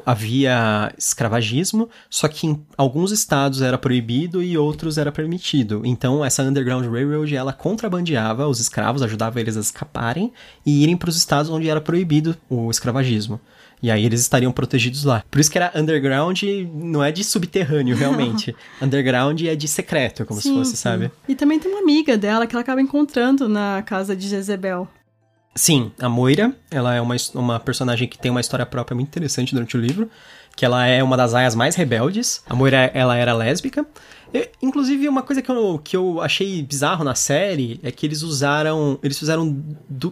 havia 0.03 0.91
escravagismo, 0.97 1.87
só 2.09 2.27
que 2.27 2.47
em 2.47 2.59
alguns 2.75 3.11
estados 3.11 3.61
era 3.61 3.77
proibido 3.77 4.41
e 4.41 4.57
outros 4.57 4.97
era 4.97 5.11
permitido. 5.11 5.83
Então 5.85 6.25
essa 6.25 6.41
Underground 6.41 6.91
Railroad 6.91 7.35
ela 7.35 7.53
contrabandeava 7.53 8.47
os 8.47 8.59
escravos, 8.59 9.03
ajudava 9.03 9.39
eles 9.39 9.55
a 9.55 9.59
escaparem 9.59 10.33
e 10.65 10.81
irem 10.81 10.97
para 10.97 11.09
os 11.09 11.17
estados 11.17 11.51
onde 11.51 11.69
era 11.69 11.79
proibido 11.79 12.35
o 12.49 12.71
escravagismo. 12.71 13.39
E 13.83 13.91
aí 13.91 14.03
eles 14.03 14.21
estariam 14.21 14.51
protegidos 14.51 15.03
lá. 15.03 15.23
Por 15.29 15.39
isso 15.39 15.51
que 15.51 15.57
era 15.57 15.71
underground, 15.75 16.41
não 16.73 17.03
é 17.03 17.11
de 17.11 17.23
subterrâneo, 17.23 17.95
realmente. 17.95 18.55
underground 18.81 19.39
é 19.41 19.55
de 19.55 19.67
secreto, 19.67 20.25
como 20.25 20.41
sim, 20.41 20.49
se 20.49 20.55
fosse, 20.55 20.71
sim. 20.71 20.77
sabe? 20.77 21.11
E 21.27 21.35
também 21.35 21.59
tem 21.59 21.71
uma 21.71 21.81
amiga 21.81 22.17
dela 22.17 22.47
que 22.47 22.55
ela 22.55 22.61
acaba 22.61 22.81
encontrando 22.81 23.47
na 23.47 23.83
casa 23.83 24.15
de 24.15 24.27
Jezebel. 24.27 24.87
Sim, 25.53 25.91
a 25.99 26.07
Moira, 26.07 26.55
ela 26.69 26.95
é 26.95 27.01
uma, 27.01 27.15
uma 27.35 27.59
personagem 27.59 28.07
que 28.07 28.17
tem 28.17 28.31
uma 28.31 28.39
história 28.39 28.65
própria 28.65 28.95
muito 28.95 29.09
interessante 29.09 29.53
durante 29.53 29.75
o 29.75 29.81
livro, 29.81 30.09
que 30.55 30.63
ela 30.65 30.85
é 30.85 31.03
uma 31.03 31.17
das 31.17 31.33
aias 31.33 31.55
mais 31.55 31.75
rebeldes. 31.75 32.41
A 32.49 32.55
Moira, 32.55 32.89
ela 32.93 33.17
era 33.17 33.33
lésbica. 33.33 33.85
E, 34.33 34.49
inclusive, 34.61 35.09
uma 35.09 35.21
coisa 35.21 35.41
que 35.41 35.51
eu, 35.51 35.79
que 35.83 35.95
eu 35.95 36.21
achei 36.21 36.63
bizarro 36.63 37.03
na 37.03 37.15
série 37.15 37.79
é 37.83 37.91
que 37.91 38.05
eles 38.05 38.21
usaram, 38.21 38.97
eles 39.03 39.19
fizeram, 39.19 39.63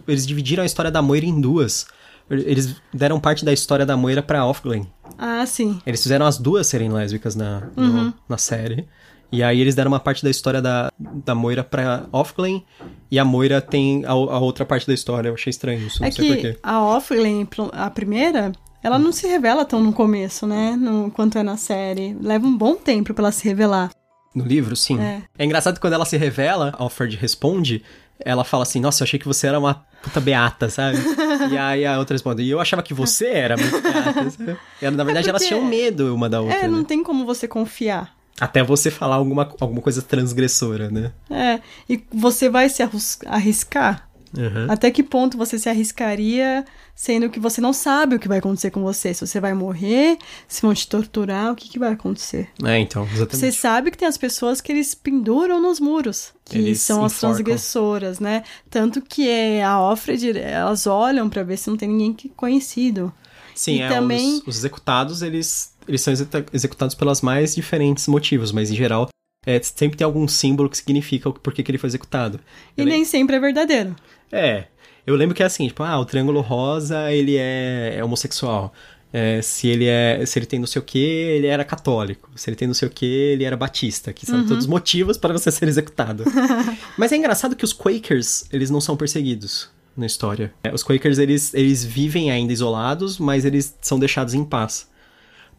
eles 0.06 0.26
dividiram 0.26 0.62
a 0.62 0.66
história 0.66 0.90
da 0.90 1.00
Moira 1.00 1.24
em 1.24 1.40
duas. 1.40 1.86
Eles 2.30 2.76
deram 2.92 3.18
parte 3.18 3.44
da 3.44 3.52
história 3.52 3.84
da 3.86 3.96
Moira 3.96 4.22
pra 4.22 4.44
Offglen. 4.46 4.86
Ah, 5.18 5.44
sim. 5.46 5.80
Eles 5.86 6.02
fizeram 6.02 6.26
as 6.26 6.38
duas 6.38 6.66
serem 6.66 6.90
lésbicas 6.90 7.34
na, 7.34 7.68
uhum. 7.76 8.04
no, 8.04 8.14
na 8.28 8.38
série. 8.38 8.86
E 9.32 9.42
aí 9.42 9.60
eles 9.60 9.74
deram 9.74 9.92
uma 9.92 10.00
parte 10.00 10.24
da 10.24 10.30
história 10.30 10.60
da, 10.60 10.90
da 10.98 11.34
Moira 11.34 11.62
pra 11.62 12.04
Offglen 12.12 12.64
e 13.10 13.18
a 13.18 13.24
Moira 13.24 13.60
tem 13.60 14.04
a, 14.04 14.10
a 14.10 14.38
outra 14.38 14.64
parte 14.64 14.86
da 14.86 14.94
história. 14.94 15.28
Eu 15.28 15.34
achei 15.34 15.50
estranho 15.50 15.86
isso, 15.86 16.00
não 16.00 16.08
é 16.08 16.10
sei 16.10 16.26
que 16.26 16.34
porquê. 16.34 16.58
A 16.62 16.82
Offglen, 16.82 17.46
a 17.72 17.90
primeira, 17.90 18.52
ela 18.82 18.98
não 18.98 19.12
se 19.12 19.26
revela 19.26 19.64
tão 19.64 19.80
no 19.80 19.92
começo, 19.92 20.46
né? 20.46 20.76
No, 20.76 21.10
quanto 21.10 21.38
é 21.38 21.42
na 21.42 21.56
série. 21.56 22.16
Leva 22.20 22.46
um 22.46 22.56
bom 22.56 22.74
tempo 22.74 23.14
pra 23.14 23.24
ela 23.24 23.32
se 23.32 23.44
revelar. 23.44 23.90
No 24.34 24.44
livro, 24.44 24.74
sim. 24.76 24.98
É. 25.00 25.22
é 25.38 25.44
engraçado 25.44 25.74
que 25.74 25.80
quando 25.80 25.94
ela 25.94 26.04
se 26.04 26.16
revela, 26.16 26.74
a 26.78 26.82
Alfred 26.82 27.16
responde, 27.16 27.82
ela 28.18 28.44
fala 28.44 28.62
assim, 28.62 28.80
nossa, 28.80 29.02
eu 29.02 29.04
achei 29.04 29.18
que 29.18 29.26
você 29.26 29.46
era 29.46 29.58
uma 29.58 29.84
puta 30.02 30.20
beata, 30.20 30.70
sabe? 30.70 30.98
e 31.50 31.58
aí 31.58 31.84
a 31.84 31.98
outra 31.98 32.14
responde, 32.14 32.42
e 32.42 32.50
eu 32.50 32.60
achava 32.60 32.82
que 32.82 32.94
você 32.94 33.26
era 33.26 33.56
muito 33.56 33.80
beata, 33.80 34.30
sabe? 34.30 34.56
E, 34.80 34.90
na 34.90 35.04
verdade, 35.04 35.26
é 35.26 35.30
elas 35.30 35.44
tinham 35.44 35.64
medo 35.64 36.14
uma 36.14 36.28
da 36.28 36.40
outra. 36.40 36.58
É, 36.58 36.68
não 36.68 36.78
né? 36.78 36.84
tem 36.86 37.02
como 37.02 37.26
você 37.26 37.48
confiar. 37.48 38.19
Até 38.40 38.62
você 38.62 38.90
falar 38.90 39.16
alguma, 39.16 39.48
alguma 39.60 39.82
coisa 39.82 40.00
transgressora, 40.00 40.90
né? 40.90 41.12
É, 41.30 41.60
e 41.88 42.02
você 42.10 42.48
vai 42.48 42.68
se 42.68 42.82
arriscar? 43.26 44.10
Uhum. 44.36 44.70
Até 44.70 44.90
que 44.90 45.02
ponto 45.02 45.36
você 45.36 45.58
se 45.58 45.68
arriscaria, 45.68 46.64
sendo 46.94 47.28
que 47.28 47.40
você 47.40 47.60
não 47.60 47.72
sabe 47.72 48.14
o 48.14 48.18
que 48.18 48.28
vai 48.28 48.38
acontecer 48.38 48.70
com 48.70 48.80
você? 48.80 49.12
Se 49.12 49.26
você 49.26 49.40
vai 49.40 49.52
morrer, 49.54 50.16
se 50.46 50.62
vão 50.62 50.72
te 50.72 50.88
torturar, 50.88 51.52
o 51.52 51.56
que, 51.56 51.68
que 51.68 51.78
vai 51.78 51.92
acontecer? 51.92 52.48
É, 52.64 52.78
então, 52.78 53.02
exatamente. 53.04 53.36
Você 53.36 53.52
sabe 53.52 53.90
que 53.90 53.98
tem 53.98 54.06
as 54.06 54.16
pessoas 54.16 54.60
que 54.60 54.70
eles 54.70 54.94
penduram 54.94 55.60
nos 55.60 55.80
muros, 55.80 56.32
que 56.44 56.58
eles 56.58 56.80
são 56.80 57.04
as 57.04 57.18
transgressoras, 57.18 58.20
né? 58.20 58.44
Tanto 58.68 59.02
que 59.02 59.28
é 59.28 59.64
a 59.64 59.80
Offred, 59.80 60.38
elas 60.38 60.86
olham 60.86 61.28
para 61.28 61.42
ver 61.42 61.56
se 61.56 61.68
não 61.68 61.76
tem 61.76 61.88
ninguém 61.88 62.30
conhecido. 62.36 63.12
Sim, 63.54 63.76
e 63.76 63.82
é, 63.82 63.88
também... 63.88 64.36
os, 64.38 64.46
os 64.46 64.56
executados, 64.58 65.22
eles 65.22 65.69
eles 65.88 66.00
são 66.00 66.12
executados 66.52 66.94
pelos 66.94 67.20
mais 67.20 67.54
diferentes 67.54 68.06
motivos, 68.06 68.52
mas 68.52 68.70
em 68.70 68.74
geral 68.74 69.08
é, 69.46 69.60
sempre 69.62 69.96
tem 69.96 70.04
algum 70.04 70.28
símbolo 70.28 70.68
que 70.68 70.76
significa 70.76 71.28
o 71.28 71.32
porquê 71.32 71.62
que 71.62 71.70
ele 71.70 71.78
foi 71.78 71.88
executado. 71.88 72.40
E 72.76 72.84
nem 72.84 73.04
sempre 73.04 73.36
é 73.36 73.40
verdadeiro. 73.40 73.96
É. 74.30 74.64
Eu 75.06 75.16
lembro 75.16 75.34
que 75.34 75.42
é 75.42 75.46
assim, 75.46 75.66
tipo, 75.66 75.82
ah, 75.82 75.98
o 75.98 76.04
triângulo 76.04 76.40
rosa, 76.40 77.10
ele 77.10 77.36
é, 77.36 77.94
é 77.96 78.04
homossexual. 78.04 78.72
É, 79.12 79.42
se 79.42 79.66
ele 79.66 79.86
é 79.86 80.24
se 80.24 80.38
ele 80.38 80.46
tem 80.46 80.60
não 80.60 80.68
sei 80.68 80.80
o 80.80 80.84
que 80.84 80.96
ele 80.96 81.48
era 81.48 81.64
católico 81.64 82.30
se 82.36 82.48
ele 82.48 82.54
tem 82.54 82.68
não 82.68 82.74
sei 82.74 82.86
o 82.86 82.90
que 82.92 83.04
ele 83.04 83.42
era 83.42 83.56
batista 83.56 84.12
que 84.12 84.24
são 84.24 84.38
uhum. 84.38 84.46
todos 84.46 84.68
motivos 84.68 85.18
para 85.18 85.32
você 85.32 85.50
ser 85.50 85.66
executado 85.66 86.22
mas 86.96 87.10
é 87.10 87.16
engraçado 87.16 87.56
que 87.56 87.64
os 87.64 87.72
Quakers 87.72 88.44
eles 88.52 88.70
não 88.70 88.80
são 88.80 88.96
perseguidos 88.96 89.68
na 89.96 90.06
história 90.06 90.54
é, 90.62 90.72
os 90.72 90.84
Quakers 90.84 91.18
eles, 91.18 91.52
eles 91.54 91.84
vivem 91.84 92.30
ainda 92.30 92.52
isolados 92.52 93.18
mas 93.18 93.44
eles 93.44 93.76
são 93.82 93.98
deixados 93.98 94.32
em 94.32 94.44
paz 94.44 94.86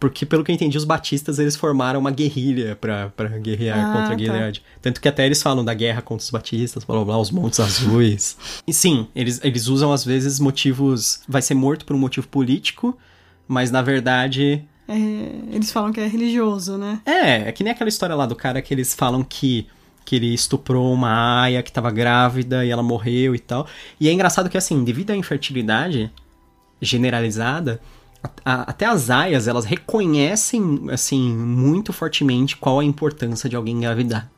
porque, 0.01 0.25
pelo 0.25 0.43
que 0.43 0.51
eu 0.51 0.55
entendi, 0.55 0.75
os 0.79 0.83
batistas 0.83 1.37
eles 1.37 1.55
formaram 1.55 1.99
uma 1.99 2.09
guerrilha 2.09 2.75
para 2.75 3.37
guerrear 3.37 3.77
ah, 3.77 3.93
contra 3.93 4.07
a 4.07 4.09
tá. 4.09 4.17
Gilead. 4.17 4.59
Tá. 4.59 4.65
Tanto 4.81 4.99
que 4.99 5.07
até 5.07 5.27
eles 5.27 5.43
falam 5.43 5.63
da 5.63 5.75
guerra 5.75 6.01
contra 6.01 6.23
os 6.23 6.31
batistas, 6.31 6.83
blá 6.83 6.95
blá 6.95 7.05
blá, 7.05 7.17
os 7.19 7.29
montes 7.29 7.59
azuis. 7.59 8.35
e 8.65 8.73
sim, 8.73 9.07
eles, 9.15 9.39
eles 9.43 9.67
usam 9.67 9.93
às 9.93 10.03
vezes 10.03 10.39
motivos. 10.39 11.21
Vai 11.27 11.43
ser 11.43 11.53
morto 11.53 11.85
por 11.85 11.95
um 11.95 11.99
motivo 11.99 12.27
político, 12.27 12.97
mas 13.47 13.69
na 13.69 13.83
verdade. 13.83 14.63
É, 14.87 14.95
eles 15.55 15.71
falam 15.71 15.93
que 15.93 15.99
é 15.99 16.07
religioso, 16.07 16.79
né? 16.79 16.99
É, 17.05 17.49
é 17.49 17.51
que 17.51 17.63
nem 17.63 17.71
aquela 17.71 17.87
história 17.87 18.15
lá 18.15 18.25
do 18.25 18.35
cara 18.35 18.59
que 18.59 18.73
eles 18.73 18.95
falam 18.95 19.23
que 19.23 19.67
que 20.03 20.15
ele 20.15 20.33
estuprou 20.33 20.91
uma 20.91 21.43
aia 21.43 21.61
que 21.61 21.71
tava 21.71 21.91
grávida 21.91 22.65
e 22.65 22.71
ela 22.71 22.81
morreu 22.81 23.35
e 23.35 23.39
tal. 23.39 23.67
E 23.99 24.09
é 24.09 24.11
engraçado 24.11 24.49
que, 24.49 24.57
assim, 24.57 24.83
devido 24.83 25.11
à 25.11 25.15
infertilidade 25.15 26.11
generalizada, 26.81 27.79
a, 28.43 28.61
até 28.63 28.85
as 28.85 29.09
aias, 29.09 29.47
elas 29.47 29.65
reconhecem, 29.65 30.87
assim, 30.91 31.33
muito 31.35 31.91
fortemente 31.93 32.57
qual 32.57 32.79
a 32.79 32.83
importância 32.83 33.49
de 33.49 33.55
alguém 33.55 33.77
engravidar. 33.77 34.29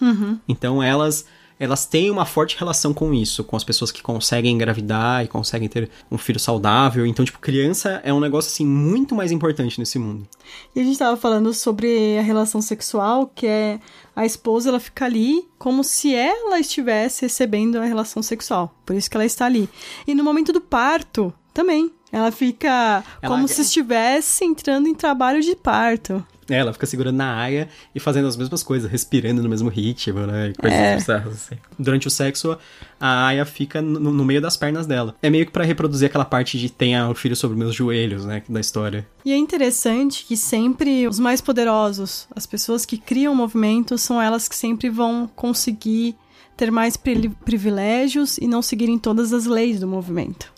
Uhum. 0.00 0.38
Então, 0.48 0.82
elas 0.82 1.26
elas 1.58 1.86
têm 1.86 2.10
uma 2.10 2.26
forte 2.26 2.58
relação 2.58 2.92
com 2.92 3.14
isso, 3.14 3.42
com 3.42 3.56
as 3.56 3.64
pessoas 3.64 3.90
que 3.90 4.02
conseguem 4.02 4.54
engravidar 4.54 5.24
e 5.24 5.28
conseguem 5.28 5.68
ter 5.68 5.90
um 6.10 6.18
filho 6.18 6.38
saudável. 6.38 7.06
Então, 7.06 7.24
tipo, 7.24 7.38
criança 7.38 8.00
é 8.04 8.12
um 8.12 8.20
negócio, 8.20 8.50
assim, 8.50 8.66
muito 8.66 9.14
mais 9.14 9.32
importante 9.32 9.78
nesse 9.78 9.98
mundo. 9.98 10.28
E 10.74 10.80
a 10.80 10.84
gente 10.84 10.98
tava 10.98 11.16
falando 11.16 11.54
sobre 11.54 12.18
a 12.18 12.22
relação 12.22 12.60
sexual, 12.60 13.30
que 13.34 13.46
é 13.46 13.80
a 14.14 14.26
esposa, 14.26 14.68
ela 14.68 14.80
fica 14.80 15.06
ali 15.06 15.48
como 15.58 15.82
se 15.82 16.14
ela 16.14 16.60
estivesse 16.60 17.22
recebendo 17.22 17.76
a 17.76 17.84
relação 17.84 18.22
sexual. 18.22 18.74
Por 18.84 18.94
isso 18.94 19.10
que 19.10 19.16
ela 19.16 19.24
está 19.24 19.46
ali. 19.46 19.68
E 20.06 20.14
no 20.14 20.22
momento 20.22 20.52
do 20.52 20.60
parto, 20.60 21.32
também. 21.54 21.90
Ela 22.12 22.30
fica 22.30 23.02
Ela- 23.20 23.34
como 23.34 23.46
se 23.48 23.60
estivesse 23.62 24.44
entrando 24.44 24.88
em 24.88 24.94
trabalho 24.94 25.40
de 25.42 25.54
parto. 25.56 26.24
É, 26.48 26.54
ela 26.58 26.72
fica 26.72 26.86
segurando 26.86 27.16
na 27.16 27.34
aia 27.40 27.68
e 27.92 27.98
fazendo 27.98 28.28
as 28.28 28.36
mesmas 28.36 28.62
coisas, 28.62 28.88
respirando 28.88 29.42
no 29.42 29.48
mesmo 29.48 29.68
ritmo, 29.68 30.20
né? 30.20 30.52
Coisas 30.56 30.78
É. 30.78 30.94
bizarras, 30.94 31.32
assim. 31.34 31.56
Durante 31.76 32.06
o 32.06 32.10
sexo, 32.10 32.56
a 33.00 33.26
aia 33.26 33.44
fica 33.44 33.82
no, 33.82 33.98
no 33.98 34.24
meio 34.24 34.40
das 34.40 34.56
pernas 34.56 34.86
dela. 34.86 35.16
É 35.20 35.28
meio 35.28 35.44
que 35.44 35.50
pra 35.50 35.64
reproduzir 35.64 36.06
aquela 36.06 36.24
parte 36.24 36.56
de 36.56 36.70
tenha 36.70 37.08
o 37.10 37.16
filho 37.16 37.34
sobre 37.34 37.58
meus 37.58 37.74
joelhos, 37.74 38.24
né? 38.24 38.44
Da 38.48 38.60
história. 38.60 39.04
E 39.24 39.32
é 39.32 39.36
interessante 39.36 40.24
que 40.24 40.36
sempre 40.36 41.08
os 41.08 41.18
mais 41.18 41.40
poderosos, 41.40 42.28
as 42.36 42.46
pessoas 42.46 42.86
que 42.86 42.96
criam 42.96 43.34
movimentos, 43.34 44.00
são 44.02 44.22
elas 44.22 44.46
que 44.46 44.54
sempre 44.54 44.88
vão 44.88 45.28
conseguir 45.34 46.14
ter 46.56 46.70
mais 46.70 46.96
pri- 46.96 47.28
privilégios 47.44 48.38
e 48.38 48.46
não 48.46 48.62
seguirem 48.62 48.98
todas 49.00 49.32
as 49.32 49.46
leis 49.46 49.80
do 49.80 49.86
movimento. 49.88 50.54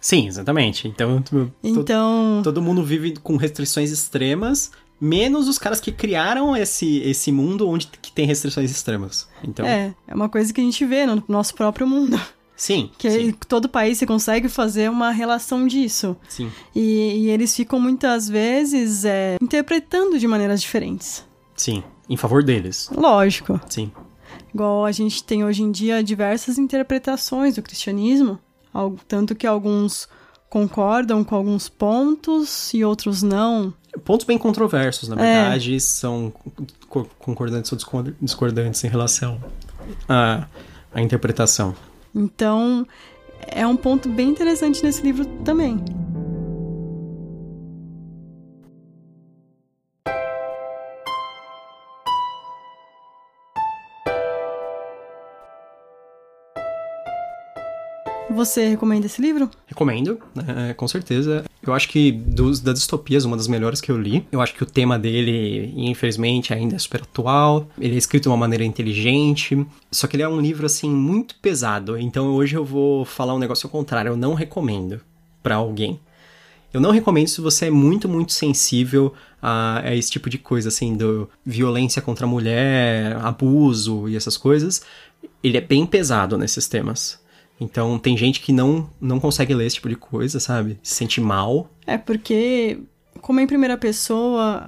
Sim, 0.00 0.26
exatamente. 0.26 0.88
Então, 0.88 1.20
to- 1.22 1.52
Então, 1.62 2.40
todo 2.42 2.62
mundo 2.62 2.82
vive 2.82 3.14
com 3.22 3.36
restrições 3.36 3.90
extremas, 3.90 4.70
menos 5.00 5.46
os 5.48 5.58
caras 5.58 5.80
que 5.80 5.92
criaram 5.92 6.56
esse, 6.56 6.98
esse 7.00 7.30
mundo 7.30 7.68
onde 7.68 7.86
que 7.86 8.10
tem 8.12 8.26
restrições 8.26 8.70
extremas. 8.70 9.28
Então, 9.44 9.64
é, 9.66 9.94
é 10.08 10.14
uma 10.14 10.28
coisa 10.28 10.52
que 10.52 10.60
a 10.60 10.64
gente 10.64 10.84
vê 10.86 11.04
no 11.06 11.22
nosso 11.28 11.54
próprio 11.54 11.86
mundo. 11.86 12.18
sim, 12.56 12.90
Que 12.98 13.10
sim, 13.10 13.32
todo 13.48 13.68
país 13.68 13.98
você 13.98 14.06
consegue 14.06 14.48
fazer 14.48 14.90
uma 14.90 15.10
relação 15.10 15.66
disso. 15.66 16.16
sim. 16.28 16.50
E, 16.74 17.24
e 17.24 17.30
eles 17.30 17.54
ficam 17.54 17.78
muitas 17.80 18.28
vezes 18.28 19.04
é, 19.04 19.36
interpretando 19.40 20.18
de 20.18 20.26
maneiras 20.26 20.60
diferentes. 20.62 21.24
Sim, 21.56 21.82
em 22.08 22.16
favor 22.16 22.42
deles. 22.42 22.88
Lógico. 22.94 23.60
Sim. 23.68 23.90
Igual 24.54 24.84
a 24.84 24.92
gente 24.92 25.22
tem 25.22 25.44
hoje 25.44 25.62
em 25.62 25.70
dia 25.70 26.02
diversas 26.02 26.58
interpretações 26.58 27.54
do 27.56 27.62
cristianismo, 27.62 28.38
tanto 29.08 29.34
que 29.34 29.46
alguns 29.46 30.08
concordam 30.48 31.22
com 31.22 31.34
alguns 31.36 31.68
pontos 31.68 32.72
e 32.74 32.84
outros 32.84 33.22
não. 33.22 33.72
Pontos 34.04 34.26
bem 34.26 34.36
controversos, 34.38 35.08
na 35.08 35.14
É. 35.20 35.42
verdade, 35.42 35.80
são 35.80 36.32
co- 36.88 37.06
concordantes 37.18 37.70
ou 37.72 37.76
discor- 37.76 38.12
discordantes 38.20 38.82
em 38.84 38.88
relação 38.88 39.40
à, 40.08 40.46
à 40.92 41.00
interpretação. 41.00 41.74
Então, 42.14 42.86
é 43.46 43.66
um 43.66 43.76
ponto 43.76 44.08
bem 44.08 44.28
interessante 44.28 44.82
nesse 44.82 45.02
livro 45.02 45.24
também. 45.44 45.82
Você 58.30 58.68
recomenda 58.68 59.06
esse 59.06 59.20
livro? 59.20 59.50
Recomendo, 59.66 60.20
né, 60.34 60.72
com 60.74 60.86
certeza. 60.86 61.44
Eu 61.62 61.74
acho 61.74 61.88
que 61.88 62.12
dos, 62.12 62.60
das 62.60 62.78
distopias, 62.78 63.24
uma 63.24 63.36
das 63.36 63.48
melhores 63.48 63.80
que 63.80 63.90
eu 63.90 64.00
li. 64.00 64.26
Eu 64.30 64.40
acho 64.40 64.54
que 64.54 64.62
o 64.62 64.66
tema 64.66 64.98
dele, 64.98 65.72
infelizmente, 65.76 66.54
ainda 66.54 66.76
é 66.76 66.78
super 66.78 67.02
atual. 67.02 67.68
Ele 67.78 67.96
é 67.96 67.98
escrito 67.98 68.24
de 68.24 68.28
uma 68.28 68.36
maneira 68.36 68.64
inteligente. 68.64 69.66
Só 69.90 70.06
que 70.06 70.16
ele 70.16 70.22
é 70.22 70.28
um 70.28 70.40
livro, 70.40 70.64
assim, 70.64 70.88
muito 70.88 71.34
pesado. 71.36 71.98
Então 71.98 72.28
hoje 72.28 72.56
eu 72.56 72.64
vou 72.64 73.04
falar 73.04 73.34
um 73.34 73.38
negócio 73.38 73.66
ao 73.66 73.70
contrário. 73.70 74.10
Eu 74.10 74.16
não 74.16 74.34
recomendo 74.34 75.00
pra 75.42 75.56
alguém. 75.56 75.98
Eu 76.72 76.80
não 76.80 76.92
recomendo 76.92 77.26
se 77.26 77.40
você 77.40 77.66
é 77.66 77.70
muito, 77.70 78.08
muito 78.08 78.32
sensível 78.32 79.12
a, 79.42 79.80
a 79.80 79.94
esse 79.94 80.10
tipo 80.10 80.30
de 80.30 80.38
coisa, 80.38 80.68
assim, 80.68 80.96
do 80.96 81.28
violência 81.44 82.00
contra 82.00 82.26
a 82.26 82.28
mulher, 82.28 83.16
abuso 83.16 84.08
e 84.08 84.14
essas 84.14 84.36
coisas. 84.36 84.82
Ele 85.42 85.58
é 85.58 85.60
bem 85.60 85.84
pesado 85.84 86.38
nesses 86.38 86.68
temas. 86.68 87.19
Então 87.60 87.98
tem 87.98 88.16
gente 88.16 88.40
que 88.40 88.52
não, 88.52 88.88
não 89.00 89.20
consegue 89.20 89.52
ler 89.54 89.66
esse 89.66 89.76
tipo 89.76 89.88
de 89.88 89.96
coisa, 89.96 90.40
sabe? 90.40 90.78
Se 90.82 90.94
sente 90.94 91.20
mal. 91.20 91.70
É 91.86 91.98
porque, 91.98 92.78
como 93.20 93.38
é 93.38 93.42
em 93.42 93.46
primeira 93.46 93.76
pessoa, 93.76 94.66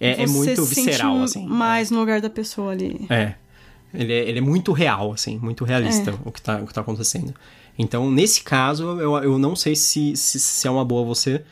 É, 0.00 0.22
é 0.22 0.26
muito 0.26 0.64
se 0.64 0.74
visceral, 0.74 1.14
um- 1.14 1.22
assim. 1.22 1.46
mais 1.46 1.90
no 1.90 2.00
lugar 2.00 2.20
da 2.20 2.28
pessoa 2.30 2.72
ali. 2.72 3.06
É. 3.08 3.34
Ele, 3.94 4.12
é. 4.12 4.28
ele 4.28 4.38
é 4.38 4.42
muito 4.42 4.72
real, 4.72 5.12
assim, 5.12 5.38
muito 5.38 5.64
realista 5.64 6.14
o, 6.24 6.30
que 6.32 6.42
tá, 6.42 6.56
o 6.60 6.66
que 6.66 6.74
tá 6.74 6.80
acontecendo. 6.80 7.34
Então, 7.78 8.10
nesse 8.10 8.42
caso, 8.42 8.84
eu, 9.00 9.16
eu 9.18 9.38
não 9.38 9.54
sei 9.56 9.74
se, 9.76 10.14
se, 10.16 10.38
se 10.40 10.66
é 10.66 10.70
uma 10.70 10.84
boa 10.84 11.04
você 11.04 11.44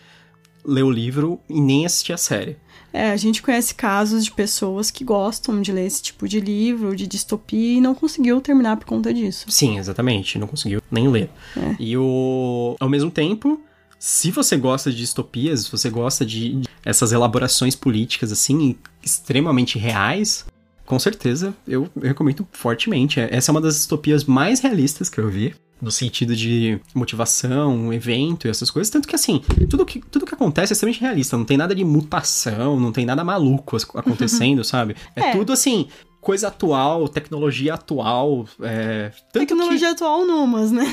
ler 0.64 0.82
o 0.82 0.90
livro 0.90 1.40
e 1.48 1.61
nem 1.61 1.86
assistir 1.86 2.12
a 2.12 2.16
série. 2.18 2.56
É, 2.93 3.11
a 3.11 3.16
gente 3.16 3.43
conhece 3.43 3.74
casos 3.74 4.24
de 4.24 4.30
pessoas 4.32 4.91
que 4.91 5.05
gostam 5.05 5.61
de 5.61 5.70
ler 5.70 5.86
esse 5.86 6.03
tipo 6.03 6.26
de 6.26 6.41
livro, 6.41 6.97
de 6.97 7.07
distopia, 7.07 7.74
e 7.78 7.80
não 7.80 7.95
conseguiu 7.95 8.41
terminar 8.41 8.76
por 8.78 8.86
conta 8.86 9.12
disso. 9.12 9.47
Sim, 9.51 9.78
exatamente. 9.78 10.39
Não 10.39 10.47
conseguiu 10.47 10.80
nem 10.91 11.09
ler. 11.09 11.30
É. 11.57 11.76
E 11.78 11.97
o. 11.97 12.76
Ao 12.80 12.89
mesmo 12.89 13.11
tempo, 13.11 13.61
se 13.99 14.30
você 14.30 14.57
gosta 14.57 14.91
de 14.91 14.97
distopias, 14.97 15.61
se 15.64 15.70
você 15.70 15.91
gosta 15.91 16.24
de 16.24 16.39
de 16.39 16.68
essas 16.84 17.12
elaborações 17.12 17.74
políticas, 17.74 18.32
assim, 18.32 18.76
extremamente 19.03 19.78
reais, 19.78 20.47
com 20.89 20.99
certeza 20.99 21.55
eu 21.66 21.89
recomendo 22.03 22.49
fortemente. 22.51 23.20
Essa 23.20 23.51
é 23.51 23.53
uma 23.53 23.61
das 23.61 23.74
distopias 23.74 24.24
mais 24.24 24.61
realistas 24.61 25.09
que 25.11 25.18
eu 25.20 25.28
vi. 25.28 25.55
No 25.80 25.93
sentido 25.93 26.34
de 26.34 26.80
motivação, 26.93 27.93
evento 27.93 28.49
e 28.49 28.51
essas 28.51 28.68
coisas. 28.68 28.91
Tanto 28.91 29.07
que, 29.07 29.14
assim, 29.14 29.41
tudo 29.70 29.86
que, 29.86 30.01
tudo 30.01 30.26
que 30.26 30.34
acontece 30.34 30.72
é 30.72 30.74
extremamente 30.74 31.01
realista. 31.01 31.36
Não 31.36 31.45
tem 31.45 31.57
nada 31.57 31.72
de 31.72 31.84
mutação, 31.84 32.80
não 32.80 32.91
tem 32.91 33.07
nada 33.07 33.22
maluco 33.22 33.76
acontecendo, 33.95 34.62
sabe? 34.64 34.97
É, 35.14 35.20
É. 35.20 35.32
tudo, 35.32 35.53
assim, 35.53 35.86
coisa 36.20 36.49
atual, 36.49 37.07
tecnologia 37.09 37.74
atual. 37.74 38.45
É, 38.61 39.11
tanto 39.11 39.32
que- 39.32 39.39
Tecnologia 39.55 39.91
atual 39.93 40.26
numas, 40.26 40.72
né? 40.72 40.84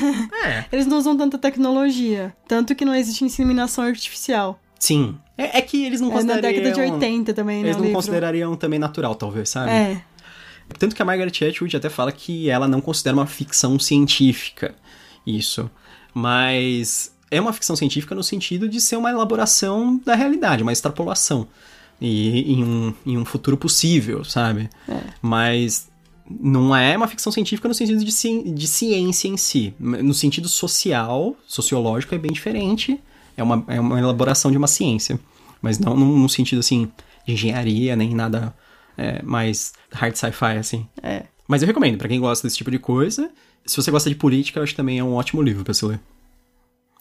É, 0.44 0.64
Eles 0.70 0.86
não 0.86 0.98
usam 0.98 1.16
tanta 1.16 1.36
tecnologia. 1.36 2.32
Tanto 2.46 2.72
que 2.74 2.84
não 2.84 2.94
existe 2.94 3.24
inseminação 3.24 3.82
artificial. 3.82 4.60
Sim. 4.78 5.16
É, 5.38 5.58
é 5.58 5.62
que 5.62 5.84
eles 5.84 6.00
não 6.00 6.08
É 6.08 6.10
na 6.12 6.16
considerariam... 6.20 6.62
década 6.64 6.74
de 6.86 6.92
80 6.92 7.34
também, 7.34 7.56
né? 7.62 7.68
Eles 7.68 7.76
não 7.76 7.84
livro. 7.84 7.96
considerariam 7.98 8.56
também 8.56 8.78
natural, 8.78 9.14
talvez, 9.14 9.48
sabe? 9.50 9.70
É. 9.70 10.00
Tanto 10.78 10.96
que 10.96 11.02
a 11.02 11.04
Margaret 11.04 11.30
Atwood 11.48 11.76
até 11.76 11.88
fala 11.90 12.10
que 12.10 12.48
ela 12.50 12.66
não 12.66 12.80
considera 12.80 13.14
uma 13.16 13.26
ficção 13.26 13.78
científica 13.78 14.74
isso. 15.26 15.70
Mas 16.14 17.12
é 17.30 17.40
uma 17.40 17.52
ficção 17.52 17.76
científica 17.76 18.14
no 18.14 18.22
sentido 18.22 18.68
de 18.68 18.80
ser 18.80 18.96
uma 18.96 19.10
elaboração 19.10 20.00
da 20.04 20.14
realidade, 20.14 20.62
uma 20.62 20.72
extrapolação. 20.72 21.46
E 22.00 22.52
em 22.54 22.64
um, 22.64 22.94
em 23.06 23.18
um 23.18 23.24
futuro 23.24 23.56
possível, 23.56 24.24
sabe? 24.24 24.68
É. 24.88 24.98
Mas 25.22 25.88
não 26.28 26.74
é 26.74 26.96
uma 26.96 27.06
ficção 27.06 27.30
científica 27.30 27.68
no 27.68 27.74
sentido 27.74 28.04
de, 28.04 28.10
ci- 28.12 28.42
de 28.50 28.66
ciência 28.66 29.28
em 29.28 29.36
si. 29.36 29.74
No 29.78 30.12
sentido 30.14 30.48
social, 30.48 31.36
sociológico, 31.46 32.14
é 32.14 32.18
bem 32.18 32.32
diferente. 32.32 32.98
É 33.36 33.42
uma, 33.42 33.64
é 33.68 33.80
uma 33.80 33.98
elaboração 33.98 34.50
de 34.50 34.56
uma 34.56 34.66
ciência. 34.66 35.18
Mas 35.60 35.78
não 35.78 35.96
num, 35.96 36.28
sentido, 36.28 36.60
assim, 36.60 36.90
de 37.26 37.32
engenharia, 37.32 37.96
nem 37.96 38.14
nada 38.14 38.54
é, 38.96 39.22
mais 39.22 39.72
hard 39.92 40.14
sci-fi, 40.14 40.56
assim. 40.58 40.86
É. 41.02 41.24
Mas 41.48 41.62
eu 41.62 41.66
recomendo, 41.66 41.98
pra 41.98 42.08
quem 42.08 42.20
gosta 42.20 42.46
desse 42.46 42.56
tipo 42.56 42.70
de 42.70 42.78
coisa. 42.78 43.30
Se 43.64 43.76
você 43.76 43.90
gosta 43.90 44.08
de 44.08 44.16
política, 44.16 44.58
eu 44.58 44.62
acho 44.62 44.72
que 44.72 44.76
também 44.76 44.98
é 44.98 45.04
um 45.04 45.14
ótimo 45.14 45.42
livro 45.42 45.64
pra 45.64 45.74
se 45.74 45.84
ler. 45.84 46.00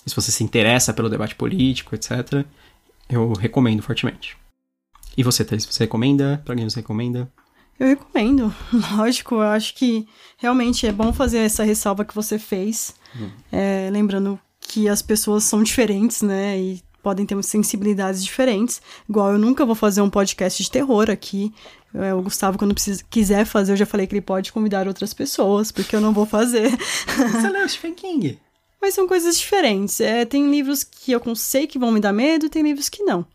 E 0.06 0.10
se 0.10 0.16
você 0.16 0.32
se 0.32 0.44
interessa 0.44 0.94
pelo 0.94 1.10
debate 1.10 1.36
político, 1.36 1.96
etc., 1.96 2.46
eu 3.10 3.34
recomendo 3.34 3.82
fortemente. 3.82 4.38
E 5.18 5.24
você, 5.24 5.46
Thaís, 5.46 5.66
você 5.66 5.84
recomenda? 5.84 6.42
Pra 6.44 6.56
quem 6.56 6.70
você 6.70 6.80
recomenda? 6.80 7.32
Eu 7.80 7.88
recomendo, 7.88 8.54
lógico. 8.98 9.36
Eu 9.36 9.42
acho 9.42 9.76
que 9.76 10.08
realmente 10.38 10.86
é 10.88 10.92
bom 10.92 11.12
fazer 11.12 11.40
essa 11.40 11.64
ressalva 11.64 12.06
que 12.06 12.16
você 12.16 12.38
fez. 12.40 12.96
É, 13.52 13.90
lembrando 13.92 14.40
que 14.76 14.90
as 14.90 15.02
pessoas 15.02 15.46
são 15.46 15.64
diferentes, 15.64 16.22
né? 16.22 16.60
E 16.60 16.84
podem 17.02 17.26
ter 17.26 17.42
sensibilidades 17.46 18.22
diferentes. 18.22 18.82
Igual 19.08 19.32
eu 19.32 19.40
nunca 19.40 19.66
vou 19.66 19.74
fazer 19.74 20.02
um 20.02 20.10
podcast 20.10 20.62
de 20.62 20.70
terror 20.70 21.10
aqui. 21.10 21.54
É, 21.94 22.14
O 22.14 22.22
Gustavo, 22.22 22.58
quando 22.58 22.74
precisa, 22.74 23.02
quiser 23.10 23.46
fazer, 23.46 23.72
eu 23.72 23.78
já 23.78 23.86
falei 23.86 24.06
que 24.06 24.14
ele 24.14 24.22
pode 24.22 24.52
convidar 24.52 24.86
outras 24.86 25.14
pessoas, 25.14 25.72
porque 25.72 25.96
eu 25.96 26.02
não 26.02 26.12
vou 26.12 26.26
fazer. 26.26 26.78
Você 27.08 27.48
leu 27.48 27.70
Stephen 27.70 27.94
King? 27.94 28.38
Mas 28.82 28.94
são 28.94 29.08
coisas 29.08 29.38
diferentes. 29.40 30.02
É, 30.02 30.26
tem 30.26 30.52
livros 30.52 30.84
que 30.84 31.14
eu 31.14 31.22
sei 31.38 31.68
que 31.68 31.80
vão 31.80 31.90
me 31.90 32.02
dar 32.02 32.12
medo, 32.12 32.50
tem 32.50 32.62
livros 32.62 32.90
que 32.90 33.02
não. 33.02 33.26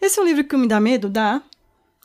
Esse 0.00 0.18
é 0.18 0.22
um 0.22 0.24
livro 0.24 0.44
que 0.44 0.56
me 0.56 0.66
dá 0.66 0.80
medo? 0.80 1.10
Dá. 1.10 1.42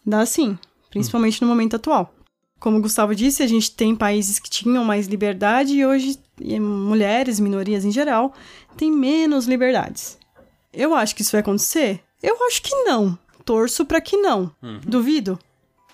Dá 0.05 0.25
sim. 0.25 0.59
Principalmente 0.89 1.41
no 1.41 1.47
momento 1.47 1.77
atual. 1.77 2.13
Como 2.59 2.77
o 2.77 2.81
Gustavo 2.81 3.15
disse, 3.15 3.41
a 3.41 3.47
gente 3.47 3.71
tem 3.71 3.95
países 3.95 4.37
que 4.37 4.49
tinham 4.49 4.83
mais 4.83 5.07
liberdade 5.07 5.73
e 5.73 5.85
hoje 5.85 6.19
e 6.39 6.59
mulheres, 6.59 7.39
minorias 7.39 7.85
em 7.85 7.91
geral, 7.91 8.33
têm 8.75 8.91
menos 8.91 9.45
liberdades. 9.45 10.17
Eu 10.73 10.93
acho 10.93 11.15
que 11.15 11.21
isso 11.21 11.31
vai 11.31 11.41
acontecer? 11.41 12.01
Eu 12.21 12.45
acho 12.47 12.61
que 12.61 12.75
não. 12.83 13.17
Torço 13.45 13.85
para 13.85 14.01
que 14.01 14.17
não. 14.17 14.51
Uhum. 14.61 14.81
Duvido? 14.85 15.39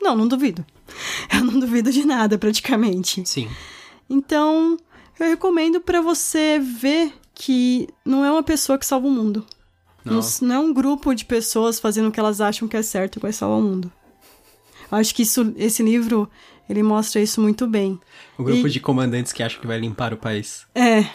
Não, 0.01 0.15
não 0.15 0.27
duvido. 0.27 0.65
Eu 1.33 1.43
não 1.43 1.59
duvido 1.59 1.91
de 1.91 2.05
nada, 2.05 2.37
praticamente. 2.37 3.27
Sim. 3.27 3.49
Então, 4.07 4.77
eu 5.19 5.27
recomendo 5.27 5.81
para 5.81 5.99
você 5.99 6.59
ver 6.59 7.11
que 7.33 7.89
não 8.05 8.23
é 8.23 8.31
uma 8.31 8.43
pessoa 8.43 8.77
que 8.77 8.85
salva 8.85 9.07
o 9.07 9.11
mundo. 9.11 9.43
Não. 10.03 10.19
Não 10.41 10.55
é 10.55 10.59
um 10.59 10.71
grupo 10.71 11.15
de 11.15 11.25
pessoas 11.25 11.79
fazendo 11.79 12.09
o 12.09 12.11
que 12.11 12.19
elas 12.19 12.39
acham 12.39 12.67
que 12.67 12.77
é 12.77 12.83
certo 12.83 13.13
que 13.13 13.19
vai 13.19 13.33
salvar 13.33 13.57
o 13.57 13.63
mundo. 13.63 13.91
Eu 14.91 14.97
acho 14.99 15.15
que 15.15 15.23
isso, 15.23 15.53
esse 15.57 15.81
livro, 15.81 16.29
ele 16.69 16.81
mostra 16.83 17.21
isso 17.21 17.41
muito 17.41 17.67
bem. 17.67 17.99
O 18.37 18.43
grupo 18.43 18.67
E- 18.67 18.71
de 18.71 18.79
comandantes 18.79 19.31
que 19.33 19.41
acham 19.43 19.59
que 19.61 19.67
vai 19.67 19.79
limpar 19.79 20.13
o 20.13 20.17
país. 20.17 20.65
É, 20.75 21.05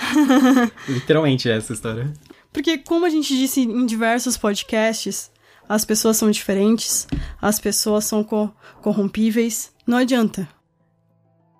Literalmente 0.88 1.48
é 1.50 1.56
essa 1.56 1.72
história. 1.72 2.12
porque 2.52 2.78
como 2.78 3.06
a 3.06 3.10
gente 3.10 3.36
disse 3.36 3.60
em 3.62 3.86
diversos 3.86 4.36
podcasts, 4.36 5.30
as 5.68 5.84
pessoas 5.84 6.16
são 6.16 6.30
diferentes, 6.30 7.06
as 7.40 7.58
pessoas 7.58 8.04
são 8.04 8.22
co- 8.22 8.50
corrompíveis, 8.82 9.72
não 9.86 9.98
adianta. 9.98 10.48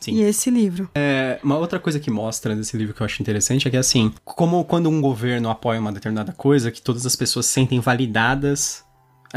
Sim. 0.01 0.13
E 0.17 0.23
esse 0.23 0.51
livro. 0.51 0.89
É, 0.95 1.41
uma 1.43 1.57
outra 1.59 1.81
coisa 1.81 1.99
que 1.99 2.11
mostra 2.11 2.55
desse 2.55 2.77
livro 2.77 2.95
que 2.95 3.01
eu 3.01 3.05
acho 3.07 3.21
interessante 3.21 3.67
é 3.67 3.71
que, 3.71 3.77
assim, 3.77 4.13
como 4.25 4.65
quando 4.65 4.89
um 4.89 5.01
governo 5.01 5.49
apoia 5.51 5.81
uma 5.81 5.91
determinada 5.93 6.33
coisa, 6.33 6.71
que 6.71 6.81
todas 6.83 7.05
as 7.07 7.17
pessoas 7.17 7.47
se 7.47 7.53
sentem 7.55 7.81
validadas, 7.81 8.85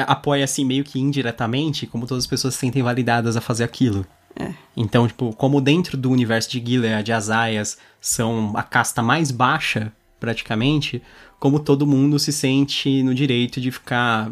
apoia, 0.04 0.44
assim, 0.44 0.66
meio 0.66 0.84
que 0.84 1.00
indiretamente, 1.00 1.88
como 1.88 2.08
todas 2.08 2.24
as 2.24 2.30
pessoas 2.30 2.54
se 2.54 2.60
sentem 2.60 2.84
validadas 2.84 3.36
a 3.36 3.42
fazer 3.42 3.64
aquilo. 3.64 4.06
É. 4.36 4.54
Então, 4.76 5.08
tipo, 5.08 5.34
como 5.36 5.60
dentro 5.60 5.98
do 5.98 6.10
universo 6.10 6.50
de 6.50 6.64
Gilead, 6.66 7.12
as 7.12 7.30
aias 7.30 7.78
são 8.00 8.54
a 8.56 8.64
casta 8.64 9.02
mais 9.02 9.32
baixa, 9.32 9.92
praticamente, 10.20 11.02
como 11.40 11.60
todo 11.60 11.88
mundo 11.88 12.20
se 12.20 12.32
sente 12.32 13.02
no 13.04 13.14
direito 13.14 13.60
de 13.60 13.72
ficar 13.72 14.32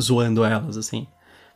zoando 0.00 0.44
elas, 0.44 0.76
assim. 0.76 1.06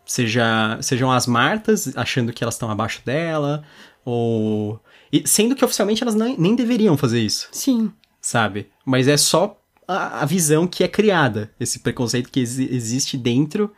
Seja, 0.05 0.79
sejam 0.81 1.11
as 1.13 1.27
Martas 1.27 1.97
achando 1.97 2.33
que 2.33 2.43
elas 2.43 2.55
estão 2.55 2.71
abaixo 2.71 3.03
dela, 3.05 3.63
ou. 4.05 4.81
e 5.13 5.27
sendo 5.27 5.55
que 5.55 5.65
oficialmente 5.65 6.03
elas 6.03 6.15
nem, 6.15 6.37
nem 6.37 6.57
deveriam 6.57 6.97
fazer 6.97 7.21
isso, 7.21 7.49
Sim, 7.53 7.93
sabe? 8.21 8.69
Mas 8.85 9.07
é 9.07 9.17
só 9.17 9.62
a, 9.93 10.21
a 10.21 10.25
visão 10.25 10.67
que 10.67 10.83
é 10.83 10.89
criada, 10.89 11.51
esse 11.61 11.79
preconceito 11.81 12.31
que 12.31 12.41
exi- 12.41 12.69
existe 12.73 13.17
dentro 13.17 13.73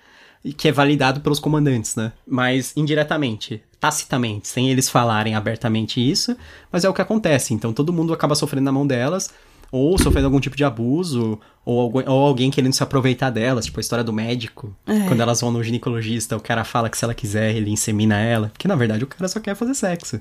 e 0.44 0.52
que 0.52 0.68
é 0.68 0.72
validado 0.72 1.20
pelos 1.20 1.38
comandantes, 1.40 1.96
né? 1.96 2.12
Mas 2.26 2.72
indiretamente, 2.76 3.62
tacitamente, 3.80 4.46
sem 4.48 4.70
eles 4.70 4.88
falarem 4.88 5.34
abertamente 5.34 6.00
isso, 6.00 6.36
mas 6.70 6.84
é 6.84 6.88
o 6.88 6.92
que 6.94 7.02
acontece. 7.02 7.54
Então 7.54 7.72
todo 7.72 7.92
mundo 7.92 8.12
acaba 8.12 8.34
sofrendo 8.34 8.64
na 8.64 8.72
mão 8.72 8.86
delas, 8.86 9.30
ou 9.72 9.98
sofrendo 9.98 10.26
algum 10.26 10.38
tipo 10.38 10.56
de 10.56 10.62
abuso, 10.64 11.40
ou, 11.64 11.90
ou 11.94 12.26
alguém 12.26 12.50
querendo 12.50 12.72
se 12.74 12.82
aproveitar 12.82 13.30
delas, 13.30 13.64
tipo 13.64 13.80
a 13.80 13.82
história 13.82 14.04
do 14.04 14.12
médico. 14.12 14.76
É. 14.86 15.00
Quando 15.08 15.20
elas 15.20 15.40
vão 15.40 15.50
no 15.50 15.62
ginecologista, 15.64 16.36
o 16.36 16.40
cara 16.40 16.62
fala 16.62 16.88
que 16.90 16.96
se 16.98 17.04
ela 17.04 17.14
quiser, 17.14 17.54
ele 17.56 17.70
insemina 17.70 18.18
ela. 18.20 18.48
Porque 18.50 18.68
na 18.68 18.76
verdade 18.76 19.02
o 19.02 19.06
cara 19.06 19.26
só 19.28 19.40
quer 19.40 19.54
fazer 19.56 19.74
sexo. 19.74 20.20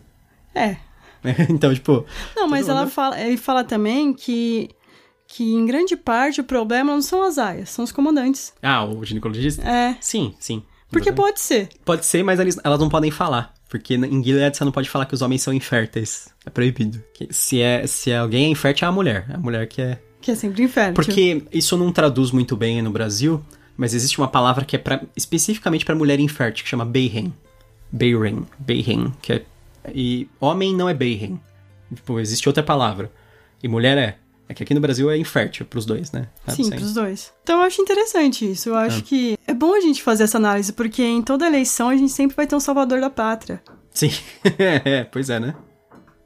é. 0.56 0.78
então, 1.50 1.74
tipo. 1.74 2.06
Não, 2.36 2.50
mas 2.50 2.62
todo 2.66 2.72
ela 2.72 2.82
mundo- 2.82 2.92
fala, 2.92 3.22
ele 3.22 3.38
fala 3.38 3.64
também 3.64 4.14
que, 4.14 4.70
que 5.36 5.44
em 5.54 5.66
grande 5.66 5.96
parte 5.96 6.42
o 6.42 6.44
problema 6.44 6.94
não 6.94 7.02
são 7.02 7.24
as 7.24 7.38
aias, 7.38 7.70
são 7.70 7.84
os 7.84 7.92
comandantes. 7.92 8.54
Ah, 8.62 8.86
o 8.86 9.04
ginecologista? 9.04 9.62
É, 9.68 9.98
Sim, 10.00 10.34
sim. 10.40 10.62
porque 10.92 11.12
pode 11.12 11.40
ser. 11.42 11.70
Pode 11.84 12.06
ser, 12.06 12.24
mas 12.24 12.40
eles- 12.40 12.60
elas 12.64 12.80
não 12.80 12.90
podem 12.90 13.10
falar. 13.10 13.52
Porque 13.68 13.96
em 13.96 14.24
Gilead 14.24 14.56
você 14.56 14.64
não 14.64 14.72
pode 14.72 14.88
falar 14.88 15.08
que 15.08 15.16
os 15.16 15.24
homens 15.24 15.42
são 15.42 15.52
inférteis. 15.52 16.28
É 16.46 16.50
proibido. 16.52 17.04
Que 17.16 17.28
Se, 17.34 17.60
é, 17.60 17.88
se 17.88 18.14
alguém 18.14 18.46
é 18.46 18.50
infértil, 18.50 18.86
é 18.86 18.90
a 18.90 18.92
mulher. 18.92 19.26
É 19.28 19.34
a 19.34 19.38
mulher 19.40 19.68
que 19.68 19.82
é. 19.82 20.00
Que 20.22 20.30
é 20.30 20.36
sempre 20.36 20.62
infértil. 20.62 20.94
Porque 20.94 21.44
isso 21.52 21.76
não 21.76 21.92
traduz 21.92 22.30
muito 22.30 22.56
bem 22.56 22.80
no 22.84 22.92
Brasil, 22.92 23.44
mas 23.76 23.96
existe 23.96 24.20
uma 24.20 24.28
palavra 24.28 24.64
que 24.64 24.76
é 24.76 24.80
pra, 24.80 25.02
especificamente 25.18 25.84
pra 25.84 25.96
mulher 25.96 26.20
infértil, 26.20 26.64
que 26.64 26.70
chama 26.70 26.86
Beiren. 26.86 27.34
Beiren. 27.92 28.46
Beiren. 28.60 29.12
Que 29.22 29.34
é, 29.34 29.46
e 29.94 30.28
homem 30.40 30.76
não 30.76 30.88
é 30.88 30.94
Beiren. 30.94 31.40
Tipo, 31.94 32.20
existe 32.20 32.48
outra 32.48 32.62
palavra. 32.62 33.12
E 33.64 33.68
mulher 33.68 33.98
é. 33.98 34.18
É 34.54 34.56
que 34.56 34.62
aqui 34.62 34.74
no 34.76 34.80
Brasil 34.80 35.10
é 35.10 35.18
infértil 35.18 35.66
pros 35.66 35.84
dois, 35.84 36.12
né? 36.12 36.28
Sim, 36.50 36.70
pros 36.70 36.94
dois. 36.94 37.34
Então 37.42 37.58
eu 37.58 37.64
acho 37.66 37.82
interessante 37.82 38.50
isso. 38.52 38.70
Eu 38.70 38.76
acho 38.76 39.00
É. 39.00 39.02
que 39.02 39.36
é 39.48 39.54
bom 39.54 39.74
a 39.74 39.80
gente 39.82 40.04
fazer 40.04 40.26
essa 40.26 40.38
análise, 40.38 40.72
porque 40.72 41.02
em 41.02 41.24
toda 41.24 41.48
eleição 41.48 41.90
a 41.90 41.98
gente 41.98 42.12
sempre 42.12 42.36
vai 42.36 42.46
ter 42.46 42.56
um 42.56 42.60
salvador 42.60 43.02
da 43.02 43.10
pátria. 43.10 43.64
Sim. 43.92 44.12
é, 44.60 45.06
pois 45.06 45.32
é, 45.32 45.40
né? 45.40 45.56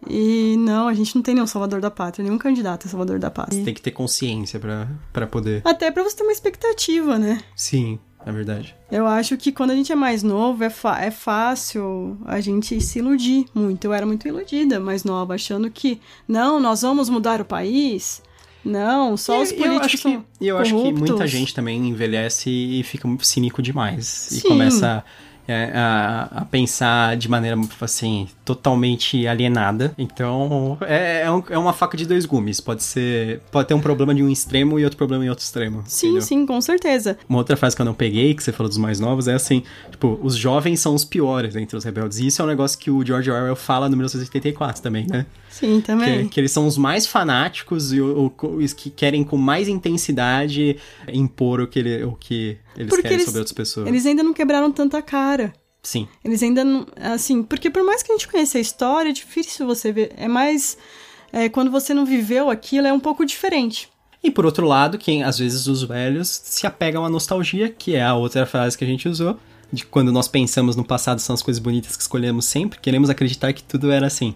E 0.09 0.55
não, 0.59 0.89
a 0.89 0.93
gente 0.93 1.15
não 1.15 1.21
tem 1.21 1.33
nenhum 1.35 1.47
salvador 1.47 1.79
da 1.79 1.89
pátria, 1.89 2.21
nenhum 2.23 2.37
candidato 2.37 2.85
é 2.85 2.89
salvador 2.89 3.17
da 3.17 3.31
pátria. 3.31 3.63
Tem 3.63 3.73
que 3.73 3.81
ter 3.81 3.91
consciência 3.91 4.59
pra 4.59 5.27
poder. 5.27 5.61
Até 5.65 5.89
pra 5.89 6.03
você 6.03 6.17
ter 6.17 6.23
uma 6.23 6.31
expectativa, 6.33 7.17
né? 7.17 7.39
Sim, 7.55 7.97
é 8.27 8.31
verdade. 8.33 8.75
Eu 8.91 9.07
acho 9.07 9.37
que 9.37 9.53
quando 9.53 9.71
a 9.71 9.75
gente 9.75 9.89
é 9.89 9.95
mais 9.95 10.21
novo, 10.21 10.61
é, 10.61 10.71
é 10.99 11.11
fácil 11.11 12.17
a 12.25 12.41
gente 12.41 12.79
se 12.81 12.99
iludir 12.99 13.45
muito. 13.55 13.85
Eu 13.85 13.93
era 13.93 14.05
muito 14.05 14.27
iludida, 14.27 14.81
mais 14.81 15.05
nova, 15.05 15.35
achando 15.35 15.71
que, 15.71 16.01
não, 16.27 16.59
nós 16.59 16.81
vamos 16.81 17.07
mudar 17.07 17.39
o 17.39 17.45
país. 17.45 18.21
Não, 18.65 19.15
só 19.15 19.41
os 19.41 19.51
E 19.51 19.53
políticos 19.53 20.03
eu 20.03 20.11
acho 20.11 20.19
que, 20.19 20.43
e 20.43 20.47
eu 20.49 20.57
acho 20.57 20.75
que 20.75 20.91
muita 20.91 21.25
gente 21.25 21.53
também 21.53 21.87
envelhece 21.87 22.49
e 22.49 22.83
fica 22.83 23.07
muito 23.07 23.25
cínico 23.25 23.61
demais. 23.61 24.29
E 24.31 24.41
Sim. 24.41 24.49
começa 24.49 25.05
é, 25.05 25.26
a, 25.73 26.41
a 26.41 26.45
pensar 26.45 27.15
de 27.17 27.29
maneira, 27.29 27.57
assim, 27.81 28.27
totalmente 28.43 29.27
alienada. 29.27 29.93
Então, 29.97 30.77
é, 30.81 31.21
é, 31.23 31.31
um- 31.31 31.43
é 31.49 31.57
uma 31.57 31.73
faca 31.73 31.95
de 31.95 32.05
dois 32.05 32.25
gumes. 32.25 32.59
Pode 32.59 32.83
ser. 32.83 33.41
Pode 33.51 33.67
ter 33.67 33.73
um 33.73 33.79
problema 33.79 34.13
de 34.13 34.23
um 34.23 34.29
extremo 34.29 34.79
e 34.79 34.83
outro 34.83 34.97
problema 34.97 35.25
em 35.25 35.29
outro 35.29 35.43
extremo. 35.43 35.83
Sim, 35.85 36.07
entendeu? 36.07 36.21
sim, 36.21 36.45
com 36.45 36.59
certeza. 36.61 37.17
Uma 37.29 37.37
outra 37.39 37.55
frase 37.55 37.75
que 37.75 37.81
eu 37.81 37.85
não 37.85 37.93
peguei, 37.93 38.33
que 38.33 38.43
você 38.43 38.51
falou 38.51 38.67
dos 38.69 38.77
mais 38.77 38.99
novos, 38.99 39.27
é 39.27 39.33
assim, 39.33 39.63
tipo, 39.91 40.19
os 40.21 40.35
jovens 40.35 40.79
são 40.79 40.93
os 40.95 41.05
piores 41.05 41.55
entre 41.55 41.77
os 41.77 41.83
rebeldes. 41.83 42.19
E 42.19 42.27
isso 42.27 42.41
é 42.41 42.45
um 42.45 42.47
negócio 42.47 42.77
que 42.77 42.91
o 42.91 43.05
George 43.05 43.29
Orwell 43.31 43.55
fala 43.55 43.87
no 43.89 43.95
1984 43.97 44.81
também, 44.81 45.05
né? 45.07 45.25
Sim, 45.59 45.81
também. 45.81 46.23
Que, 46.23 46.29
que 46.29 46.39
eles 46.39 46.51
são 46.51 46.67
os 46.67 46.77
mais 46.77 47.05
fanáticos 47.07 47.91
e 47.93 47.99
o- 48.01 48.31
o- 48.41 48.47
os 48.57 48.73
que 48.73 48.89
querem 48.89 49.23
com 49.23 49.37
mais 49.37 49.67
intensidade 49.67 50.77
impor 51.11 51.61
o 51.61 51.67
que, 51.67 51.79
ele- 51.79 52.03
o 52.03 52.13
que 52.13 52.57
eles 52.75 52.89
Porque 52.89 53.01
querem 53.03 53.15
eles- 53.15 53.25
sobre 53.25 53.39
outras 53.39 53.53
pessoas. 53.53 53.87
Eles 53.87 54.05
ainda 54.05 54.23
não 54.23 54.33
quebraram 54.33 54.71
tanta 54.71 55.01
cara. 55.01 55.53
Sim. 55.83 56.07
Eles 56.23 56.43
ainda 56.43 56.63
não. 56.63 56.85
Assim, 56.97 57.41
porque 57.43 57.69
por 57.69 57.83
mais 57.83 58.03
que 58.03 58.11
a 58.11 58.15
gente 58.15 58.27
conheça 58.27 58.57
a 58.57 58.61
história, 58.61 59.09
é 59.09 59.13
difícil 59.13 59.65
você 59.65 59.91
ver. 59.91 60.11
É 60.17 60.27
mais. 60.27 60.77
é, 61.31 61.49
quando 61.49 61.69
você 61.69 61.93
não 61.93 62.05
viveu 62.05 62.49
aquilo, 62.49 62.87
é 62.87 62.93
um 62.93 62.99
pouco 62.99 63.25
diferente. 63.25 63.89
E 64.23 64.31
por 64.31 64.45
outro 64.45 64.65
lado, 64.65 64.97
quem 64.97 65.23
às 65.23 65.37
vezes 65.37 65.67
os 65.67 65.83
velhos 65.83 66.27
se 66.43 66.65
apegam 66.65 67.05
à 67.05 67.09
nostalgia, 67.09 67.69
que 67.69 67.95
é 67.95 68.03
a 68.03 68.15
outra 68.15 68.45
frase 68.45 68.77
que 68.77 68.83
a 68.83 68.87
gente 68.87 69.07
usou, 69.09 69.37
de 69.71 69.85
quando 69.85 70.11
nós 70.11 70.27
pensamos 70.27 70.75
no 70.77 70.83
passado 70.85 71.19
são 71.19 71.33
as 71.33 71.41
coisas 71.41 71.59
bonitas 71.61 71.95
que 71.95 72.01
escolhemos 72.01 72.45
sempre, 72.45 72.79
queremos 72.79 73.09
acreditar 73.09 73.51
que 73.53 73.61
tudo 73.63 73.91
era 73.91 74.07
assim. 74.07 74.33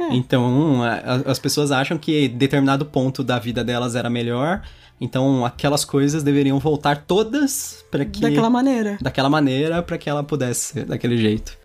É. 0.00 0.14
Então, 0.14 0.80
as 1.26 1.38
pessoas 1.38 1.70
acham 1.70 1.98
que 1.98 2.26
determinado 2.28 2.84
ponto 2.86 3.22
da 3.22 3.38
vida 3.38 3.62
delas 3.62 3.94
era 3.94 4.08
melhor, 4.08 4.62
então 5.00 5.44
aquelas 5.44 5.84
coisas 5.84 6.22
deveriam 6.22 6.58
voltar 6.58 7.04
todas 7.04 7.84
para 7.90 8.04
que 8.04 8.20
Daquela 8.20 8.48
maneira. 8.50 8.98
daquela 9.00 9.28
maneira 9.28 9.82
para 9.82 9.98
que 9.98 10.08
ela 10.08 10.22
pudesse 10.24 10.72
ser 10.72 10.84
daquele 10.86 11.16
jeito. 11.18 11.58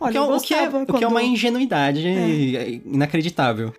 O 0.00 0.04
Olha, 0.06 0.18
é, 0.18 0.20
o 0.20 0.40
que 0.40 0.54
é- 0.54 0.58
gostava 0.66 0.82
o 0.82 0.86
que 0.86 0.90
é 0.96 0.98
quando- 1.00 1.10
uma 1.10 1.22
ingenuidade 1.22 2.02
inacreditável. 2.84 3.72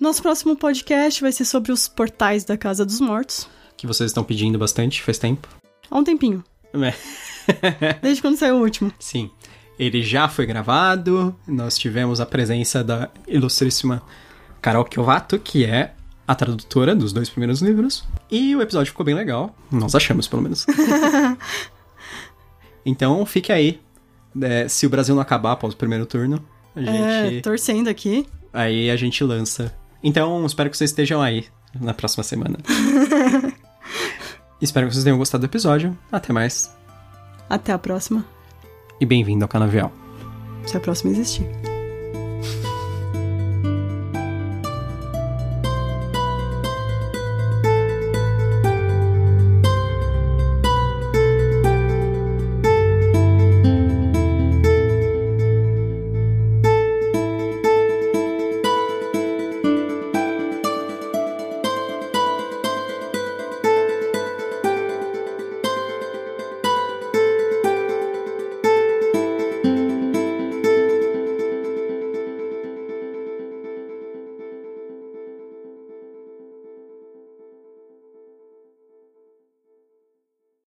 Nosso 0.00 0.22
próximo 0.22 0.56
podcast 0.56 1.20
vai 1.22 1.32
ser 1.32 1.44
sobre 1.44 1.72
os 1.72 1.86
portais 1.88 2.44
da 2.44 2.56
Casa 2.56 2.84
dos 2.84 3.00
Mortos. 3.00 3.48
Que 3.76 3.86
vocês 3.86 4.10
estão 4.10 4.24
pedindo 4.24 4.58
bastante, 4.58 5.00
faz 5.02 5.18
tempo. 5.18 5.48
Há 5.90 5.98
um 5.98 6.04
tempinho. 6.04 6.42
É. 6.74 6.92
Desde 8.00 8.22
quando 8.22 8.36
saiu 8.36 8.56
o 8.56 8.60
último. 8.62 8.92
Sim. 8.98 9.30
Ele 9.82 10.00
já 10.00 10.28
foi 10.28 10.46
gravado, 10.46 11.34
nós 11.44 11.76
tivemos 11.76 12.20
a 12.20 12.26
presença 12.26 12.84
da 12.84 13.10
ilustríssima 13.26 14.00
Carol 14.60 14.84
Kiovato, 14.84 15.40
que 15.40 15.64
é 15.64 15.92
a 16.24 16.36
tradutora 16.36 16.94
dos 16.94 17.12
dois 17.12 17.28
primeiros 17.28 17.60
livros. 17.60 18.04
E 18.30 18.54
o 18.54 18.62
episódio 18.62 18.92
ficou 18.92 19.04
bem 19.04 19.16
legal. 19.16 19.52
Nós 19.72 19.96
achamos, 19.96 20.28
pelo 20.28 20.40
menos. 20.40 20.64
então, 22.86 23.26
fique 23.26 23.50
aí. 23.52 23.80
É, 24.40 24.68
se 24.68 24.86
o 24.86 24.88
Brasil 24.88 25.16
não 25.16 25.22
acabar 25.22 25.50
após 25.50 25.74
o 25.74 25.76
primeiro 25.76 26.06
turno, 26.06 26.40
a 26.76 26.80
É, 26.80 27.30
gente, 27.30 27.42
torcendo 27.42 27.88
aqui. 27.88 28.24
aí 28.52 28.88
a 28.88 28.94
gente 28.94 29.24
lança. 29.24 29.74
Então, 30.00 30.46
espero 30.46 30.70
que 30.70 30.76
vocês 30.76 30.90
estejam 30.90 31.20
aí 31.20 31.46
na 31.80 31.92
próxima 31.92 32.22
semana. 32.22 32.56
espero 34.62 34.86
que 34.86 34.94
vocês 34.94 35.02
tenham 35.02 35.18
gostado 35.18 35.42
do 35.42 35.50
episódio. 35.50 35.98
Até 36.12 36.32
mais. 36.32 36.72
Até 37.50 37.72
a 37.72 37.78
próxima. 37.80 38.24
E 39.02 39.04
bem-vindo 39.04 39.44
ao 39.44 39.48
Canavial. 39.48 39.90
Se 40.64 40.76
a 40.76 40.80
próxima 40.80 41.10
existir. 41.10 41.44